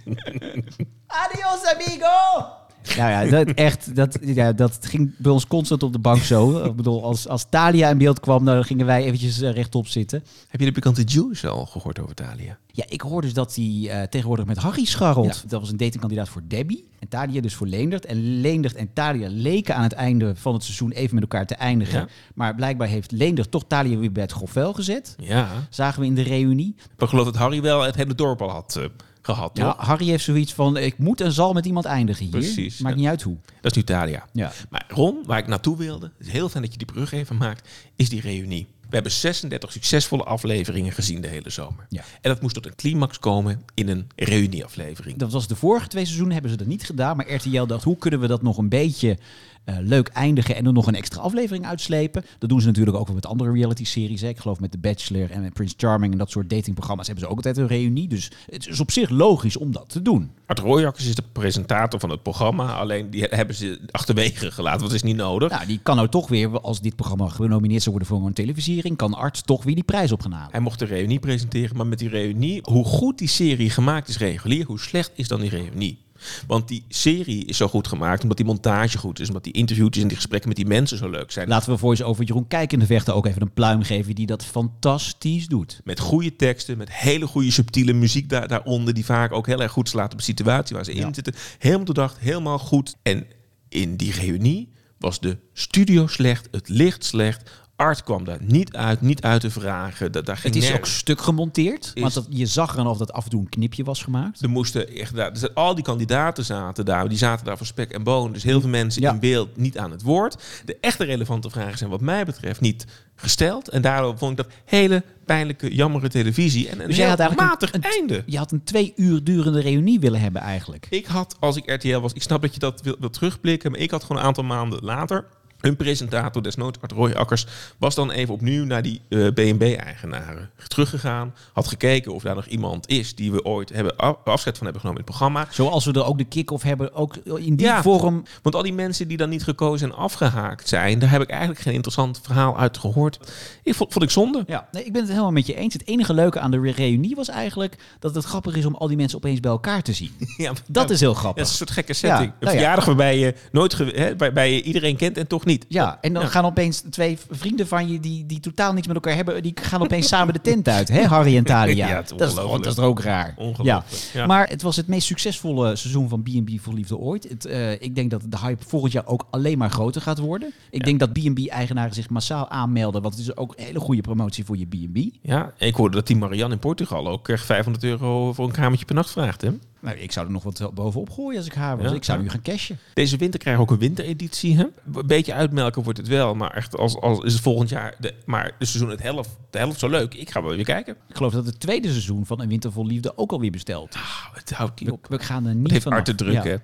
Adios, 1.07 1.65
amigo! 1.75 2.65
Nou 2.97 3.11
ja, 3.11 3.25
dat, 3.25 3.49
echt, 3.49 3.95
dat, 3.95 4.19
ja, 4.21 4.53
dat 4.53 4.79
ging 4.81 5.15
bij 5.17 5.33
ons 5.33 5.47
constant 5.47 5.83
op 5.83 5.93
de 5.93 5.99
bank 5.99 6.23
zo. 6.23 6.65
Ik 6.65 6.77
bedoel, 6.77 7.05
als, 7.05 7.29
als 7.29 7.47
Talia 7.49 7.91
in 7.91 7.99
beeld 7.99 8.21
kwam, 8.21 8.45
dan 8.45 8.65
gingen 8.65 8.87
wij 8.87 9.05
eventjes 9.05 9.41
eh, 9.41 9.53
rechtop 9.53 9.87
zitten. 9.87 10.25
Heb 10.49 10.61
je 10.61 10.67
de 10.67 10.73
pikante 10.73 11.03
Juice 11.03 11.49
al 11.49 11.67
gehoord 11.67 12.01
over 12.01 12.15
Talia? 12.15 12.59
Ja, 12.67 12.85
ik 12.89 13.01
hoorde 13.01 13.27
dus 13.27 13.35
dat 13.35 13.55
hij 13.55 13.65
uh, 13.65 14.03
tegenwoordig 14.03 14.47
met 14.47 14.57
Harry 14.57 14.85
scharrelt. 14.85 15.51
Dat 15.51 15.61
was 15.61 15.71
een 15.71 15.77
datingkandidaat 15.77 16.29
voor 16.29 16.43
Debbie. 16.49 16.89
En 16.99 17.09
Talia 17.09 17.41
dus 17.41 17.55
voor 17.55 17.67
Leendert. 17.67 18.07
En 18.07 18.41
Leendert 18.41 18.75
en 18.75 18.93
Talia 18.93 19.29
leken 19.31 19.75
aan 19.75 19.83
het 19.83 19.93
einde 19.93 20.37
van 20.37 20.55
het 20.55 20.63
seizoen 20.63 20.91
even 20.91 21.15
met 21.15 21.23
elkaar 21.23 21.47
te 21.47 21.55
eindigen. 21.55 22.09
Maar 22.35 22.55
blijkbaar 22.55 22.89
heeft 22.89 23.13
Leendert 23.13 23.51
toch 23.51 23.65
Talia 23.67 23.99
weer 23.99 24.13
bij 24.13 24.23
het 24.23 24.33
grofvel 24.33 24.73
gezet. 24.73 25.15
Ja. 25.19 25.49
Zagen 25.71 26.01
we 26.01 26.07
in 26.07 26.15
de 26.15 26.23
reunie. 26.23 26.75
Ik 26.99 27.09
geloof 27.09 27.25
dat 27.25 27.37
Harry 27.37 27.63
wel 27.63 27.83
het 27.83 27.97
hele 27.97 28.15
dorp 28.15 28.43
al 28.43 28.51
had... 28.51 28.77
Uh 28.79 28.85
gehad. 29.27 29.51
Ja, 29.55 29.75
Harry 29.79 30.07
heeft 30.07 30.25
zoiets 30.25 30.55
van: 30.55 30.77
ik 30.77 30.99
moet 30.99 31.21
en 31.21 31.33
zal 31.33 31.53
met 31.53 31.67
iemand 31.67 31.85
eindigen 31.85 32.23
hier. 32.23 32.33
Precies. 32.33 32.79
Maakt 32.79 32.97
niet 32.97 33.07
uit 33.07 33.23
hoe. 33.23 33.37
Dat 33.61 33.71
is 33.71 33.77
nu 33.77 33.85
Talia. 33.85 34.27
Ja. 34.33 34.53
Maar 34.71 34.85
Ron, 34.89 35.23
waar 35.27 35.39
ik 35.39 35.47
naartoe 35.47 35.77
wilde, 35.77 36.11
het 36.19 36.27
is 36.27 36.33
heel 36.33 36.49
fijn 36.49 36.63
dat 36.63 36.73
je 36.73 36.79
die 36.79 36.87
brug 36.87 37.13
even 37.13 37.37
maakt, 37.37 37.69
is 37.97 38.09
die 38.09 38.21
reunie. 38.21 38.67
We 38.89 38.95
hebben 38.95 39.13
36 39.13 39.73
succesvolle 39.73 40.25
afleveringen 40.25 40.93
gezien 40.93 41.21
de 41.21 41.29
hele 41.29 41.51
zomer. 41.51 41.87
Ja. 41.89 42.03
En 42.21 42.31
dat 42.31 42.43
moest 42.43 42.55
tot 42.55 42.67
een 42.67 42.75
climax 42.75 43.19
komen 43.19 43.63
in 43.75 43.89
een 43.89 44.09
reunieaflevering. 44.17 45.19
Dat 45.19 45.33
was 45.33 45.47
de 45.47 45.57
vorige 45.57 45.89
twee 45.89 46.05
seizoenen, 46.05 46.33
hebben 46.33 46.51
ze 46.51 46.57
dat 46.57 46.67
niet 46.67 46.85
gedaan. 46.85 47.17
Maar 47.17 47.33
RTL 47.33 47.67
dacht, 47.67 47.85
hoe 47.85 47.97
kunnen 47.97 48.21
we 48.21 48.27
dat 48.27 48.43
nog 48.43 48.59
een 48.59 48.69
beetje 48.69 49.19
uh, 49.67 49.77
leuk 49.81 50.09
eindigen 50.09 50.57
en 50.57 50.67
er 50.67 50.73
nog 50.73 50.87
een 50.87 50.95
extra 50.95 51.21
aflevering 51.21 51.67
uitslepen. 51.67 52.25
Dat 52.39 52.49
doen 52.49 52.61
ze 52.61 52.67
natuurlijk 52.67 52.97
ook 52.97 53.07
wel 53.07 53.15
met 53.15 53.27
andere 53.27 53.53
reality-series. 53.53 54.23
Ik 54.23 54.39
geloof 54.39 54.61
met 54.61 54.71
The 54.71 54.79
Bachelor 54.79 55.31
en 55.31 55.53
Prince 55.53 55.75
Charming 55.77 56.13
en 56.13 56.19
dat 56.19 56.31
soort 56.31 56.51
datingprogramma's 56.51 57.07
hebben 57.07 57.25
ze 57.25 57.31
ook 57.31 57.37
altijd 57.37 57.57
een 57.57 57.67
reunie. 57.67 58.09
Dus 58.09 58.31
het 58.51 58.69
is 58.69 58.81
op 58.81 58.91
zich 58.91 59.11
logisch 59.11 59.57
om 59.57 59.73
dat 59.73 59.89
te 59.89 60.03
doen. 60.03 60.31
Art 60.47 60.59
Royakkers 60.59 61.07
is 61.07 61.15
de 61.15 61.23
presentator 61.33 62.01
van 62.01 62.11
het 62.11 62.23
programma. 62.23 62.75
Alleen 62.75 63.11
die 63.11 63.27
hebben 63.31 63.55
ze 63.55 63.81
achterwege 63.91 64.51
gelaten, 64.51 64.79
want 64.79 64.91
dat 64.91 65.03
is 65.03 65.03
niet 65.03 65.17
nodig. 65.17 65.51
Nou, 65.51 65.67
die 65.67 65.81
kan 65.83 65.97
nou 65.97 66.09
toch 66.09 66.29
weer, 66.29 66.61
als 66.61 66.81
dit 66.81 66.97
programma 66.97 67.29
genomineerd 67.29 67.83
zou 67.83 67.97
worden 67.97 68.17
voor 68.17 68.27
een 68.27 68.33
televisiering, 68.33 68.97
kan 68.97 69.15
Art 69.15 69.47
toch 69.47 69.65
weer 69.65 69.75
die 69.75 69.85
prijs 69.85 70.13
op 70.13 70.21
gaan 70.21 70.33
halen. 70.33 70.51
Hij 70.51 70.61
mocht 70.61 70.79
de 70.79 70.85
reunie 70.85 71.19
presenteren, 71.19 71.77
maar 71.77 71.87
met 71.87 71.99
die 71.99 72.09
reunie, 72.09 72.61
hoe 72.63 72.85
goed 72.85 73.19
die 73.19 73.29
serie 73.29 73.71
gemaakt 73.71 74.09
is 74.09 74.19
regulier, 74.19 74.67
hoe 74.67 74.81
slecht 74.81 75.11
is 75.15 75.29
dan 75.29 75.41
die 75.41 75.51
reunie? 75.51 76.05
Want 76.47 76.69
die 76.69 76.85
serie 76.89 77.45
is 77.45 77.57
zo 77.57 77.69
goed 77.69 77.89
gemaakt 77.89 78.23
omdat 78.23 78.37
die 78.37 78.47
montage 78.47 78.99
goed 78.99 79.21
is. 79.21 79.29
Omdat 79.29 79.45
die 79.45 79.53
interviewtjes 79.53 80.03
en 80.03 80.09
die 80.09 80.17
gesprekken 80.17 80.49
met 80.49 80.57
die 80.57 80.67
mensen 80.67 80.99
zo 80.99 81.11
leuk 81.11 81.31
zijn. 81.31 81.49
Laten 81.49 81.71
we 81.71 81.79
voor 81.79 82.03
over 82.03 82.25
Jeroen 82.25 82.49
Kijkende 82.49 82.87
Vechten 82.87 83.15
ook 83.15 83.27
even 83.27 83.43
een 83.43 83.53
pluim 83.53 83.83
geven 83.83 84.15
die 84.15 84.27
dat 84.27 84.45
fantastisch 84.45 85.47
doet. 85.47 85.81
Met 85.85 86.01
goede 86.01 86.37
teksten, 86.37 86.79
met 86.79 86.93
hele 86.93 87.27
goede 87.27 87.51
subtiele 87.51 87.93
muziek 87.93 88.29
daar, 88.29 88.49
daaronder. 88.49 88.95
Die 88.95 89.05
vaak 89.05 89.33
ook 89.33 89.47
heel 89.47 89.63
erg 89.63 89.73
goed 89.73 89.89
slaat 89.89 90.13
op 90.13 90.19
de 90.19 90.25
situatie 90.25 90.77
waar 90.77 90.85
ze 90.85 90.93
in 90.93 91.15
zitten. 91.15 91.35
Helemaal 91.59 91.85
doordacht, 91.85 92.19
helemaal 92.19 92.59
goed. 92.59 92.97
En 93.03 93.27
in 93.69 93.97
die 93.97 94.13
reunie 94.13 94.73
was 94.99 95.21
de 95.21 95.39
studio 95.53 96.07
slecht, 96.07 96.49
het 96.51 96.69
licht 96.69 97.05
slecht, 97.05 97.51
Art 97.77 98.03
kwam 98.03 98.25
daar 98.25 98.39
niet 98.41 98.77
uit, 98.77 99.01
niet 99.01 99.23
uit 99.23 99.41
te 99.41 99.51
vragen. 99.51 100.13
Dat, 100.13 100.27
daar 100.27 100.37
ging 100.37 100.55
het 100.55 100.63
is 100.63 100.73
ook 100.73 100.87
stuk 100.87 101.21
gemonteerd, 101.21 101.93
want 101.95 102.15
dat, 102.15 102.27
je 102.29 102.47
zag 102.47 102.77
er 102.77 102.87
of 102.87 102.99
dat 102.99 103.13
af 103.13 103.25
en 103.25 103.31
toe 103.31 103.41
een 103.41 103.49
knipje 103.49 103.85
was 103.85 104.03
gemaakt. 104.03 104.43
Er 104.43 104.51
moesten 104.51 104.89
echt 104.89 105.15
daar, 105.15 105.33
dus 105.33 105.55
al 105.55 105.75
die 105.75 105.85
kandidaten 105.85 106.45
zaten 106.45 106.85
daar, 106.85 107.09
die 107.09 107.19
zaten 107.19 107.45
daar 107.45 107.57
voor 107.57 107.67
spek 107.67 107.91
en 107.91 108.03
boon. 108.03 108.33
Dus 108.33 108.43
heel 108.43 108.61
veel 108.61 108.69
mensen 108.69 109.03
in 109.03 109.19
beeld 109.21 109.57
niet 109.57 109.79
aan 109.79 109.91
het 109.91 110.03
woord. 110.03 110.43
De 110.65 110.77
echte 110.81 111.05
relevante 111.05 111.51
vragen 111.51 111.79
zijn 111.79 111.91
wat 111.91 112.01
mij 112.01 112.25
betreft 112.25 112.61
niet 112.61 112.87
gesteld. 113.17 113.69
En 113.69 113.83
daardoor 113.83 114.19
vond 114.19 114.31
ik 114.31 114.37
dat 114.37 114.55
hele 114.65 115.03
pijnlijke, 115.25 115.75
jammere 115.75 116.09
televisie. 116.09 116.69
En 116.69 116.81
een 116.81 116.87
dus 116.87 117.03
had 117.03 117.37
matig 117.37 117.73
een, 117.73 117.83
einde. 117.83 118.23
Je 118.27 118.39
had 118.39 118.53
een 118.53 118.65
twee 118.65 118.93
uur 118.97 119.25
durende 119.25 119.61
reunie 119.61 120.01
willen 120.01 120.21
hebben 120.21 120.43
eigenlijk. 120.43 120.87
Ik 120.91 121.07
had, 121.07 121.37
als 121.41 121.57
ik 121.57 121.71
RTL 121.71 121.99
was, 121.99 122.13
ik 122.13 122.23
snap 122.23 122.43
dat 122.43 122.55
je 122.55 122.61
dat 122.61 122.83
wil, 122.83 122.97
wil 122.99 123.11
terugblikken, 123.11 123.71
maar 123.71 123.81
ik 123.81 123.91
had 123.91 124.05
gewoon 124.05 124.23
een 124.23 124.29
aantal 124.29 124.45
maanden 124.45 124.79
later 124.83 125.25
hun 125.61 125.77
presentator, 125.77 126.43
desnoods 126.43 126.79
Art 126.81 126.93
Roy 126.93 127.13
Akkers, 127.13 127.47
was 127.79 127.95
dan 127.95 128.11
even 128.11 128.35
opnieuw 128.35 128.65
naar 128.65 128.83
die 128.83 129.01
uh, 129.09 129.27
eh, 129.27 129.35
BNB-eigenaren 129.35 130.51
teruggegaan. 130.69 131.35
Had 131.53 131.69
gekeken 131.69 132.15
of 132.15 132.23
daar 132.23 132.35
nog 132.35 132.47
iemand 132.47 132.89
is 132.89 133.15
die 133.15 133.33
we 133.33 133.45
ooit 133.45 133.69
hebben 133.69 133.97
afzet 134.25 134.57
van 134.57 134.65
hebben 134.65 134.81
genomen 134.81 135.01
in 135.01 135.07
het 135.07 135.17
programma. 135.17 135.47
Zoals 135.51 135.85
we 135.85 135.93
er 135.93 136.05
ook 136.05 136.19
de 136.19 136.25
kick-off 136.25 136.63
hebben, 136.63 136.95
ook 136.95 137.17
in 137.17 137.57
die 137.57 137.73
vorm. 137.73 138.25
Want 138.43 138.55
al 138.55 138.63
die 138.63 138.73
mensen 138.73 139.09
die 139.09 139.17
dan 139.17 139.29
niet 139.29 139.45
gekozen 139.45 139.91
en 139.91 139.97
afgehaakt 139.97 140.69
zijn, 140.69 140.99
daar 140.99 141.11
heb 141.11 141.23
ik 141.23 141.31
eigenlijk 141.31 141.61
geen 141.61 141.75
interessant 141.75 142.21
verhaal 142.23 142.59
uit 142.59 142.79
gehoord. 142.79 143.19
Ik 143.63 143.75
vond, 143.75 143.93
vond 143.93 144.05
ik 144.05 144.11
zonde. 144.11 144.45
Ja, 144.47 144.69
nee, 144.73 144.85
ik 144.85 144.93
ben 144.93 145.01
het 145.01 145.11
helemaal 145.11 145.33
met 145.33 145.47
je 145.47 145.55
eens. 145.55 145.73
Het 145.73 145.87
enige 145.87 146.15
leuke 146.15 146.41
aan 146.41 146.51
de 146.51 146.73
reunie 146.77 147.15
was 147.15 147.29
eigenlijk 147.29 147.77
dat 147.99 148.15
het 148.15 148.25
grappig 148.25 148.57
is 148.57 148.65
om 148.65 148.75
al 148.75 148.89
die 148.89 148.97
mensen 148.97 149.19
opeens 149.19 149.41
bij 149.41 149.51
elkaar 149.51 149.83
te 149.83 149.93
zien. 149.93 150.11
Ja, 150.37 150.53
dat 150.69 150.91
is 150.91 151.01
heel 151.01 151.15
grappig. 151.15 151.37
Dat 151.37 151.47
is 151.47 151.51
een 151.51 151.67
soort 151.67 151.71
gekke 151.71 151.93
setting. 151.93 152.31
een 152.31 152.37
nou 152.41 152.53
verjaardag 152.53 152.85
waarbij 152.85 153.19
je 153.19 153.35
nooit, 153.53 153.79
hè, 153.79 154.17
waarbij 154.17 154.53
je 154.53 154.63
iedereen 154.63 154.97
kent 154.97 155.19
en 155.19 155.27
toch 155.27 155.45
niet. 155.47 155.65
Ja, 155.69 155.99
en 156.01 156.13
dan 156.13 156.29
gaan 156.29 156.45
opeens 156.45 156.83
twee 156.91 157.19
vrienden 157.31 157.67
van 157.67 157.89
je 157.89 158.01
die, 158.01 158.27
die 158.27 158.41
totaal 158.41 158.73
niets 158.73 158.87
met 158.87 158.97
elkaar 158.97 159.15
hebben, 159.15 159.43
die 159.43 159.53
gaan 159.55 159.83
opeens 159.83 160.09
samen 160.09 160.35
de 160.35 160.41
tent 160.41 160.69
uit. 160.69 160.89
Hè, 160.89 161.03
Harry 161.03 161.37
en 161.37 161.45
Talia. 161.55 161.89
Ja, 161.89 162.03
dat, 162.17 162.29
is, 162.29 162.35
dat 162.35 162.67
is 162.67 162.79
ook 162.79 163.01
raar. 163.01 163.35
Ongelooflijk. 163.37 164.11
Ja. 164.13 164.27
Maar 164.27 164.49
het 164.49 164.63
was 164.63 164.77
het 164.77 164.87
meest 164.87 165.07
succesvolle 165.07 165.77
seizoen 165.77 166.09
van 166.09 166.23
B&B 166.23 166.51
voor 166.61 166.75
Liefde 166.75 166.97
ooit. 166.97 167.29
Het, 167.29 167.47
uh, 167.47 167.73
ik 167.73 167.95
denk 167.95 168.11
dat 168.11 168.23
de 168.29 168.39
hype 168.39 168.65
volgend 168.67 168.93
jaar 168.93 169.07
ook 169.07 169.27
alleen 169.31 169.59
maar 169.59 169.71
groter 169.71 170.03
gaat 170.03 170.19
worden. 170.19 170.53
Ik 170.71 170.85
denk 170.85 171.01
dat 171.01 171.13
B&B-eigenaren 171.13 171.95
zich 171.95 172.11
massaal 172.11 172.49
aanmelden, 172.49 173.03
want 173.03 173.15
het 173.15 173.23
is 173.23 173.37
ook 173.37 173.55
een 173.57 173.65
hele 173.65 173.81
goede 173.81 174.01
promotie 174.01 174.45
voor 174.45 174.57
je 174.57 174.67
B&B. 174.67 175.15
Ja, 175.23 175.53
ik 175.59 175.75
hoorde 175.75 175.97
dat 175.97 176.07
die 176.07 176.17
Marianne 176.17 176.55
in 176.55 176.61
Portugal 176.61 177.09
ook 177.09 177.29
500 177.35 177.85
euro 177.85 178.33
voor 178.33 178.45
een 178.47 178.53
kamertje 178.53 178.85
per 178.85 178.95
nacht 178.95 179.11
vraagt. 179.11 179.41
Hè? 179.41 179.51
Nou, 179.87 179.99
ik 179.99 180.13
zou 180.13 180.27
er 180.27 180.33
nog 180.33 180.43
wat 180.43 180.71
bovenop 180.75 181.11
gooien 181.11 181.39
als 181.39 181.47
ik 181.47 181.53
haar 181.53 181.79
was. 181.79 181.93
ik 181.93 182.05
zou 182.05 182.23
nu 182.23 182.29
gaan 182.29 182.43
cashen. 182.43 182.79
Deze 182.95 183.17
winter 183.17 183.41
krijgen 183.41 183.63
we 183.63 183.69
ook 183.69 183.75
een 183.75 183.87
wintereditie. 183.87 184.57
Hè? 184.57 184.65
Een 184.95 185.07
beetje 185.07 185.35
uitmelken 185.35 185.83
wordt 185.83 185.99
het 185.99 186.09
wel. 186.09 186.35
Maar 186.35 186.51
echt 186.51 186.77
als, 186.77 186.97
als 186.97 187.19
is 187.19 187.33
het 187.33 187.43
volgend 187.43 187.69
jaar... 187.69 187.95
De, 187.99 188.15
maar 188.25 188.53
de 188.59 188.65
seizoen 188.65 188.91
het 188.91 189.03
helft, 189.03 189.37
de 189.51 189.59
helft 189.59 189.79
zo 189.79 189.89
leuk. 189.89 190.15
Ik 190.15 190.31
ga 190.31 190.43
wel 190.43 190.55
weer 190.55 190.65
kijken. 190.65 190.97
Ik 191.09 191.17
geloof 191.17 191.33
dat 191.33 191.47
het 191.47 191.61
tweede 191.61 191.89
seizoen 191.89 192.27
van 192.27 192.41
Een 192.41 192.49
Winter 192.49 192.73
Vol 192.73 192.87
Liefde 192.87 193.17
ook 193.17 193.33
alweer 193.33 193.51
besteld. 193.51 193.95
Ah, 193.95 194.35
het 194.35 194.51
houdt 194.51 194.81
niet 194.81 194.91
op. 194.91 195.07
We, 195.09 195.19
gaan 195.19 195.47
er 195.47 195.55
niet 195.55 195.83
van 195.83 196.05
te 196.05 196.15
drukken. 196.15 196.63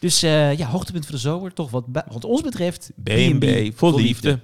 Dus 0.00 0.24
uh, 0.24 0.58
ja, 0.58 0.66
hoogtepunt 0.66 1.04
van 1.04 1.14
de 1.14 1.20
zomer. 1.20 1.52
Toch 1.52 1.70
wat, 1.70 1.84
wat 2.08 2.24
ons 2.24 2.40
betreft... 2.40 2.90
B&B 3.02 3.70
Vol 3.74 4.00
liefde. 4.00 4.40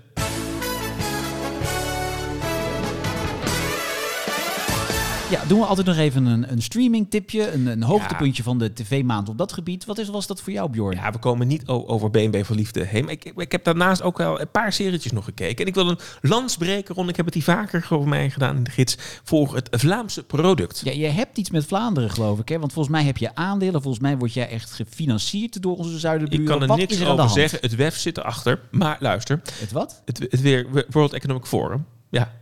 Ja, 5.33 5.45
doen 5.45 5.59
we 5.59 5.67
altijd 5.67 5.87
nog 5.87 5.97
even 5.97 6.27
een, 6.27 6.53
een 6.53 6.63
streaming 6.63 7.11
tipje, 7.11 7.53
een, 7.53 7.67
een 7.67 7.83
hoogtepuntje 7.83 8.43
van 8.43 8.59
de 8.59 8.73
tv-maand 8.73 9.29
op 9.29 9.39
dat 9.39 9.53
gebied. 9.53 9.85
Wat 9.85 9.99
is, 9.99 10.09
was 10.09 10.27
dat 10.27 10.41
voor 10.41 10.53
jou, 10.53 10.71
Bjorn? 10.71 10.97
Ja, 10.97 11.13
we 11.13 11.19
komen 11.19 11.47
niet 11.47 11.67
over 11.67 12.11
BNB 12.11 12.45
voor 12.45 12.57
Liefde 12.57 12.85
heen. 12.85 13.05
Maar 13.05 13.13
ik, 13.13 13.33
ik, 13.37 13.53
heb 13.53 13.65
daarnaast 13.65 14.03
ook 14.03 14.19
wel 14.19 14.41
een 14.41 14.51
paar 14.51 14.73
serietjes 14.73 15.13
nog 15.13 15.25
gekeken. 15.25 15.57
En 15.57 15.67
ik 15.67 15.75
wil 15.75 15.89
een 15.89 15.99
lans 16.21 16.57
breken, 16.57 16.95
rond. 16.95 17.09
Ik 17.09 17.17
heb 17.17 17.25
het 17.25 17.35
hier 17.35 17.43
vaker 17.43 17.87
over 17.91 18.09
mij 18.09 18.31
gedaan 18.31 18.57
in 18.57 18.65
de 18.65 18.71
gids, 18.71 18.97
voor 19.25 19.55
het 19.55 19.69
Vlaamse 19.71 20.23
product. 20.23 20.81
Ja, 20.85 20.93
je 20.93 21.07
hebt 21.07 21.39
iets 21.39 21.51
met 21.51 21.67
Vlaanderen, 21.67 22.11
geloof 22.11 22.39
ik. 22.39 22.49
Hè? 22.49 22.59
Want 22.59 22.73
volgens 22.73 22.95
mij 22.95 23.05
heb 23.05 23.17
je 23.17 23.35
aandelen. 23.35 23.83
Volgens 23.83 24.03
mij 24.03 24.19
word 24.19 24.33
jij 24.33 24.49
echt 24.49 24.73
gefinancierd 24.73 25.63
door 25.63 25.77
onze 25.77 25.99
zuidenburen. 25.99 26.45
Ik 26.45 26.51
kan 26.51 26.63
er 26.63 26.77
niks 26.77 27.05
over 27.05 27.31
zeggen. 27.31 27.59
Het 27.61 27.75
WEF 27.75 27.97
zit 27.97 28.19
erachter. 28.19 28.61
Maar 28.71 28.97
luister. 29.01 29.41
Het 29.59 29.73
wat? 29.73 30.03
Het, 30.05 30.19
het 30.19 30.41
weer 30.41 30.87
World 30.91 31.13
Economic 31.13 31.47
Forum. 31.47 31.87
Ja, 32.11 32.33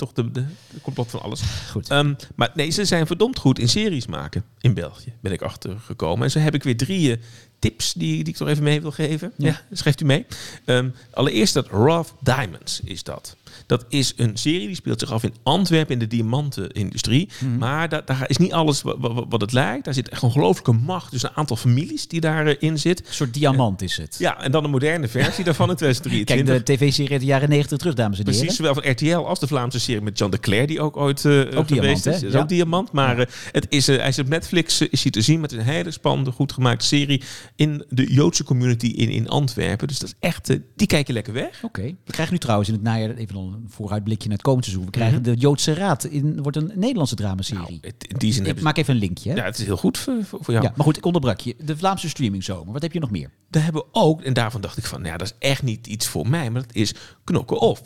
toch 0.00 0.12
de, 0.12 0.30
de, 0.30 0.44
de 0.70 0.80
complot 0.82 1.10
van 1.10 1.22
alles. 1.22 1.42
Goed. 1.70 1.90
Um, 1.90 2.16
maar 2.34 2.50
nee, 2.54 2.70
ze 2.70 2.84
zijn 2.84 3.06
verdomd 3.06 3.38
goed 3.38 3.58
in 3.58 3.68
series 3.68 4.06
maken 4.06 4.44
in 4.60 4.74
België, 4.74 5.12
ben 5.20 5.32
ik 5.32 5.42
achtergekomen. 5.42 6.24
En 6.24 6.30
zo 6.30 6.38
heb 6.38 6.54
ik 6.54 6.62
weer 6.62 6.76
drie 6.76 7.10
uh, 7.10 7.16
tips 7.58 7.92
die, 7.92 8.24
die 8.24 8.32
ik 8.32 8.36
toch 8.36 8.48
even 8.48 8.62
mee 8.62 8.80
wil 8.80 8.90
geven. 8.90 9.32
Ja, 9.36 9.46
ja 9.46 9.76
schrijft 9.76 10.00
u 10.00 10.04
mee. 10.04 10.26
Um, 10.66 10.94
allereerst 11.10 11.54
dat 11.54 11.68
Rough 11.68 12.10
Diamonds 12.20 12.80
is 12.84 13.02
dat. 13.02 13.36
Dat 13.66 13.84
is 13.88 14.12
een 14.16 14.36
serie 14.36 14.66
die 14.66 14.76
speelt 14.76 15.00
zich 15.00 15.12
af 15.12 15.22
in 15.22 15.34
Antwerpen 15.42 15.92
in 15.92 15.98
de 15.98 16.06
diamantenindustrie. 16.06 17.28
Mm 17.38 17.58
Maar 17.58 17.88
daar, 17.88 18.04
daar, 18.04 18.24
is 18.26 18.36
niet 18.36 18.52
alles 18.52 18.82
wat, 18.82 18.96
wat, 19.28 19.40
het 19.40 19.52
lijkt. 19.52 19.84
Daar 19.84 19.94
zit 19.94 20.08
echt 20.08 20.22
een 20.22 20.28
ongelooflijke 20.28 20.72
macht. 20.72 21.10
Dus 21.10 21.22
een 21.22 21.34
aantal 21.34 21.56
families 21.56 22.08
die 22.08 22.20
daarin 22.20 22.78
zit. 22.78 22.98
Een 22.98 23.14
soort 23.14 23.34
diamant 23.34 23.82
is 23.82 23.96
het. 23.96 24.16
Ja, 24.18 24.42
en 24.42 24.52
dan 24.52 24.64
een 24.64 24.70
moderne 24.70 25.08
versie 25.08 25.44
daarvan 25.44 25.70
in 25.70 25.76
2023. 25.76 26.54
Kijk, 26.54 26.66
de 26.66 26.72
tv-serie 26.72 27.10
uit 27.10 27.20
de 27.20 27.26
jaren 27.26 27.48
90 27.48 27.78
terug, 27.78 27.94
dames 27.94 28.18
en 28.18 28.24
heren. 28.24 28.40
Precies, 28.40 28.56
zowel 28.56 28.74
van 28.74 28.90
RTL 28.90 29.28
als 29.28 29.40
de 29.40 29.46
Vlaamse 29.46 29.80
serie 29.80 30.00
met 30.00 30.18
John 30.18 30.30
de 30.30 30.38
Clare, 30.38 30.66
die 30.66 30.80
ook 30.80 30.96
ooit 30.96 31.24
uh, 31.24 31.58
ook 31.58 31.68
diamant, 31.68 32.06
is. 32.06 32.22
is 32.22 32.34
ook 32.34 32.48
diamant, 32.48 32.92
maar 32.92 33.18
uh, 33.18 33.24
het 33.52 33.66
is, 33.68 33.88
uh, 33.88 33.96
hij 33.96 34.08
is 34.08 34.18
op 34.18 34.28
Netflix 34.28 34.80
is 34.80 35.02
hij 35.02 35.10
te 35.10 35.20
zien 35.20 35.40
met 35.40 35.52
een 35.52 35.60
hele 35.60 35.90
spannende, 35.90 36.30
goed 36.30 36.52
gemaakte 36.52 36.86
serie 36.86 37.22
in 37.56 37.84
de 37.88 38.12
Joodse 38.12 38.44
community 38.44 38.86
in, 38.86 39.08
in 39.08 39.28
Antwerpen. 39.28 39.88
Dus 39.88 39.98
dat 39.98 40.08
is 40.08 40.14
echt, 40.20 40.58
die 40.76 40.86
kijk 40.86 41.06
je 41.06 41.12
lekker 41.12 41.32
weg. 41.32 41.62
Oké. 41.62 41.82
We 41.82 42.12
krijgen 42.12 42.34
nu 42.34 42.40
trouwens 42.40 42.68
in 42.68 42.74
het 42.74 42.82
najaar 42.82 43.14
even 43.14 43.36
een 43.46 43.64
vooruitblikje 43.68 44.28
naar 44.28 44.36
het 44.36 44.46
komende 44.46 44.66
seizoen. 44.66 44.86
We 44.86 44.96
krijgen 44.96 45.20
mhm. 45.20 45.30
de 45.30 45.36
Joodse 45.36 45.74
Raad. 45.74 46.04
In, 46.04 46.42
wordt 46.42 46.56
een 46.56 46.72
Nederlandse 46.74 47.14
dramaserie. 47.14 47.78
Nou, 47.80 47.94
in 47.98 48.16
die 48.18 48.32
zin 48.32 48.46
ik 48.46 48.60
maak 48.60 48.76
even 48.76 48.94
een 48.94 49.00
linkje. 49.00 49.30
Hè? 49.30 49.36
Ja, 49.36 49.44
het 49.44 49.58
is 49.58 49.64
heel 49.64 49.76
goed 49.76 49.98
voor, 49.98 50.24
voor 50.24 50.52
jou. 50.52 50.64
Ja, 50.64 50.72
maar 50.76 50.84
goed, 50.84 50.96
ik 50.96 51.04
onderbrak 51.04 51.40
je. 51.40 51.56
De 51.64 51.76
Vlaamse 51.76 52.08
streaming 52.08 52.44
zomer. 52.44 52.72
Wat 52.72 52.82
heb 52.82 52.92
je 52.92 53.00
nog 53.00 53.10
meer? 53.10 53.30
Daar 53.48 53.62
hebben 53.62 53.82
we 53.82 53.88
ook, 53.92 54.22
en 54.22 54.32
daarvan 54.32 54.60
dacht 54.60 54.76
ik 54.76 54.84
van, 54.84 54.98
nou 55.00 55.12
ja, 55.12 55.18
dat 55.18 55.26
is 55.26 55.48
echt 55.48 55.62
niet 55.62 55.86
iets 55.86 56.06
voor 56.06 56.28
mij, 56.28 56.50
maar 56.50 56.62
dat 56.62 56.74
is 56.74 56.94
Knokken 57.24 57.60
Of. 57.60 57.82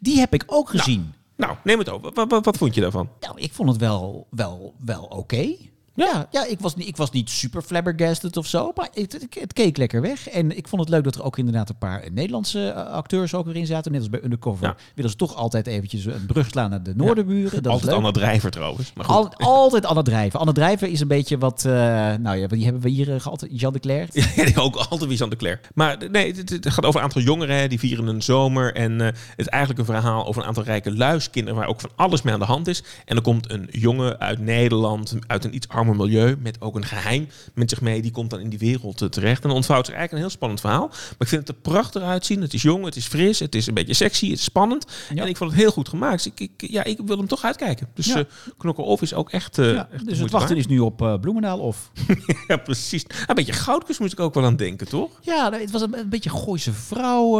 Die 0.00 0.18
heb 0.18 0.34
ik 0.34 0.44
ook 0.46 0.72
nou, 0.72 0.78
gezien. 0.78 1.12
Nou, 1.36 1.56
neem 1.64 1.78
het 1.78 1.88
over. 1.88 2.12
Wat, 2.12 2.30
wat, 2.30 2.44
wat, 2.44 2.56
vond 2.56 2.74
je 2.74 2.80
daarvan? 2.80 3.08
Nou, 3.20 3.40
ik 3.40 3.52
vond 3.52 3.68
het 3.68 3.78
wel, 3.78 4.26
wel, 4.30 4.74
wel 4.84 5.02
oké. 5.02 5.56
Ja, 5.96 6.26
ja 6.30 6.46
ik, 6.46 6.60
was, 6.60 6.76
niet, 6.76 6.86
ik 6.86 6.96
was 6.96 7.10
niet 7.10 7.30
super 7.30 7.62
flabbergasted 7.62 8.36
of 8.36 8.46
zo, 8.46 8.72
maar 8.74 8.88
het, 8.92 9.26
het, 9.40 9.52
keek 9.52 9.76
lekker 9.76 10.00
weg. 10.00 10.28
En 10.28 10.56
ik 10.56 10.68
vond 10.68 10.82
het 10.82 10.90
leuk 10.90 11.04
dat 11.04 11.14
er 11.14 11.22
ook 11.22 11.38
inderdaad 11.38 11.68
een 11.68 11.78
paar 11.78 12.04
Nederlandse 12.12 12.68
eh, 12.68 12.86
acteurs 12.86 13.34
ook 13.34 13.46
erin 13.46 13.66
zaten. 13.66 13.92
Net 13.92 14.00
als 14.00 14.10
bij 14.10 14.22
Undercover 14.22 14.66
ja. 14.66 14.76
willen 14.94 15.10
ze 15.10 15.16
toch 15.16 15.34
altijd 15.34 15.66
eventjes 15.66 16.04
een 16.04 16.26
brug 16.26 16.48
slaan 16.48 16.70
naar 16.70 16.82
de 16.82 16.94
Noorderburen. 16.94 17.62
Dat 17.62 17.72
altijd 17.72 17.92
Anne 17.92 18.12
Drijver 18.12 18.50
trouwens. 18.50 18.92
Maar 18.94 19.06
Al, 19.06 19.32
altijd 19.60 19.86
Anne 19.86 20.02
Drijver. 20.02 20.40
Anne 20.40 20.52
Drijver 20.52 20.88
is 20.88 21.00
een 21.00 21.08
beetje 21.08 21.38
wat, 21.38 21.64
uh, 21.66 21.72
nou 22.14 22.36
ja, 22.36 22.46
die 22.46 22.64
hebben 22.64 22.82
we 22.82 22.88
hier 22.88 23.08
uh, 23.08 23.20
gehad, 23.20 23.46
Jean 23.50 23.72
de 23.72 23.78
Cler. 23.78 24.08
Ja, 24.36 24.60
ook 24.60 24.76
altijd 24.76 25.04
wie 25.04 25.18
Jean 25.18 25.30
de 25.30 25.36
Cler. 25.36 25.60
Maar 25.74 25.98
nee, 26.10 26.34
het, 26.34 26.50
het, 26.50 26.70
gaat 26.70 26.84
over 26.84 27.00
een 27.00 27.06
aantal 27.06 27.22
jongeren, 27.22 27.68
die 27.68 27.78
vieren 27.78 28.06
een 28.06 28.22
zomer. 28.22 28.74
En 28.74 28.98
het 28.98 29.16
is 29.36 29.46
eigenlijk 29.46 29.80
een 29.80 29.94
verhaal 29.94 30.26
over 30.26 30.42
een 30.42 30.48
aantal 30.48 30.62
rijke 30.62 30.96
luiskinderen 30.96 31.58
waar 31.58 31.68
ook 31.68 31.80
van 31.80 31.90
alles 31.96 32.22
mee 32.22 32.34
aan 32.34 32.40
de 32.40 32.46
hand 32.46 32.66
is. 32.66 32.82
En 33.04 33.16
er 33.16 33.22
komt 33.22 33.50
een 33.50 33.68
jongen 33.70 34.20
uit 34.20 34.38
Nederland, 34.38 35.16
uit 35.26 35.44
een 35.44 35.54
iets 35.54 35.68
milieu, 35.94 36.36
met 36.40 36.60
ook 36.60 36.76
een 36.76 36.84
geheim 36.84 37.28
met 37.54 37.70
zich 37.70 37.80
mee. 37.80 38.02
Die 38.02 38.10
komt 38.10 38.30
dan 38.30 38.40
in 38.40 38.48
die 38.48 38.58
wereld 38.58 39.02
eh, 39.02 39.08
terecht. 39.08 39.42
En 39.42 39.48
dan 39.48 39.56
ontvouwt 39.56 39.86
zich 39.86 39.94
eigenlijk 39.94 40.12
een 40.12 40.28
heel 40.28 40.38
spannend 40.38 40.60
verhaal. 40.60 40.86
Maar 40.88 41.16
ik 41.18 41.28
vind 41.28 41.48
het 41.48 41.56
er 41.56 41.62
prachtig 41.62 42.02
uitzien. 42.02 42.40
Het 42.40 42.54
is 42.54 42.62
jong, 42.62 42.84
het 42.84 42.96
is 42.96 43.06
fris, 43.06 43.38
het 43.38 43.54
is 43.54 43.66
een 43.66 43.74
beetje 43.74 43.94
sexy, 43.94 44.30
het 44.30 44.38
is 44.38 44.44
spannend. 44.44 44.86
En 45.08 45.28
ik 45.28 45.36
vond 45.36 45.50
het 45.50 45.60
heel 45.60 45.70
goed 45.70 45.88
gemaakt. 45.88 46.24
Dus 46.24 46.32
ik, 46.32 46.40
ik, 46.40 46.70
ja, 46.70 46.84
ik 46.84 47.00
wil 47.04 47.16
hem 47.16 47.26
toch 47.26 47.44
uitkijken. 47.44 47.88
Dus 47.94 48.06
ja. 48.06 48.18
uh, 48.18 48.24
Knokken 48.56 48.84
Off 48.84 49.02
is 49.02 49.14
ook 49.14 49.30
echt... 49.30 49.58
Uh, 49.58 49.72
ja, 49.74 49.88
dus 50.04 50.18
het 50.18 50.30
wachten 50.30 50.56
is 50.56 50.66
nu 50.66 50.78
op 50.78 51.18
Bloemendaal 51.20 51.58
of... 51.58 51.90
ja, 52.48 52.56
precies. 52.56 53.04
Een 53.26 53.34
beetje 53.34 53.52
goudkus 53.52 53.98
moest 53.98 54.12
ik 54.12 54.20
ook 54.20 54.34
wel 54.34 54.44
aan 54.44 54.56
denken, 54.56 54.88
toch? 54.88 55.10
Ja, 55.20 55.48
nou, 55.48 55.62
het 55.62 55.70
was 55.70 55.82
een, 55.82 55.98
een 55.98 56.08
beetje 56.08 56.30
Gooise 56.30 56.72
vrouw 56.72 57.30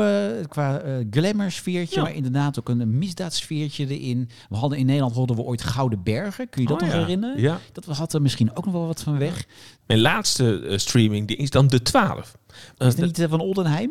qua 0.48 0.82
glamour 1.10 1.50
sfeertje. 1.50 2.02
Maar 2.02 2.14
inderdaad 2.14 2.58
ook 2.58 2.68
een 2.68 2.98
misdaadsfeertje 2.98 3.86
erin. 3.98 4.28
We 4.48 4.56
hadden 4.56 4.78
in 4.78 4.86
Nederland 4.86 5.14
hadden 5.14 5.36
we 5.36 5.42
ooit 5.42 5.62
Gouden 5.62 6.02
Bergen. 6.02 6.48
Kun 6.48 6.62
je 6.62 6.68
dat 6.68 6.82
oh, 6.82 6.88
nog 6.88 6.96
herinneren? 6.96 7.40
Ja. 7.40 7.60
Dat 7.72 7.84
had 7.84 8.12
er 8.12 8.22
misschien 8.22 8.35
ook 8.54 8.64
nog 8.64 8.74
wel 8.74 8.86
wat 8.86 9.02
van 9.02 9.18
weg. 9.18 9.46
Mijn 9.86 10.00
laatste 10.00 10.60
uh, 10.60 10.78
streaming 10.78 11.28
die 11.28 11.36
is 11.36 11.50
dan 11.50 11.66
de 11.66 11.82
12. 11.82 12.36
Is 12.78 12.86
het 12.86 12.96
niet 12.96 13.18
uh, 13.18 13.28
van 13.28 13.40
Oldenheim? 13.40 13.90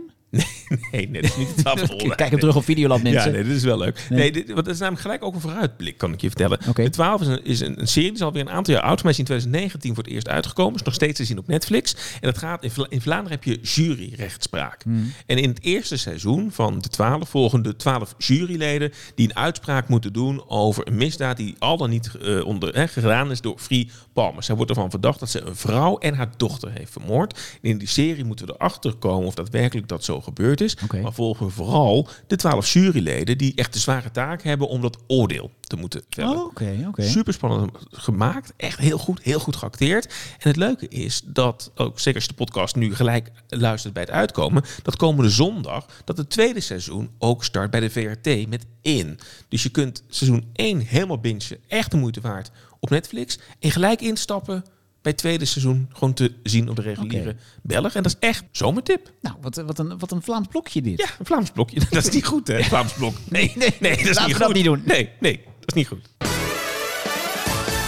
Nee, 0.92 1.10
nee, 1.10 1.22
dat 1.22 1.32
is 1.32 1.38
niet 1.38 1.64
de. 1.64 2.16
Kijk 2.16 2.30
hem 2.30 2.40
terug 2.40 2.56
op 2.56 2.64
Videoland, 2.64 3.04
mensen. 3.04 3.32
Ja, 3.32 3.36
nee, 3.38 3.44
dit 3.44 3.56
is 3.56 3.64
wel 3.64 3.78
leuk. 3.78 4.08
Nee. 4.10 4.32
Dit, 4.32 4.52
want 4.52 4.66
dat 4.66 4.74
is 4.74 4.80
namelijk 4.80 5.02
gelijk 5.02 5.24
ook 5.24 5.34
een 5.34 5.42
vooruitblik, 5.42 5.98
kan 5.98 6.14
ik 6.14 6.22
je 6.22 6.28
vertellen. 6.28 6.60
De 6.74 6.90
12 6.90 7.22
is, 7.22 7.28
een, 7.28 7.46
is 7.46 7.60
een, 7.60 7.80
een 7.80 7.88
serie, 7.88 8.10
die 8.10 8.18
is 8.18 8.26
alweer 8.26 8.42
een 8.42 8.50
aantal 8.50 8.74
jaar 8.74 8.84
oud. 8.84 9.04
Maar 9.04 9.12
is 9.12 9.20
in 9.20 9.26
2019 9.26 9.96
voor 9.96 10.04
het 10.04 10.14
eerst 10.14 10.30
uitgekomen. 10.30 10.76
Is 10.76 10.82
nog 10.82 10.94
steeds 10.94 11.18
te 11.18 11.26
zien 11.26 11.38
op 11.38 11.48
Netflix. 11.48 11.94
En 11.94 12.20
dat 12.22 12.38
gaat, 12.38 12.64
in, 12.64 12.72
Vla- 12.72 12.88
in 12.90 13.02
Vlaanderen 13.02 13.32
heb 13.32 13.44
je 13.44 13.60
juryrechtspraak. 13.62 14.84
Hmm. 14.84 15.14
En 15.26 15.38
in 15.38 15.50
het 15.50 15.62
eerste 15.64 15.98
seizoen 15.98 16.52
van 16.52 16.80
de 16.80 16.90
12 16.90 17.30
volgen 17.30 17.62
de 17.62 17.76
12 17.76 18.16
juryleden 18.18 18.92
die 19.16 19.30
een 19.30 19.36
uitspraak 19.36 19.88
moeten 19.88 20.14
doen 20.14 20.44
over 20.48 20.88
een 20.88 20.96
misdaad 20.96 21.38
die 21.38 21.56
al 21.60 21.78
dan 21.78 21.90
niet 21.90 22.16
eh, 22.16 22.46
onder, 22.46 22.90
gedaan 22.90 23.32
is 23.32 23.42
door 23.42 23.60
Free 23.60 23.90
Palmer. 24.14 24.44
Zij 24.44 24.56
wordt 24.56 24.72
ervan 24.72 24.90
verdacht 24.90 25.20
dat 25.20 25.30
ze 25.30 25.42
een 25.42 25.56
vrouw 25.56 25.98
en 25.98 26.14
haar 26.14 26.30
dochter 26.38 26.72
heeft 26.72 26.92
vermoord. 26.92 27.34
En 27.62 27.70
in 27.70 27.78
die 27.78 27.88
serie 27.88 28.24
moeten 28.24 28.46
we 28.46 28.54
erachter 28.54 28.94
komen 28.94 29.28
of 29.28 29.34
daadwerkelijk 29.36 29.88
dat 29.88 30.04
zo 30.04 30.22
gebeurd 30.26 30.62
is. 30.62 30.78
Maar 31.02 31.14
volgen 31.14 31.46
we 31.46 31.52
vooral 31.52 32.08
de 32.28 32.36
12 32.36 32.74
juryleden 32.74 33.38
die 33.38 33.56
echt 33.56 33.74
de 33.74 33.80
zware 33.80 34.12
taak 34.12 34.44
hebben 34.44 34.68
om 34.68 34.82
dat 34.82 34.98
oordeel 35.08 35.52
te 35.62 35.76
moeten 35.76 36.02
vellen. 36.10 36.46
Oh. 36.46 36.94
Super 36.96 37.34
spannend 37.34 37.72
gemaakt. 37.92 38.54
Echt 38.58 38.80
heel 38.80 38.98
goed, 38.98 39.24
heel 39.24 39.40
goed 39.40 39.56
geacteerd. 39.56 40.06
En 40.40 40.48
het 40.48 40.56
leuke 40.56 40.88
is 40.88 41.22
dat, 41.26 41.72
ook 41.76 42.00
zeker 42.00 42.16
als 42.20 42.24
je 42.24 42.36
de 42.36 42.44
podcast 42.44 42.76
nu 42.76 42.96
gelijk 42.96 43.32
luistert 43.48 43.94
bij 43.94 44.04
het 44.04 44.12
uitkomen, 44.12 44.64
dat 44.84 44.96
komende 44.96 45.30
zondag, 45.30 45.86
dat 46.04 46.18
het 46.18 46.30
tweede 46.30 46.60
seizoen 46.60 47.10
ook 47.18 47.44
start 47.44 47.72
bij 47.72 47.80
de 47.80 47.90
VRT 47.90 48.48
met 48.48 48.66
In. 48.82 49.20
Dus 49.50 49.64
je 49.64 49.70
kunt 49.70 50.04
seizoen 50.08 50.50
1 50.54 50.80
helemaal 50.80 51.20
bingen, 51.20 51.58
echt 51.68 51.92
de 51.92 51.98
moeite 51.98 52.22
waard, 52.22 52.52
op 52.80 52.90
Netflix. 52.90 53.40
En 53.60 53.72
gelijk 53.72 54.02
instappen 54.02 54.64
bij 55.06 55.14
het 55.14 55.24
tweede 55.24 55.46
seizoen 55.46 55.90
gewoon 55.94 56.14
te 56.14 56.32
zien 56.44 56.70
op 56.70 56.76
de 56.76 56.82
reguliere. 56.82 57.36
Belg. 57.62 57.96
En 57.96 58.04
dat 58.04 58.18
is 58.20 58.28
echt 58.28 58.44
zomertip. 58.52 59.12
Nou, 59.22 59.36
wat, 59.42 59.56
wat, 59.56 59.80
een, 59.80 59.98
wat 60.00 60.12
een 60.12 60.22
Vlaams 60.22 60.48
blokje 60.48 60.82
dit. 60.82 61.00
Ja, 61.00 61.08
een 61.20 61.26
Vlaams 61.26 61.52
blokje. 61.52 61.80
Dat 61.90 62.06
is 62.08 62.14
niet 62.14 62.26
goed, 62.26 62.48
hè? 62.48 62.64
Vlaams 62.64 62.94
blok. 62.94 63.14
Nee, 63.30 63.54
nee, 63.56 63.76
nee, 63.80 63.92
dat 63.92 64.00
is 64.00 64.06
Laten 64.06 64.28
niet 64.28 64.38
we 64.38 64.44
goed. 64.44 64.54
dat 64.54 64.54
niet 64.54 64.64
doen. 64.64 64.82
Nee, 64.86 65.10
nee, 65.20 65.42
dat 65.60 65.68
is 65.68 65.74
niet 65.74 65.88
goed. 65.88 66.10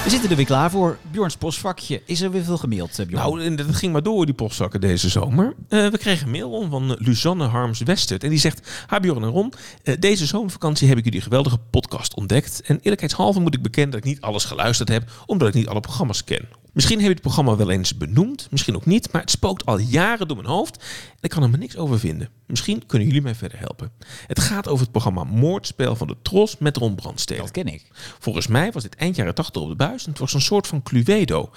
We 0.07 0.13
zitten 0.13 0.29
er 0.29 0.37
weer 0.37 0.45
klaar 0.45 0.71
voor. 0.71 0.97
Bjorns 1.11 1.37
postvakje. 1.37 2.01
Is 2.05 2.21
er 2.21 2.31
weer 2.31 2.43
veel 2.43 2.57
gemaild, 2.57 2.99
eh, 2.99 3.05
Bjorn? 3.05 3.37
Nou, 3.37 3.55
dat 3.55 3.75
ging 3.75 3.93
maar 3.93 4.03
door, 4.03 4.25
die 4.25 4.35
postzakken 4.35 4.81
deze 4.81 5.09
zomer. 5.09 5.55
Eh, 5.69 5.87
we 5.87 5.97
kregen 5.97 6.25
een 6.25 6.31
mail 6.31 6.67
van 6.69 6.91
eh, 6.91 6.95
Luzanne 6.99 7.45
Harms 7.45 7.79
Westert. 7.79 8.23
En 8.23 8.29
die 8.29 8.39
zegt, 8.39 8.85
ha 8.87 8.99
Bjorn 8.99 9.23
en 9.23 9.29
Ron, 9.29 9.53
deze 9.99 10.25
zomervakantie 10.25 10.87
heb 10.87 10.97
ik 10.97 11.03
jullie 11.03 11.21
geweldige 11.21 11.57
podcast 11.57 12.15
ontdekt. 12.15 12.61
En 12.61 12.79
eerlijkheidshalve 12.81 13.39
moet 13.39 13.53
ik 13.55 13.61
bekennen 13.61 13.91
dat 13.91 13.99
ik 13.99 14.05
niet 14.05 14.21
alles 14.21 14.45
geluisterd 14.45 14.89
heb, 14.89 15.11
omdat 15.25 15.47
ik 15.47 15.53
niet 15.53 15.67
alle 15.67 15.79
programma's 15.79 16.23
ken. 16.23 16.47
Misschien 16.77 16.97
heb 16.97 17.07
je 17.07 17.13
het 17.13 17.21
programma 17.21 17.55
wel 17.55 17.69
eens 17.69 17.97
benoemd, 17.97 18.47
misschien 18.51 18.75
ook 18.75 18.85
niet, 18.85 19.11
maar 19.11 19.21
het 19.21 19.31
spookt 19.31 19.65
al 19.65 19.77
jaren 19.77 20.27
door 20.27 20.37
mijn 20.37 20.49
hoofd 20.49 20.77
en 21.09 21.17
ik 21.21 21.29
kan 21.29 21.43
er 21.43 21.49
maar 21.49 21.59
niks 21.59 21.77
over 21.77 21.99
vinden. 21.99 22.29
Misschien 22.45 22.85
kunnen 22.85 23.07
jullie 23.07 23.21
mij 23.21 23.35
verder 23.35 23.59
helpen. 23.59 23.91
Het 24.27 24.39
gaat 24.39 24.67
over 24.67 24.81
het 24.81 24.91
programma 24.91 25.23
Moordspel 25.23 25.95
van 25.95 26.07
de 26.07 26.15
Tros 26.21 26.57
met 26.57 26.77
Ron 26.77 26.95
Brandstede. 26.95 27.41
dat 27.41 27.51
ken 27.51 27.67
ik. 27.67 27.87
Volgens 28.19 28.47
mij 28.47 28.71
was 28.71 28.83
dit 28.83 28.95
eind 28.95 29.15
jaren 29.15 29.35
80 29.35 29.61
op 29.61 29.69
de 29.69 29.75
buis 29.75 30.03
en 30.03 30.09
het 30.09 30.19
was 30.19 30.33
een 30.33 30.41
soort 30.41 30.67
van 30.67 30.83
Cluedo. 30.83 31.49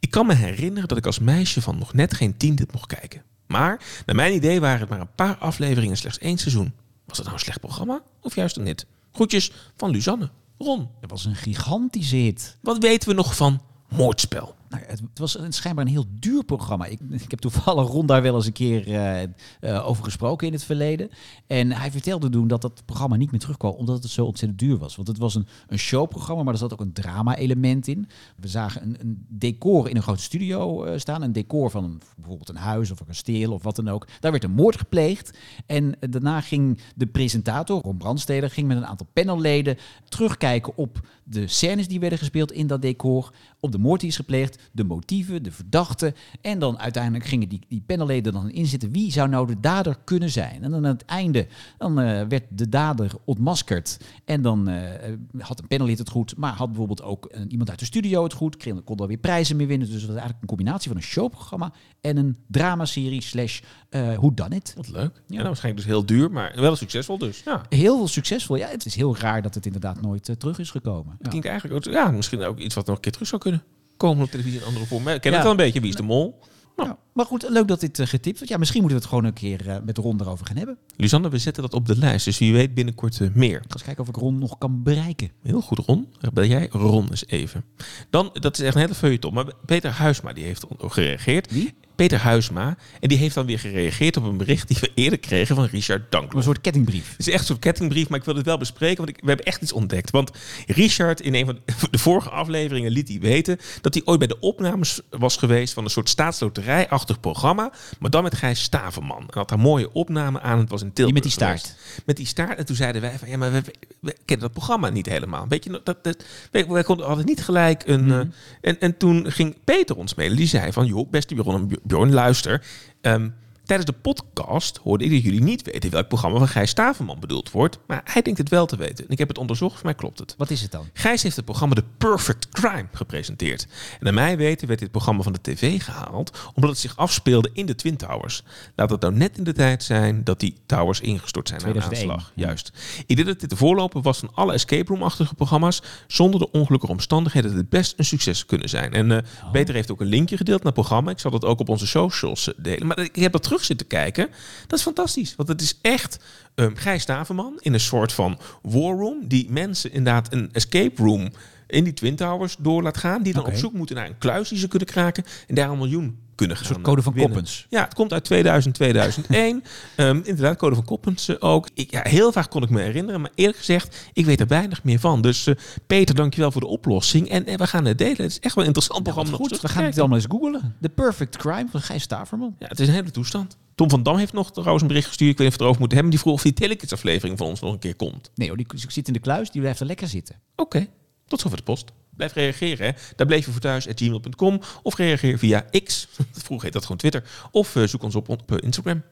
Ik 0.00 0.10
kan 0.10 0.26
me 0.26 0.34
herinneren 0.34 0.88
dat 0.88 0.98
ik 0.98 1.06
als 1.06 1.18
meisje 1.18 1.62
van 1.62 1.78
nog 1.78 1.94
net 1.94 2.14
geen 2.14 2.36
tien 2.36 2.54
dit 2.54 2.72
mocht 2.72 2.86
kijken. 2.86 3.22
Maar 3.46 3.80
naar 4.06 4.16
mijn 4.16 4.34
idee 4.34 4.60
waren 4.60 4.80
het 4.80 4.88
maar 4.88 5.00
een 5.00 5.14
paar 5.14 5.36
afleveringen 5.36 5.90
en 5.90 5.96
slechts 5.96 6.18
één 6.18 6.38
seizoen. 6.38 6.72
Was 7.06 7.16
het 7.16 7.26
nou 7.26 7.38
een 7.38 7.44
slecht 7.44 7.60
programma 7.60 8.02
of 8.20 8.34
juist 8.34 8.56
een 8.56 8.66
hit? 8.66 8.86
Groetjes 9.12 9.52
van 9.76 9.90
Luzanne. 9.90 10.30
Ron, 10.58 10.88
Dat 11.00 11.10
was 11.10 11.24
een 11.24 11.36
gigantische 11.36 12.16
hit. 12.16 12.56
wat 12.60 12.78
weten 12.78 13.08
we 13.08 13.14
nog 13.14 13.36
van 13.36 13.62
Moordspel? 13.88 14.56
Nou, 14.68 14.82
het, 14.86 15.02
was 15.14 15.38
een, 15.38 15.52
schijnbaar 15.52 15.84
een 15.84 15.90
heel 15.90 16.06
duur 16.10 16.44
programma. 16.44 16.84
Ik, 16.84 17.00
ik 17.24 17.30
heb 17.30 17.38
toevallig 17.38 17.88
Ron 17.88 18.06
daar 18.06 18.22
wel 18.22 18.34
eens 18.34 18.46
een 18.46 18.52
keer 18.52 18.86
eh, 18.86 19.22
eh, 19.22 19.88
over 19.88 20.04
gesproken 20.04 20.46
in 20.46 20.52
het 20.52 20.64
verleden. 20.64 21.10
En 21.46 21.72
hij 21.72 21.90
vertelde 21.90 22.28
toen 22.28 22.48
dat 22.48 22.62
dat 22.62 22.82
programma 22.84 23.16
niet 23.16 23.30
meer 23.30 23.40
terugkwam 23.40 23.72
omdat 23.72 24.02
het 24.02 24.12
zo 24.12 24.24
ontzettend 24.24 24.60
duur 24.60 24.78
was. 24.78 24.96
Want 24.96 25.08
het 25.08 25.18
was 25.18 25.34
een, 25.34 25.46
een 25.68 25.78
showprogramma, 25.78 26.42
maar 26.42 26.52
er 26.52 26.58
zat 26.58 26.72
ook 26.72 26.80
een 26.80 26.92
drama-element 26.92 27.86
in. 27.86 28.08
We 28.36 28.48
zagen 28.48 28.82
een, 28.82 28.96
een 29.00 29.26
decor 29.28 29.88
in 29.88 29.96
een 29.96 30.02
grote 30.02 30.22
studio 30.22 30.84
eh, 30.84 30.98
staan. 30.98 31.22
Een 31.22 31.32
decor 31.32 31.70
van 31.70 32.00
bijvoorbeeld 32.16 32.48
een 32.48 32.56
huis 32.56 32.90
of 32.90 33.00
een 33.00 33.06
kasteel 33.06 33.52
of 33.52 33.62
wat 33.62 33.76
dan 33.76 33.88
ook. 33.88 34.06
Daar 34.20 34.30
werd 34.30 34.44
een 34.44 34.50
moord 34.50 34.78
gepleegd. 34.78 35.38
En 35.66 35.96
daarna 36.00 36.40
ging 36.40 36.80
de 36.94 37.06
presentator, 37.06 37.82
Ron 37.82 37.96
Brandsteder, 37.96 38.50
ging 38.50 38.68
met 38.68 38.76
een 38.76 38.86
aantal 38.86 39.06
panelleden 39.12 39.76
terugkijken 40.08 40.76
op 40.76 41.00
de 41.30 41.46
scènes 41.46 41.88
die 41.88 42.00
werden 42.00 42.18
gespeeld 42.18 42.52
in 42.52 42.66
dat 42.66 42.82
decor. 42.82 43.32
Op 43.60 43.72
de 43.72 43.78
moord 43.78 44.00
die 44.00 44.08
is 44.08 44.16
gepleegd, 44.16 44.58
de 44.72 44.84
motieven, 44.84 45.42
de 45.42 45.52
verdachten. 45.52 46.14
En 46.40 46.58
dan 46.58 46.78
uiteindelijk 46.78 47.24
gingen 47.24 47.48
die, 47.48 47.60
die 47.68 47.82
panelleden 47.86 48.32
dan 48.32 48.50
inzitten. 48.50 48.90
Wie 48.90 49.12
zou 49.12 49.28
nou 49.28 49.46
de 49.46 49.60
dader 49.60 49.96
kunnen 50.04 50.30
zijn? 50.30 50.62
En 50.62 50.70
dan 50.70 50.86
aan 50.86 50.92
het 50.92 51.04
einde 51.04 51.46
dan, 51.78 52.00
eh, 52.00 52.26
werd 52.28 52.44
de 52.50 52.68
dader 52.68 53.10
ontmaskerd. 53.24 53.98
En 54.24 54.42
dan 54.42 54.68
eh, 54.68 55.12
had 55.38 55.58
een 55.60 55.66
panellid 55.68 55.98
het 55.98 56.10
goed, 56.10 56.36
maar 56.36 56.52
had 56.52 56.66
bijvoorbeeld 56.68 57.02
ook 57.02 57.26
eh, 57.26 57.40
iemand 57.48 57.70
uit 57.70 57.78
de 57.78 57.84
studio 57.84 58.22
het 58.22 58.32
goed. 58.32 58.56
Kreeg- 58.56 58.84
Kon 58.84 58.96
daar 58.96 59.06
weer 59.06 59.16
prijzen 59.16 59.56
mee 59.56 59.66
winnen. 59.66 59.86
Dus 59.86 59.94
het 59.96 60.04
was 60.06 60.14
eigenlijk 60.16 60.42
een 60.42 60.56
combinatie 60.56 60.88
van 60.88 60.96
een 60.96 61.02
showprogramma 61.06 61.72
en 62.00 62.16
een 62.16 62.36
dramaserie 62.46 63.22
slash 63.22 63.60
uh, 63.90 64.14
Who 64.16 64.34
Done 64.34 64.54
It. 64.54 64.72
Wat 64.76 64.88
leuk. 64.88 65.22
Ja. 65.26 65.34
nou, 65.34 65.46
waarschijnlijk 65.46 65.84
dus 65.86 65.94
heel 65.94 66.06
duur, 66.06 66.30
maar 66.30 66.52
wel 66.56 66.76
succesvol 66.76 67.18
dus. 67.18 67.42
Ja. 67.44 67.62
Heel 67.68 67.96
veel 67.96 68.08
succesvol. 68.08 68.56
Ja, 68.56 68.68
het 68.68 68.84
is 68.86 68.94
heel 68.94 69.16
raar 69.16 69.42
dat 69.42 69.54
het 69.54 69.66
inderdaad 69.66 70.00
nooit 70.00 70.28
eh, 70.28 70.34
terug 70.36 70.58
is 70.58 70.70
gekomen. 70.70 71.16
Het 71.18 71.28
klinkt 71.28 71.46
eigenlijk 71.46 71.86
ook, 71.86 71.92
ja, 71.92 72.10
misschien 72.10 72.42
ook 72.42 72.58
iets 72.58 72.74
wat 72.74 72.86
nog 72.86 72.96
een 72.96 73.02
keer 73.02 73.12
terug 73.12 73.28
zou 73.28 73.40
kunnen 73.40 73.62
komen 73.98 74.24
op 74.24 74.30
televisie 74.30 74.60
in 74.60 74.66
andere 74.66 74.86
vorm. 74.86 75.08
Ik 75.08 75.20
ken 75.20 75.32
het 75.32 75.42
wel 75.42 75.50
een 75.50 75.56
beetje, 75.56 75.80
wie 75.80 75.90
is 75.90 75.96
de 75.96 76.02
mol? 76.02 76.40
Ja, 76.76 76.98
maar 77.12 77.26
goed, 77.26 77.48
leuk 77.48 77.68
dat 77.68 77.80
dit 77.80 77.98
eh, 77.98 78.06
getipt 78.06 78.36
wordt. 78.36 78.52
Ja, 78.52 78.58
misschien 78.58 78.80
moeten 78.80 78.98
we 78.98 79.04
het 79.04 79.14
gewoon 79.14 79.28
een 79.28 79.38
keer 79.38 79.68
eh, 79.68 79.76
met 79.84 79.98
Ron 79.98 80.20
erover 80.20 80.46
gaan 80.46 80.56
hebben. 80.56 80.78
Lisanne, 80.96 81.28
we 81.28 81.38
zetten 81.38 81.62
dat 81.62 81.74
op 81.74 81.86
de 81.86 81.98
lijst, 81.98 82.24
dus 82.24 82.38
wie 82.38 82.52
weet 82.52 82.74
binnenkort 82.74 83.20
eh, 83.20 83.28
meer. 83.34 83.56
Ik 83.56 83.62
ga 83.62 83.72
eens 83.72 83.82
kijken 83.82 84.02
of 84.02 84.08
ik 84.08 84.16
Ron 84.16 84.38
nog 84.38 84.58
kan 84.58 84.82
bereiken. 84.82 85.30
Heel 85.42 85.60
goed, 85.60 85.78
Ron. 85.78 86.08
Bel 86.32 86.44
jij 86.44 86.68
Ron 86.70 87.08
eens 87.10 87.26
even. 87.26 87.64
Dan, 88.10 88.30
dat 88.32 88.58
is 88.58 88.64
echt 88.64 88.74
een 88.74 88.80
hele 88.80 88.94
feuilleton, 88.94 89.34
maar 89.34 89.52
Peter 89.66 89.90
Huisma 89.90 90.32
die 90.32 90.44
heeft 90.44 90.66
gereageerd. 90.78 91.50
Wie? 91.50 91.74
Peter 91.98 92.18
Huisma. 92.18 92.76
En 93.00 93.08
die 93.08 93.18
heeft 93.18 93.34
dan 93.34 93.46
weer 93.46 93.58
gereageerd 93.58 94.16
op 94.16 94.24
een 94.24 94.36
bericht 94.36 94.68
die 94.68 94.76
we 94.80 94.90
eerder 94.94 95.18
kregen 95.18 95.56
van 95.56 95.64
Richard 95.64 96.10
Dankloff. 96.10 96.34
Een 96.36 96.42
soort 96.42 96.60
kettingbrief. 96.60 97.10
Het 97.10 97.26
is 97.26 97.32
echt 97.32 97.46
zo'n 97.46 97.58
kettingbrief, 97.58 98.08
maar 98.08 98.18
ik 98.18 98.24
wil 98.24 98.36
het 98.36 98.44
wel 98.44 98.58
bespreken, 98.58 98.96
want 98.96 99.08
ik, 99.08 99.16
we 99.20 99.26
hebben 99.26 99.46
echt 99.46 99.62
iets 99.62 99.72
ontdekt. 99.72 100.10
Want 100.10 100.30
Richard 100.66 101.20
in 101.20 101.34
een 101.34 101.46
van 101.46 101.58
de 101.90 101.98
vorige 101.98 102.30
afleveringen 102.30 102.90
liet 102.90 103.08
hij 103.08 103.18
weten 103.20 103.58
dat 103.80 103.94
hij 103.94 104.02
ooit 104.04 104.18
bij 104.18 104.28
de 104.28 104.40
opnames 104.40 105.00
was 105.10 105.36
geweest 105.36 105.74
van 105.74 105.84
een 105.84 105.90
soort 105.90 106.08
staatsloterij-achtig 106.08 107.20
programma, 107.20 107.72
maar 107.98 108.10
dan 108.10 108.22
met 108.22 108.34
Gijs 108.34 108.62
Staverman. 108.62 109.20
En 109.20 109.38
had 109.38 109.48
daar 109.48 109.58
mooie 109.58 109.92
opname 109.92 110.40
aan, 110.40 110.58
het 110.58 110.70
was 110.70 110.82
in 110.82 110.92
Tilburg 110.92 111.14
Die 111.14 111.14
met 111.14 111.22
die 111.22 111.32
staart. 111.32 111.60
geweest. 111.60 112.02
Met 112.06 112.16
die 112.16 112.26
staart. 112.26 112.58
En 112.58 112.66
toen 112.66 112.76
zeiden 112.76 113.00
wij 113.00 113.18
van, 113.18 113.28
ja, 113.28 113.36
maar 113.36 113.52
we, 113.52 113.62
we 114.00 114.16
kennen 114.24 114.46
dat 114.46 114.52
programma 114.54 114.88
niet 114.88 115.06
helemaal. 115.06 115.48
Weet 115.48 115.64
je, 115.64 115.80
dat, 115.84 116.04
dat, 116.04 116.24
wij, 116.50 116.82
konden 116.82 117.06
hadden 117.06 117.26
niet 117.26 117.42
gelijk 117.42 117.82
een... 117.86 118.04
Mhm. 118.04 118.18
eh, 118.20 118.26
en, 118.60 118.80
en 118.80 118.96
toen 118.96 119.32
ging 119.32 119.56
Peter 119.64 119.96
ons 119.96 120.14
mailen, 120.14 120.36
die 120.36 120.46
zei 120.46 120.72
van, 120.72 120.86
joh, 120.86 121.10
beste 121.10 121.34
en 121.34 121.78
Bjorn, 121.88 122.12
luister... 122.12 122.60
ehm, 123.02 123.32
Tijdens 123.68 123.90
de 123.90 123.96
podcast 124.02 124.76
hoorde 124.82 125.04
ik 125.04 125.10
dat 125.10 125.22
jullie 125.22 125.42
niet 125.42 125.62
weten 125.62 125.90
welk 125.90 126.08
programma 126.08 126.38
van 126.38 126.48
Gijs 126.48 126.70
Staverman 126.70 127.20
bedoeld 127.20 127.50
wordt. 127.50 127.78
Maar 127.86 128.00
hij 128.04 128.22
denkt 128.22 128.38
het 128.38 128.48
wel 128.48 128.66
te 128.66 128.76
weten. 128.76 129.04
En 129.04 129.10
ik 129.10 129.18
heb 129.18 129.28
het 129.28 129.38
onderzocht, 129.38 129.74
voor 129.74 129.84
mij 129.84 129.94
klopt 129.94 130.18
het. 130.18 130.34
Wat 130.38 130.50
is 130.50 130.62
het 130.62 130.70
dan? 130.70 130.88
Gijs 130.92 131.22
heeft 131.22 131.36
het 131.36 131.44
programma 131.44 131.74
The 131.74 131.84
Perfect 131.98 132.48
Crime 132.48 132.86
gepresenteerd. 132.92 133.66
En 133.90 133.98
naar 134.00 134.14
mij 134.14 134.36
weten 134.36 134.68
werd 134.68 134.80
dit 134.80 134.90
programma 134.90 135.22
van 135.22 135.32
de 135.32 135.40
tv 135.42 135.82
gehaald 135.82 136.38
omdat 136.54 136.70
het 136.70 136.78
zich 136.78 136.96
afspeelde 136.96 137.50
in 137.52 137.66
de 137.66 137.74
Twin 137.74 137.96
Towers. 137.96 138.42
Laat 138.74 138.90
het 138.90 139.00
nou 139.00 139.14
net 139.14 139.38
in 139.38 139.44
de 139.44 139.52
tijd 139.52 139.82
zijn 139.82 140.24
dat 140.24 140.40
die 140.40 140.54
towers 140.66 141.00
ingestort 141.00 141.48
zijn 141.48 141.60
na 141.60 141.66
een 141.66 141.72
2001. 141.72 142.14
aanslag. 142.14 142.32
Juist. 142.34 142.72
Ik 143.06 143.16
denk 143.16 143.28
dat 143.28 143.40
dit 143.40 143.50
de 143.50 143.56
voorloper 143.56 144.02
was 144.02 144.18
van 144.18 144.30
alle 144.34 144.52
escape 144.52 144.92
room-achtige 144.92 145.34
programma's. 145.34 145.82
Zonder 146.06 146.40
de 146.40 146.50
ongelukkige 146.50 146.92
omstandigheden 146.92 147.50
dat 147.50 147.60
het 147.60 147.68
best 147.68 147.94
een 147.96 148.04
succes 148.04 148.46
kunnen 148.46 148.68
zijn. 148.68 148.92
En 148.92 149.12
eh 149.12 149.18
Peter 149.52 149.74
heeft 149.74 149.90
ook 149.90 150.00
een 150.00 150.06
linkje 150.06 150.36
gedeeld 150.36 150.58
naar 150.62 150.72
het 150.72 150.80
programma. 150.80 151.10
Ik 151.10 151.18
zal 151.18 151.30
dat 151.30 151.44
ook 151.44 151.60
op 151.60 151.68
onze 151.68 151.86
socials 151.86 152.48
eh, 152.48 152.54
delen. 152.62 152.86
Maar 152.86 152.98
ik 152.98 153.16
heb 153.16 153.32
dat 153.32 153.42
terug 153.42 153.56
zitten 153.64 153.86
kijken. 153.86 154.28
Dat 154.66 154.78
is 154.78 154.84
fantastisch. 154.84 155.34
Want 155.36 155.48
het 155.48 155.60
is 155.60 155.78
echt 155.82 156.18
um, 156.54 156.76
Gijs 156.76 157.02
Staverman 157.02 157.58
in 157.60 157.72
een 157.72 157.80
soort 157.80 158.12
van 158.12 158.38
war 158.62 158.96
room. 158.96 159.28
Die 159.28 159.50
mensen 159.50 159.92
inderdaad 159.92 160.32
een 160.32 160.48
escape 160.52 161.02
room 161.02 161.30
in 161.68 161.84
die 161.84 161.92
Twin 161.92 162.16
Towers 162.16 162.56
door 162.58 162.82
laat 162.82 162.96
gaan. 162.96 163.22
Die 163.22 163.32
dan 163.32 163.46
op 163.46 163.54
zoek 163.54 163.72
moeten 163.72 163.96
naar 163.96 164.06
een 164.06 164.18
kluis 164.18 164.48
die 164.48 164.58
ze 164.58 164.68
kunnen 164.68 164.88
kraken. 164.88 165.24
En 165.46 165.54
daar 165.54 165.70
een 165.70 165.78
miljoen 165.78 166.18
kunnen 166.34 166.56
gaan. 166.56 166.66
Een 166.66 166.72
soort 166.72 166.86
code 166.86 167.02
van 167.02 167.12
winnen. 167.12 167.32
Koppens. 167.32 167.66
Ja, 167.70 167.84
het 167.84 167.94
komt 167.94 168.12
uit 168.12 168.24
2000, 168.24 168.74
2001. 168.74 169.62
Ehm, 169.96 170.16
inderdaad, 170.16 170.56
code 170.56 170.74
van 170.74 170.84
Koppens 170.84 171.28
eh, 171.28 171.36
ook. 171.38 171.68
Ik, 171.74 171.90
ja, 171.90 172.00
heel 172.02 172.32
vaak 172.32 172.50
kon 172.50 172.62
ik 172.62 172.70
me 172.70 172.80
herinneren, 172.80 173.20
maar 173.20 173.30
eerlijk 173.34 173.58
gezegd, 173.58 174.10
ik 174.12 174.24
weet 174.24 174.40
er 174.40 174.46
weinig 174.46 174.84
meer 174.84 174.98
van. 174.98 175.22
Dus 175.22 175.46
eh, 175.46 175.54
Peter, 175.86 176.14
dankjewel 176.14 176.52
voor 176.52 176.60
de 176.60 176.66
oplossing. 176.66 177.28
En, 177.28 177.46
en 177.46 177.58
we 177.58 177.66
gaan 177.66 177.84
het 177.84 177.98
delen. 177.98 178.16
Het 178.16 178.30
is 178.30 178.40
echt 178.40 178.54
wel 178.54 178.64
een 178.64 178.70
interessant 178.70 179.02
programma. 179.02 179.36
Goed, 179.36 179.60
we 179.60 179.68
gaan 179.68 179.84
het 179.84 179.98
allemaal 179.98 180.16
eens 180.16 180.26
googlen. 180.28 180.76
The 180.80 180.88
Perfect 180.88 181.36
Crime 181.36 181.66
van 181.70 181.80
Gijs 181.80 182.02
Staverman. 182.02 182.54
Ja, 182.58 182.66
het 182.66 182.80
is 182.80 182.88
een 182.88 182.94
hele 182.94 183.10
toestand. 183.10 183.56
Tom 183.74 183.90
van 183.90 184.02
Dam 184.02 184.16
heeft 184.16 184.32
nog 184.32 184.52
trouwens 184.52 184.82
een 184.82 184.88
bericht 184.88 185.06
gestuurd. 185.06 185.30
Ik 185.30 185.38
weet 185.38 185.46
niet 185.46 185.60
of 185.60 185.62
we 185.62 185.64
het 185.64 185.78
erover 185.78 185.80
moeten 185.80 185.98
hebben. 185.98 186.16
Die 186.16 186.20
vroeg 186.24 186.34
of 186.34 186.42
die 186.42 186.52
Telekits 186.52 186.92
aflevering 186.92 187.38
van 187.38 187.46
ons 187.46 187.60
nog 187.60 187.72
een 187.72 187.78
keer 187.78 187.96
komt. 187.96 188.30
Nee 188.34 188.48
hoor, 188.48 188.56
die 188.56 188.66
zit 188.88 189.06
in 189.06 189.12
de 189.12 189.18
kluis, 189.18 189.50
die 189.50 189.60
blijft 189.60 189.80
er 189.80 189.86
lekker 189.86 190.08
zitten. 190.08 190.36
Oké, 190.56 190.86
tot 191.28 191.40
zover 191.40 191.56
de 191.56 191.62
post. 191.62 191.92
Blijf 192.16 192.32
reageren. 192.32 192.86
Hè. 192.86 192.92
Daar 193.16 193.26
bleef 193.26 193.44
je 193.44 193.52
voor 193.52 193.60
thuis 193.60 193.88
at 193.88 194.00
gmail.com. 194.00 194.60
Of 194.82 194.96
reageer 194.96 195.38
via 195.38 195.64
X. 195.84 196.08
Vroeger 196.32 196.64
heet 196.64 196.72
dat 196.72 196.82
gewoon 196.82 196.96
Twitter. 196.96 197.24
Of 197.50 197.76
eh, 197.76 197.82
zoek 197.82 198.02
ons 198.02 198.14
op 198.14 198.28
op 198.28 198.52
eh, 198.52 198.58
Instagram. 198.60 199.02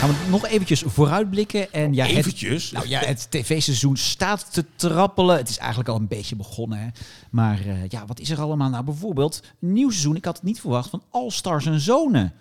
Gaan 0.00 0.08
we 0.08 0.16
nog 0.30 0.46
eventjes 0.46 0.82
vooruitblikken. 0.86 1.72
En 1.72 1.94
ja, 1.94 2.06
het, 2.06 2.16
Eventjes. 2.16 2.70
nou 2.70 2.88
ja, 2.88 3.00
het 3.00 3.26
tv-seizoen 3.30 3.96
staat 3.96 4.52
te 4.52 4.64
trappelen. 4.76 5.36
Het 5.36 5.48
is 5.48 5.58
eigenlijk 5.58 5.88
al 5.88 5.96
een 5.96 6.08
beetje 6.08 6.36
begonnen. 6.36 6.78
Hè? 6.78 6.88
Maar 7.30 7.60
eh, 7.60 7.88
ja, 7.88 8.06
wat 8.06 8.20
is 8.20 8.30
er 8.30 8.40
allemaal? 8.40 8.70
Nou, 8.70 8.84
bijvoorbeeld 8.84 9.42
een 9.60 9.72
nieuw 9.72 9.90
seizoen. 9.90 10.16
Ik 10.16 10.24
had 10.24 10.36
het 10.36 10.44
niet 10.44 10.60
verwacht 10.60 10.90
van 10.90 11.02
All 11.10 11.30
Stars 11.30 11.66
en 11.66 11.80
Zonen. 11.80 12.32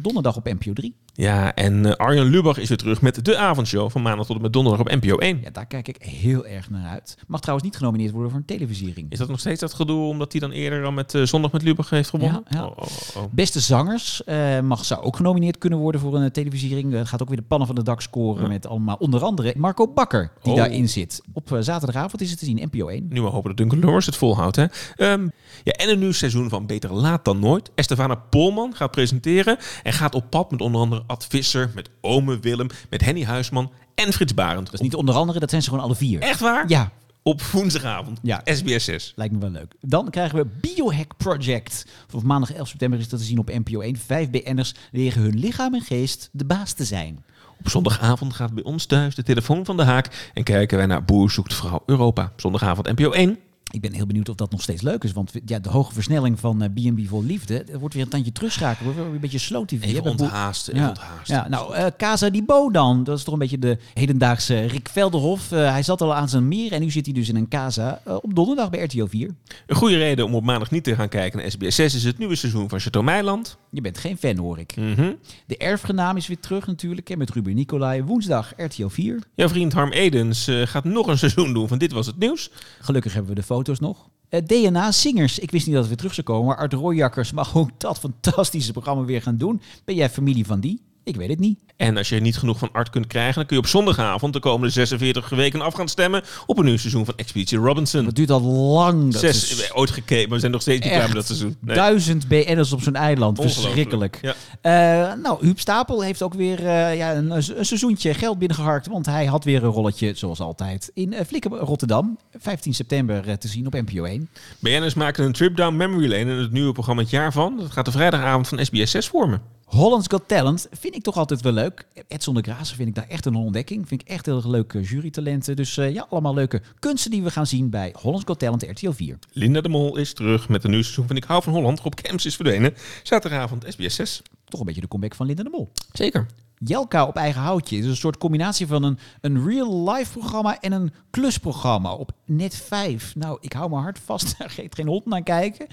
Donderdag 0.00 0.36
op 0.36 0.44
NPO 0.44 0.72
3. 0.72 0.94
Ja, 1.16 1.54
en 1.54 1.86
eh, 1.86 1.92
Arjen 1.92 2.24
Lubach 2.24 2.58
is 2.58 2.68
weer 2.68 2.76
terug 2.78 3.00
met 3.02 3.24
de 3.24 3.36
avondshow 3.36 3.90
van 3.90 4.02
maandag 4.02 4.26
tot 4.26 4.36
en 4.36 4.42
met 4.42 4.52
donderdag 4.52 4.80
op 4.80 4.90
NPO 5.02 5.16
1. 5.16 5.40
Ja, 5.42 5.50
daar 5.50 5.66
kijk 5.66 5.88
ik 5.88 6.02
heel 6.02 6.46
erg 6.46 6.70
naar 6.70 6.90
uit. 6.90 7.16
Mag 7.26 7.40
trouwens 7.40 7.68
niet 7.68 7.76
genomineerd 7.76 8.12
worden 8.12 8.30
voor 8.30 8.38
een 8.40 8.46
televisiering. 8.46 9.12
Is 9.12 9.18
dat 9.18 9.28
nog 9.28 9.40
steeds 9.40 9.60
dat 9.60 9.74
gedoe 9.74 10.08
omdat 10.08 10.32
hij 10.32 10.40
dan 10.40 10.50
eerder 10.50 10.84
al 10.84 10.92
met 10.92 11.14
eh, 11.14 11.22
Zondag 11.22 11.52
met 11.52 11.62
Lubach 11.62 11.90
heeft 11.90 12.10
gewonnen? 12.10 12.44
Ja, 12.48 12.58
ja. 12.58 12.64
Oh, 12.64 12.76
oh, 12.78 12.86
oh. 13.16 13.22
Beste 13.30 13.60
zangers 13.60 14.24
eh, 14.24 14.60
mag, 14.60 14.84
zou 14.84 15.02
ook 15.02 15.16
genomineerd 15.16 15.58
kunnen 15.58 15.78
worden 15.78 16.00
voor 16.00 16.14
een 16.14 16.32
televisiering. 16.32 17.08
Gaat 17.08 17.22
ook 17.22 17.28
weer 17.28 17.36
de 17.36 17.42
pannen 17.42 17.66
van 17.66 17.76
de 17.76 17.82
dak 17.82 18.00
scoren 18.00 18.42
Ja. 18.42 18.48
met 18.48 18.66
allemaal 18.66 18.96
onder 18.96 19.22
andere 19.22 19.54
Marco 19.56 19.88
Bakker 19.88 20.32
die 20.42 20.54
daarin 20.54 20.88
zit. 20.88 21.22
Op 21.32 21.56
zaterdagavond 21.60 22.20
is 22.20 22.30
het 22.30 22.38
te 22.38 22.44
zien, 22.44 22.68
NPO 22.72 22.88
1. 22.88 23.06
Nu 23.08 23.22
maar 23.22 23.30
hopen 23.30 23.48
dat 23.48 23.56
Duncan 23.56 23.80
Lawrence 23.80 24.08
het 24.10 24.18
volhoudt. 24.18 24.56
Hè? 24.56 24.64
Ehm, 24.96 25.28
ja, 25.64 25.72
en 25.72 25.88
een 25.88 25.98
nieuw 25.98 26.12
seizoen 26.12 26.48
van 26.48 26.66
Beter 26.66 26.92
Laat 26.92 27.24
Dan 27.24 27.38
Nooit. 27.38 27.70
Estefana 27.74 28.14
Polman 28.14 28.74
gaat 28.74 28.90
presenteren 28.90 29.56
en 29.82 29.92
gaat 29.92 30.14
op 30.14 30.30
pad 30.30 30.50
met 30.50 30.60
onder 30.60 30.80
andere 30.80 31.02
Ad 31.06 31.26
Visser, 31.28 31.70
met 31.74 31.90
Ome 32.00 32.38
Willem, 32.38 32.66
met 32.90 33.04
Henny 33.04 33.24
Huisman 33.24 33.70
en 33.94 34.12
Frits 34.12 34.34
Barend. 34.34 34.64
Dat 34.64 34.74
is 34.74 34.80
niet 34.80 34.94
onder 34.94 35.14
andere, 35.14 35.38
dat 35.38 35.50
zijn 35.50 35.62
ze 35.62 35.68
gewoon 35.68 35.84
alle 35.84 35.94
vier. 35.94 36.20
Echt 36.20 36.40
waar? 36.40 36.64
Ja, 36.68 36.90
Op 37.22 37.42
woensdagavond. 37.42 38.18
Ja. 38.22 38.40
SBS 38.44 38.84
6. 38.84 39.12
lijkt 39.16 39.34
me 39.34 39.40
wel 39.40 39.50
leuk. 39.50 39.74
Dan 39.80 40.10
krijgen 40.10 40.38
we 40.38 40.46
Biohack 40.60 41.16
Project. 41.16 41.86
Vanaf 42.06 42.24
maandag 42.24 42.52
11 42.52 42.68
september 42.68 42.98
is 42.98 43.08
dat 43.08 43.20
te 43.20 43.26
zien 43.26 43.38
op 43.38 43.48
NPO 43.48 43.80
1. 43.80 43.96
Vijf 43.96 44.30
BN'ers 44.30 44.74
leren 44.92 45.22
hun 45.22 45.38
lichaam 45.38 45.74
en 45.74 45.80
geest 45.80 46.28
de 46.32 46.44
baas 46.44 46.72
te 46.72 46.84
zijn. 46.84 47.24
Op 47.60 47.68
zondagavond 47.68 48.34
gaat 48.34 48.54
bij 48.54 48.62
ons 48.64 48.86
thuis 48.86 49.14
de 49.14 49.22
telefoon 49.22 49.64
van 49.64 49.76
de 49.76 49.82
haak 49.82 50.30
en 50.34 50.42
kijken 50.42 50.76
wij 50.76 50.86
naar 50.86 51.04
Boer 51.04 51.30
zoekt 51.30 51.54
vrouw 51.54 51.82
Europa. 51.86 52.32
Zondagavond 52.36 52.86
NPO 52.98 53.10
1. 53.10 53.38
Ik 53.74 53.80
ben 53.80 53.92
heel 53.92 54.06
benieuwd 54.06 54.28
of 54.28 54.34
dat 54.34 54.50
nog 54.50 54.62
steeds 54.62 54.82
leuk 54.82 55.04
is. 55.04 55.12
Want 55.12 55.32
ja, 55.46 55.58
de 55.58 55.68
hoge 55.68 55.92
versnelling 55.92 56.40
van 56.40 56.62
eh, 56.62 56.68
B&B 56.68 57.08
Vol 57.08 57.24
Liefde... 57.24 57.54
Het 57.54 57.78
wordt 57.78 57.94
weer 57.94 58.02
een 58.02 58.08
tandje 58.08 58.32
terugschakelen. 58.32 58.84
Wordt 58.92 59.06
weer 59.06 59.14
een 59.14 59.20
beetje 59.20 59.38
slow 59.38 59.66
TV. 59.66 59.82
Even 59.84 60.02
onthaast, 60.02 60.68
even 60.68 60.80
Ja, 60.80 60.88
onthaast. 60.88 61.28
ja 61.28 61.48
nou, 61.48 61.74
eh 61.74 61.86
Casa 61.96 62.30
di 62.30 62.44
Bo 62.44 62.70
dan. 62.70 63.04
Dat 63.04 63.18
is 63.18 63.24
toch 63.24 63.32
een 63.34 63.40
beetje 63.40 63.58
de 63.58 63.78
hedendaagse 63.94 64.60
Rick 64.64 64.88
Velderhof. 64.88 65.52
Eh, 65.52 65.70
hij 65.70 65.82
zat 65.82 66.00
al 66.00 66.14
aan 66.14 66.28
zijn 66.28 66.48
meer 66.48 66.72
en 66.72 66.80
nu 66.80 66.90
zit 66.90 67.04
hij 67.04 67.14
dus 67.14 67.28
in 67.28 67.36
een 67.36 67.48
casa 67.48 68.00
op 68.04 68.34
donderdag 68.34 68.70
bij 68.70 68.82
RTO 68.84 69.06
4. 69.06 69.30
Een 69.66 69.76
goede 69.76 69.96
reden 69.96 70.24
om 70.24 70.34
op 70.34 70.44
maandag 70.44 70.70
niet 70.70 70.84
te 70.84 70.94
gaan 70.94 71.08
kijken 71.08 71.38
naar 71.38 71.50
SBS 71.50 71.74
6 71.74 71.94
is 71.94 72.04
het 72.04 72.18
nieuwe 72.18 72.36
seizoen 72.36 72.68
van 72.68 72.80
Chateau 72.80 73.04
Meiland. 73.06 73.56
Je 73.70 73.80
bent 73.80 73.98
geen 73.98 74.16
fan, 74.16 74.36
hoor 74.36 74.58
ik. 74.58 74.76
Mhm. 74.76 75.12
De 75.46 75.56
erfgenaam 75.56 76.16
is 76.16 76.26
weer 76.26 76.40
terug 76.40 76.66
natuurlijk. 76.66 77.08
hè, 77.08 77.16
Met 77.16 77.30
Ruben 77.30 77.54
Nicolai. 77.54 78.02
Woensdag 78.02 78.52
RTO 78.56 78.88
4. 78.88 79.18
Jouw 79.34 79.48
vriend 79.48 79.72
Harm 79.72 79.90
Edens 79.92 80.50
gaat 80.64 80.84
nog 80.84 81.06
een 81.06 81.18
seizoen 81.24 81.52
doen 81.52 81.68
van 81.68 81.78
Dit 81.78 81.92
Was 81.92 82.06
Het 82.06 82.18
Nieuws. 82.18 82.50
Gelukkig 82.80 83.12
hebben 83.12 83.30
we 83.34 83.40
de 83.40 83.46
foto's 83.64 83.80
nog. 83.80 84.08
Eh, 84.28 84.42
DNA 84.44 84.90
Singers. 84.90 85.38
Ik 85.38 85.50
wist 85.50 85.66
niet 85.66 85.74
dat 85.74 85.84
het 85.84 85.88
weer 85.88 85.96
terug 85.96 86.14
zou 86.14 86.26
komen. 86.26 86.46
Maar 86.46 86.56
Art 86.56 86.72
Rooijakkers 86.72 87.32
mag 87.32 87.56
ook 87.56 87.70
dat 87.80 87.98
fantastische 87.98 88.72
programma 88.72 89.04
weer 89.04 89.22
gaan 89.22 89.36
doen. 89.36 89.60
Ben 89.84 89.94
jij 89.94 90.10
familie 90.10 90.46
van 90.46 90.60
die? 90.60 90.82
Ik 91.04 91.16
weet 91.16 91.28
het 91.28 91.38
niet. 91.38 91.58
En 91.76 91.96
als 91.96 92.08
je 92.08 92.20
niet 92.20 92.36
genoeg 92.36 92.58
van 92.58 92.68
Art 92.72 92.90
kunt 92.90 93.06
krijgen, 93.06 93.34
dan 93.34 93.46
kun 93.46 93.56
je 93.56 93.62
op 93.62 93.68
zondagavond 93.68 94.32
de 94.32 94.40
komende 94.40 94.72
46 94.72 95.28
weken 95.28 95.60
af 95.60 95.74
gaan 95.74 95.88
stemmen 95.88 96.22
op 96.46 96.58
een 96.58 96.64
nieuw 96.64 96.76
seizoen 96.76 97.04
van 97.04 97.14
Expeditie 97.16 97.58
Robinson. 97.58 98.04
Dat 98.04 98.14
duurt 98.14 98.30
al 98.30 98.40
lang. 98.42 99.12
Dat 99.12 99.20
Zes, 99.20 99.50
is 99.50 99.74
ooit 99.74 99.90
gekeken, 99.90 100.22
maar 100.22 100.34
we 100.34 100.38
zijn 100.38 100.52
nog 100.52 100.60
steeds 100.60 100.84
niet 100.84 100.92
klaar 100.92 101.06
met 101.06 101.16
dat 101.16 101.26
seizoen. 101.26 101.56
Nee. 101.60 101.76
Duizend 101.76 102.28
BN'ers 102.28 102.72
op 102.72 102.82
zo'n 102.82 102.94
eiland. 102.94 103.40
Verschrikkelijk. 103.40 104.18
Ja. 104.22 104.34
Eh, 104.60 105.18
nou, 105.22 105.46
Huub 105.46 105.58
Stapel 105.58 106.02
heeft 106.02 106.22
ook 106.22 106.34
weer 106.34 106.58
eh, 106.58 106.96
ja, 106.96 107.14
een, 107.14 107.30
een 107.30 107.42
seizoentje 107.42 108.14
geld 108.14 108.38
binnengeharkt. 108.38 108.86
Want 108.86 109.06
hij 109.06 109.24
had 109.24 109.44
weer 109.44 109.64
een 109.64 109.70
rolletje, 109.70 110.12
zoals 110.14 110.40
altijd, 110.40 110.90
in 110.94 111.12
uh, 111.12 111.20
Flikken 111.26 111.50
Rotterdam. 111.50 112.18
15 112.38 112.74
september 112.74 113.38
te 113.38 113.48
zien 113.48 113.66
op 113.66 113.72
NPO 113.72 114.04
1. 114.04 114.28
BN'ers 114.58 114.94
maken 114.94 115.24
een 115.24 115.32
trip 115.32 115.56
down 115.56 115.76
memory 115.76 116.08
lane 116.08 116.32
in 116.32 116.38
het 116.38 116.52
nieuwe 116.52 116.72
programma 116.72 117.02
Het 117.02 117.10
Jaar 117.10 117.32
Van. 117.32 117.56
Dat 117.56 117.70
gaat 117.70 117.84
de 117.84 117.90
vrijdagavond 117.90 118.48
van 118.48 118.64
SBS 118.64 118.90
6 118.90 119.08
vormen. 119.08 119.53
Hollands 119.64 120.06
Got 120.10 120.28
Talent 120.28 120.68
vind 120.70 120.94
ik 120.94 121.02
toch 121.02 121.16
altijd 121.16 121.40
wel 121.40 121.52
leuk. 121.52 121.86
Edson 122.08 122.34
de 122.34 122.42
Grazen 122.42 122.76
vind 122.76 122.88
ik 122.88 122.94
daar 122.94 123.08
echt 123.08 123.26
een 123.26 123.34
ontdekking. 123.34 123.88
Vind 123.88 124.00
ik 124.00 124.08
echt 124.08 124.26
heel 124.26 124.50
leuke 124.50 124.80
jurytalenten. 124.80 125.56
Dus 125.56 125.76
eh, 125.76 125.92
ja, 125.92 126.06
allemaal 126.10 126.34
leuke 126.34 126.62
kunsten 126.78 127.10
die 127.10 127.22
we 127.22 127.30
gaan 127.30 127.46
zien 127.46 127.70
bij 127.70 127.94
Hollands 128.00 128.24
Got 128.26 128.38
Talent 128.38 128.62
RTL 128.62 128.90
4. 128.90 129.18
Linda 129.32 129.60
de 129.60 129.68
Mol 129.68 129.96
is 129.96 130.14
terug 130.14 130.48
met 130.48 130.64
een 130.64 130.70
nieuw 130.70 130.82
seizoen 130.82 131.06
van 131.06 131.16
Ik 131.16 131.24
hou 131.24 131.42
van 131.42 131.52
Holland. 131.52 131.80
Rob 131.80 131.94
Kemps 131.94 132.26
is 132.26 132.36
verdwenen. 132.36 132.74
Zaterdagavond 133.02 133.64
SBS 133.68 133.94
6. 133.94 134.22
Toch 134.44 134.60
een 134.60 134.66
beetje 134.66 134.80
de 134.80 134.88
comeback 134.88 135.14
van 135.14 135.26
Linda 135.26 135.42
de 135.42 135.50
Mol. 135.50 135.70
Zeker. 135.92 136.26
Jelka 136.58 137.06
op 137.06 137.16
eigen 137.16 137.40
houtje. 137.40 137.76
Het 137.76 137.84
is 137.84 137.90
een 137.90 137.96
soort 137.96 138.18
combinatie 138.18 138.66
van 138.66 138.82
een, 138.82 138.98
een 139.20 139.46
real-life 139.46 140.18
programma 140.18 140.60
en 140.60 140.72
een 140.72 140.92
klusprogramma 141.10 141.92
op 141.92 142.12
net 142.24 142.54
5. 142.54 143.14
Nou, 143.14 143.38
ik 143.40 143.52
hou 143.52 143.70
mijn 143.70 143.82
hart 143.82 143.98
vast. 143.98 144.34
Daar 144.38 144.50
geeft 144.50 144.74
geen 144.74 144.86
hond 144.86 145.06
naar 145.06 145.22
kijken. 145.22 145.66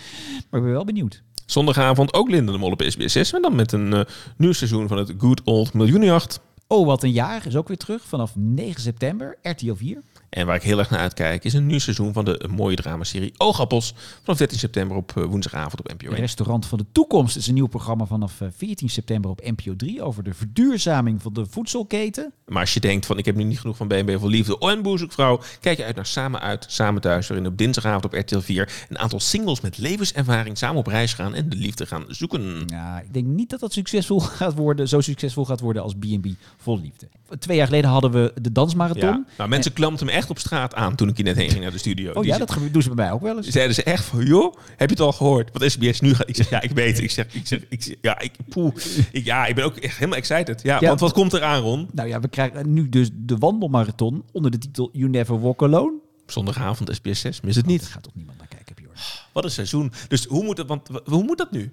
Maar 0.50 0.60
ik 0.60 0.66
ben 0.66 0.72
wel 0.72 0.86
benieuwd. 0.86 1.24
Zondagavond 1.52 2.14
ook 2.14 2.30
Linda 2.30 2.52
de 2.52 2.58
Mol 2.58 2.72
op 2.72 2.84
SBS 2.88 3.14
6. 3.14 3.32
Maar 3.32 3.42
dan 3.42 3.56
met 3.56 3.72
een 3.72 3.94
eh, 3.94 4.02
nieuw 4.38 4.52
seizoen 4.52 4.88
van 4.88 4.98
het 4.98 5.14
Good 5.18 5.42
Old 5.44 5.74
Miljoenenjacht. 5.74 6.40
Oh, 6.68 6.86
wat 6.86 7.04
een 7.04 7.12
jaar 7.12 7.46
is 7.46 7.56
ook 7.56 7.68
weer 7.68 7.78
terug 7.78 8.04
vanaf 8.04 8.32
9 8.36 8.82
september. 8.82 9.38
RTL 9.42 9.74
4. 9.74 10.02
En 10.32 10.46
waar 10.46 10.56
ik 10.56 10.64
heel 10.64 10.80
erg 10.80 10.90
naar 10.90 11.00
uitkijk 11.00 11.44
is 11.44 11.54
een 11.54 11.66
nieuw 11.66 11.80
seizoen 11.80 12.14
van 12.14 12.26
de 12.26 12.50
mooie 12.56 12.76
dramaserie 12.76 13.34
Oogappels. 13.38 13.94
Vanaf 14.24 14.38
13 14.38 14.60
september 14.60 14.98
op 14.98 15.12
eh, 15.16 15.24
woensdagavond 15.24 15.80
op 15.80 15.94
NPO 15.94 16.12
1. 16.12 16.20
Restaurant 16.20 16.66
van 16.66 16.78
de 16.78 16.86
Toekomst 16.92 17.36
is 17.36 17.48
een 17.48 17.54
nieuw 17.54 17.68
programma 17.68 18.06
vanaf 18.06 18.42
eh, 18.42 18.48
14 18.56 18.90
september 18.90 19.32
op 19.32 19.42
NPO 19.44 19.76
3 19.76 20.02
over 20.04 20.24
de 20.24 20.34
verduurzaming 20.34 21.22
van 21.22 21.34
de 21.34 21.46
voedselketen. 21.46 22.34
Maar 22.46 22.62
als 22.62 22.74
je 22.74 22.80
denkt 22.80 23.06
van 23.06 23.18
ik 23.18 23.26
heb 23.26 23.36
nu 23.36 23.44
niet 23.44 23.60
genoeg 23.60 23.78
van 23.78 23.88
BNB 23.88 24.20
voor 24.20 24.30
Liefde 24.30 24.58
en 24.60 24.82
Boezekvrouw, 24.82 25.42
kijk 25.60 25.78
je 25.78 25.84
uit 25.84 25.96
naar 25.96 26.06
Samen 26.06 26.42
Uit, 26.42 26.66
Samen 26.70 27.02
Thuis, 27.02 27.28
waarin 27.28 27.48
op 27.48 27.58
dinsdagavond 27.58 28.06
op 28.06 28.14
RTL 28.14 28.40
4 28.40 28.86
een 28.90 29.00
aantal 29.00 29.20
singles 29.20 29.62
met 29.62 29.78
levenservaring 29.78 30.58
samen 30.58 30.78
op 30.78 30.88
reis 30.88 31.14
gaan 31.14 31.34
en 31.34 31.50
de 31.50 31.56
liefde 31.56 31.86
gaan 31.86 32.04
zoeken. 32.08 32.64
Ja, 32.66 33.00
ik 33.00 33.14
denk 33.14 33.26
niet 33.26 33.50
dat 33.50 33.60
dat 33.60 33.74
succesvol 33.74 34.20
gaat 34.40 34.54
worden, 34.54 34.88
zo 34.88 35.02
succesvol 35.02 35.46
gaat 35.46 35.60
worden 35.60 35.82
als 35.82 35.94
B&B 35.94 36.28
Vol 36.58 36.80
Liefde. 36.80 37.08
Twee 37.40 37.58
jaar 37.58 37.68
geleden 37.68 37.90
hadden 37.90 38.12
we 38.12 38.34
de 38.42 38.52
dansmarathon. 38.52 39.10
Ja, 39.10 39.24
nou, 39.38 39.50
mensen 39.50 39.74
klampten 39.74 40.06
me 40.06 40.12
echt 40.12 40.21
op 40.30 40.40
straat 40.40 40.74
aan 40.76 40.96
toen 40.96 41.10
ik 41.10 41.16
hier 41.16 41.26
net 41.26 41.36
heen 41.36 41.50
ging 41.50 41.62
naar 41.62 41.72
de 41.72 41.78
studio. 41.78 42.12
Oh 42.12 42.22
Die 42.22 42.32
ja, 42.32 42.38
dat 42.38 42.58
doen 42.72 42.82
ze 42.82 42.88
bij 42.94 43.06
mij 43.06 43.14
ook 43.14 43.22
wel 43.22 43.38
eens. 43.38 43.48
zeiden 43.48 43.76
ze 43.76 43.84
echt 43.84 44.04
van, 44.06 44.26
joh, 44.26 44.56
heb 44.70 44.90
je 44.90 44.96
het 44.96 45.00
al 45.00 45.12
gehoord? 45.12 45.50
Wat 45.54 45.72
SBS 45.72 46.00
nu 46.02 46.14
gaat. 46.16 46.30
Ik 46.30 46.36
zeg, 46.36 46.50
ja, 46.50 46.62
ik 46.62 46.72
weet 46.72 46.94
het. 46.96 47.04
Ik 47.04 47.12
zeg, 47.12 47.34
ik 47.36 47.48
zeg, 47.48 47.60
ik 47.70 47.84
zeg 47.84 47.96
ja, 48.02 48.20
ik, 48.20 48.32
poeh. 48.50 48.76
Ik, 49.12 49.26
ja, 49.26 49.46
ik 49.46 49.56
ben 49.56 49.66
ook 49.66 49.76
echt 49.78 49.96
helemaal 49.98 50.18
excited. 50.18 50.62
Ja, 50.62 50.78
Ja. 50.80 50.88
want 50.88 51.00
wat 51.00 51.14
komt 51.14 51.34
eraan, 51.34 51.62
Ron? 51.62 51.90
Nou 51.92 52.08
ja, 52.08 52.20
we 52.20 52.28
krijgen 52.28 52.74
nu 52.74 52.90
dus 52.90 53.10
de 53.14 53.38
wandelmarathon 53.38 54.24
onder 54.32 54.52
de 54.52 54.58
titel 54.58 54.90
You 54.94 55.10
Never 55.10 55.42
Walk 55.42 55.62
Alone. 55.64 55.94
Zondagavond 56.26 56.96
SBS 56.96 57.20
6, 57.20 57.42
mis 57.42 57.56
het 57.56 57.66
niet. 57.66 57.82
Daar 57.82 57.90
gaat 57.90 58.04
toch 58.04 58.16
niemand 58.16 58.38
naar 58.38 58.48
kijken, 58.48 58.76
Bjorn. 58.76 58.96
Wat 59.32 59.44
een 59.44 59.52
seizoen. 59.52 59.92
Dus 60.08 60.26
hoe 60.26 60.44
moet, 60.44 60.58
het, 60.58 60.68
want, 60.68 60.90
hoe 61.06 61.24
moet 61.24 61.38
dat 61.38 61.52
nu? 61.52 61.72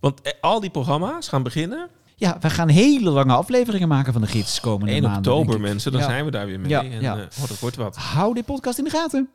Want 0.00 0.20
eh, 0.20 0.32
al 0.40 0.60
die 0.60 0.70
programma's 0.70 1.28
gaan 1.28 1.42
beginnen. 1.42 1.88
Ja, 2.16 2.36
we 2.40 2.50
gaan 2.50 2.68
hele 2.68 3.10
lange 3.10 3.32
afleveringen 3.32 3.88
maken 3.88 4.12
van 4.12 4.22
de 4.22 4.28
gids 4.28 4.60
komende 4.60 4.92
1 4.92 5.02
maanden. 5.02 5.18
oktober, 5.32 5.46
denk 5.52 5.64
ik. 5.64 5.70
mensen. 5.70 5.92
Dan 5.92 6.00
Ja. 6.00 6.06
zijn 6.06 6.24
we 6.24 6.30
daar 6.30 6.46
weer 6.46 6.60
mee. 6.60 6.68
Ja, 6.70 6.82
en, 6.84 7.00
ja. 7.00 7.14
eh, 7.16 7.22
oh, 7.42 7.48
dat 7.48 7.58
wordt 7.58 7.76
wat. 7.76 7.96
Hou 7.96 8.34
dit 8.34 8.44
podcast 8.44 8.78
in 8.78 8.84
de 8.84 8.90
gaten. 8.90 9.28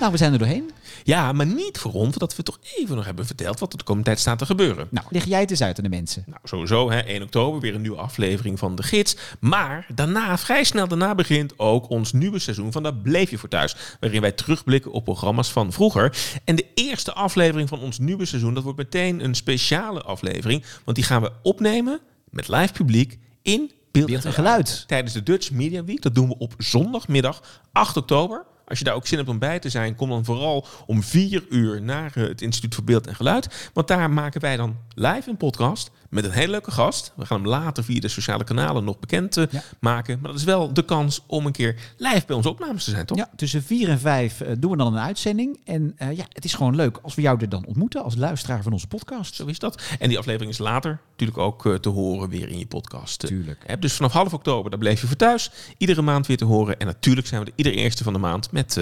Nou, 0.00 0.12
we 0.12 0.18
zijn 0.18 0.32
er 0.32 0.38
doorheen. 0.38 0.70
Ja, 1.04 1.32
maar 1.32 1.46
niet 1.46 1.78
voor 1.78 1.92
ons, 1.92 2.16
dat 2.16 2.36
we 2.36 2.42
toch 2.42 2.58
even 2.76 2.96
nog 2.96 3.04
hebben 3.04 3.26
verteld 3.26 3.58
wat 3.58 3.72
er 3.72 3.78
de 3.78 3.84
komende 3.84 4.08
tijd 4.08 4.20
staat 4.20 4.38
te 4.38 4.46
gebeuren. 4.46 4.88
Nou, 4.90 5.06
leg 5.10 5.24
jij 5.24 5.40
het 5.40 5.50
eens 5.50 5.62
uit 5.62 5.78
aan 5.78 5.84
de 5.84 5.90
mensen. 5.90 6.24
Nou, 6.26 6.40
sowieso, 6.44 6.90
hè, 6.90 6.98
1 6.98 7.22
oktober 7.22 7.60
weer 7.60 7.74
een 7.74 7.80
nieuwe 7.80 7.96
aflevering 7.96 8.58
van 8.58 8.74
De 8.74 8.82
Gids. 8.82 9.16
Maar 9.40 9.86
daarna, 9.94 10.38
vrij 10.38 10.64
snel 10.64 10.88
daarna, 10.88 11.14
begint 11.14 11.58
ook 11.58 11.90
ons 11.90 12.12
nieuwe 12.12 12.38
seizoen 12.38 12.72
van 12.72 12.82
Daar 12.82 12.94
Bleef 12.94 13.30
Je 13.30 13.38
Voor 13.38 13.48
Thuis. 13.48 13.76
Waarin 14.00 14.20
wij 14.20 14.32
terugblikken 14.32 14.92
op 14.92 15.04
programma's 15.04 15.52
van 15.52 15.72
vroeger. 15.72 16.16
En 16.44 16.56
de 16.56 16.66
eerste 16.74 17.12
aflevering 17.12 17.68
van 17.68 17.80
ons 17.80 17.98
nieuwe 17.98 18.24
seizoen, 18.24 18.54
dat 18.54 18.62
wordt 18.62 18.78
meteen 18.78 19.24
een 19.24 19.34
speciale 19.34 20.02
aflevering. 20.02 20.64
Want 20.84 20.96
die 20.96 21.06
gaan 21.06 21.22
we 21.22 21.32
opnemen 21.42 22.00
met 22.30 22.48
live 22.48 22.72
publiek 22.72 23.18
in 23.42 23.70
beeld, 23.90 24.06
Beeld 24.06 24.24
en 24.24 24.32
geluid. 24.32 24.84
Tijdens 24.86 25.12
de 25.12 25.22
Dutch 25.22 25.50
Media 25.50 25.84
Week. 25.84 26.02
Dat 26.02 26.14
doen 26.14 26.28
we 26.28 26.38
op 26.38 26.54
zondagmiddag 26.58 27.62
8 27.72 27.96
oktober. 27.96 28.44
Als 28.66 28.78
je 28.78 28.84
daar 28.84 28.94
ook 28.94 29.06
zin 29.06 29.18
hebt 29.18 29.30
om 29.30 29.38
bij 29.38 29.58
te 29.58 29.68
zijn, 29.68 29.94
kom 29.94 30.08
dan 30.08 30.24
vooral 30.24 30.66
om 30.86 31.02
4 31.02 31.44
uur 31.48 31.82
naar 31.82 32.12
eh, 32.14 32.22
het 32.22 32.42
Instituut 32.42 32.74
voor 32.74 32.84
Beeld 32.84 33.06
en 33.06 33.14
Geluid. 33.14 33.70
Want 33.72 33.88
daar 33.88 34.10
maken 34.10 34.40
wij 34.40 34.56
dan 34.56 34.76
live 34.94 35.30
een 35.30 35.36
podcast 35.36 35.90
met 36.10 36.24
een 36.24 36.30
hele 36.30 36.50
leuke 36.50 36.70
gast. 36.70 37.12
We 37.16 37.26
gaan 37.26 37.40
hem 37.40 37.48
later 37.48 37.84
via 37.84 38.00
de 38.00 38.08
sociale 38.08 38.44
kanalen 38.44 38.84
nog 38.84 38.98
bekend 38.98 39.36
eh, 39.36 39.44
Ja. 39.50 39.62
maken. 39.80 40.18
Maar 40.20 40.30
dat 40.30 40.40
is 40.40 40.46
wel 40.46 40.72
de 40.72 40.84
kans 40.84 41.22
om 41.26 41.46
een 41.46 41.52
keer 41.52 41.94
live 41.96 42.22
bij 42.26 42.36
onze 42.36 42.48
opnames 42.48 42.84
te 42.84 42.90
zijn, 42.90 43.06
toch? 43.06 43.18
Ja, 43.18 43.30
tussen 43.36 43.62
vier 43.62 43.88
en 43.88 43.98
vijf 43.98 44.40
eh, 44.40 44.52
doen 44.58 44.70
we 44.70 44.76
dan 44.76 44.94
een 44.94 45.00
uitzending. 45.02 45.60
En 45.64 45.92
eh, 45.96 46.16
ja, 46.16 46.24
het 46.32 46.44
is 46.44 46.54
gewoon 46.54 46.74
leuk 46.76 46.98
als 47.02 47.14
we 47.14 47.22
jou 47.22 47.40
er 47.40 47.48
dan 47.48 47.64
ontmoeten 47.66 48.02
als 48.02 48.16
luisteraar 48.16 48.62
van 48.62 48.72
onze 48.72 48.86
podcast. 48.86 49.34
Zo 49.34 49.46
is 49.46 49.58
dat. 49.58 49.82
En 49.98 50.08
die 50.08 50.18
aflevering 50.18 50.50
is 50.50 50.58
later 50.58 51.00
natuurlijk 51.10 51.38
ook 51.38 51.76
te 51.80 51.88
horen 51.88 52.28
weer 52.28 52.48
in 52.48 52.58
je 52.58 52.66
podcast. 52.66 53.18
Tuurlijk. 53.26 53.64
app. 53.66 53.82
Dus 53.82 53.92
vanaf 53.92 54.12
half 54.12 54.34
oktober, 54.34 54.70
daar 54.70 54.78
bleef 54.78 55.00
je 55.00 55.06
voor 55.06 55.16
thuis. 55.16 55.50
Iedere 55.78 56.02
maand 56.02 56.26
weer 56.26 56.36
te 56.36 56.44
horen. 56.44 56.78
En 56.78 56.86
natuurlijk 56.86 57.26
zijn 57.26 57.40
we 57.40 57.46
de 57.46 57.52
iedere 57.56 57.76
eerste 57.76 58.04
van 58.04 58.12
de 58.12 58.18
maand 58.18 58.52
met 58.52 58.72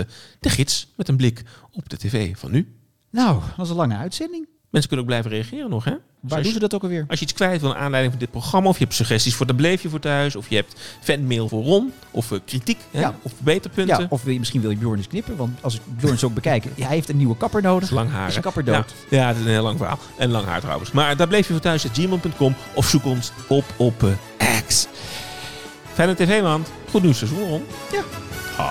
de 0.40 0.48
gids. 0.50 0.92
Met 0.96 1.08
een 1.08 1.16
blik 1.16 1.42
op 1.72 1.88
de 1.88 1.96
tv 1.96 2.36
van 2.36 2.50
nu. 2.50 2.74
Nou, 3.10 3.40
dat 3.40 3.56
was 3.56 3.70
een 3.70 3.76
lange 3.76 3.96
uitzending. 3.96 4.48
Mensen 4.74 4.90
kunnen 4.94 4.98
ook 4.98 5.12
blijven 5.20 5.30
reageren 5.40 5.70
nog, 5.70 5.84
hè? 5.84 5.90
Dus 5.90 6.32
Waar 6.32 6.42
doen 6.42 6.52
ze 6.52 6.58
dat 6.58 6.74
ook 6.74 6.82
alweer? 6.82 7.04
Als 7.08 7.18
je 7.18 7.24
iets 7.24 7.34
kwijt 7.34 7.60
wil 7.60 7.70
naar 7.70 7.78
aanleiding 7.78 8.12
van 8.12 8.20
dit 8.22 8.30
programma, 8.30 8.68
of 8.68 8.78
je 8.78 8.84
hebt 8.84 8.96
suggesties 8.96 9.34
voor 9.34 9.46
de 9.46 9.54
Bleefje 9.54 9.88
voor 9.88 10.00
thuis, 10.00 10.36
of 10.36 10.48
je 10.48 10.56
hebt 10.56 10.80
fanmail 11.00 11.48
voor 11.48 11.62
Ron, 11.62 11.92
of 12.10 12.32
eh, 12.32 12.38
kritiek, 12.44 12.78
hè, 12.90 13.00
Ja. 13.00 13.14
of 13.22 13.32
verbeterpunten. 13.34 14.00
Ja, 14.00 14.06
of 14.08 14.22
wil 14.22 14.32
je, 14.32 14.38
misschien 14.38 14.60
wil 14.60 14.70
je 14.70 14.76
Bjorn 14.76 14.96
eens 14.96 15.06
knippen, 15.06 15.36
want 15.36 15.58
als 15.62 15.74
ik 15.74 15.80
Bjorn 15.98 16.18
zo 16.18 16.30
bekijk, 16.30 16.64
hij 16.78 16.86
heeft 16.94 17.08
een 17.08 17.16
nieuwe 17.16 17.36
kapper 17.36 17.62
nodig. 17.62 17.90
lang 17.90 18.10
haar. 18.10 18.28
Is 18.28 18.36
een 18.36 18.42
kapper 18.42 18.64
dood? 18.64 18.94
Ja, 19.08 19.18
ja, 19.18 19.26
dat 19.28 19.36
is 19.36 19.42
een 19.44 19.50
heel 19.50 19.62
lang 19.62 19.78
verhaal. 19.78 19.98
En 20.18 20.30
lang 20.30 20.46
haar 20.46 20.60
trouwens. 20.60 20.90
Maar 20.90 21.16
daar 21.16 21.28
bleef 21.28 21.46
je 21.46 21.52
voor 21.52 21.62
thuis, 21.62 21.84
gmail.com 21.92 22.54
of 22.74 22.86
zoek 22.88 23.04
ons 23.04 23.32
op 23.48 23.64
op 23.76 24.02
eh, 24.36 24.48
X. 24.66 24.86
Fijne 25.92 26.14
tv, 26.14 26.42
man. 26.42 26.64
Goed 26.90 27.02
nieuws 27.02 27.18
seizoen, 27.18 27.48
Ron. 27.48 27.64
Ja. 27.92 28.02
Ah. 28.56 28.70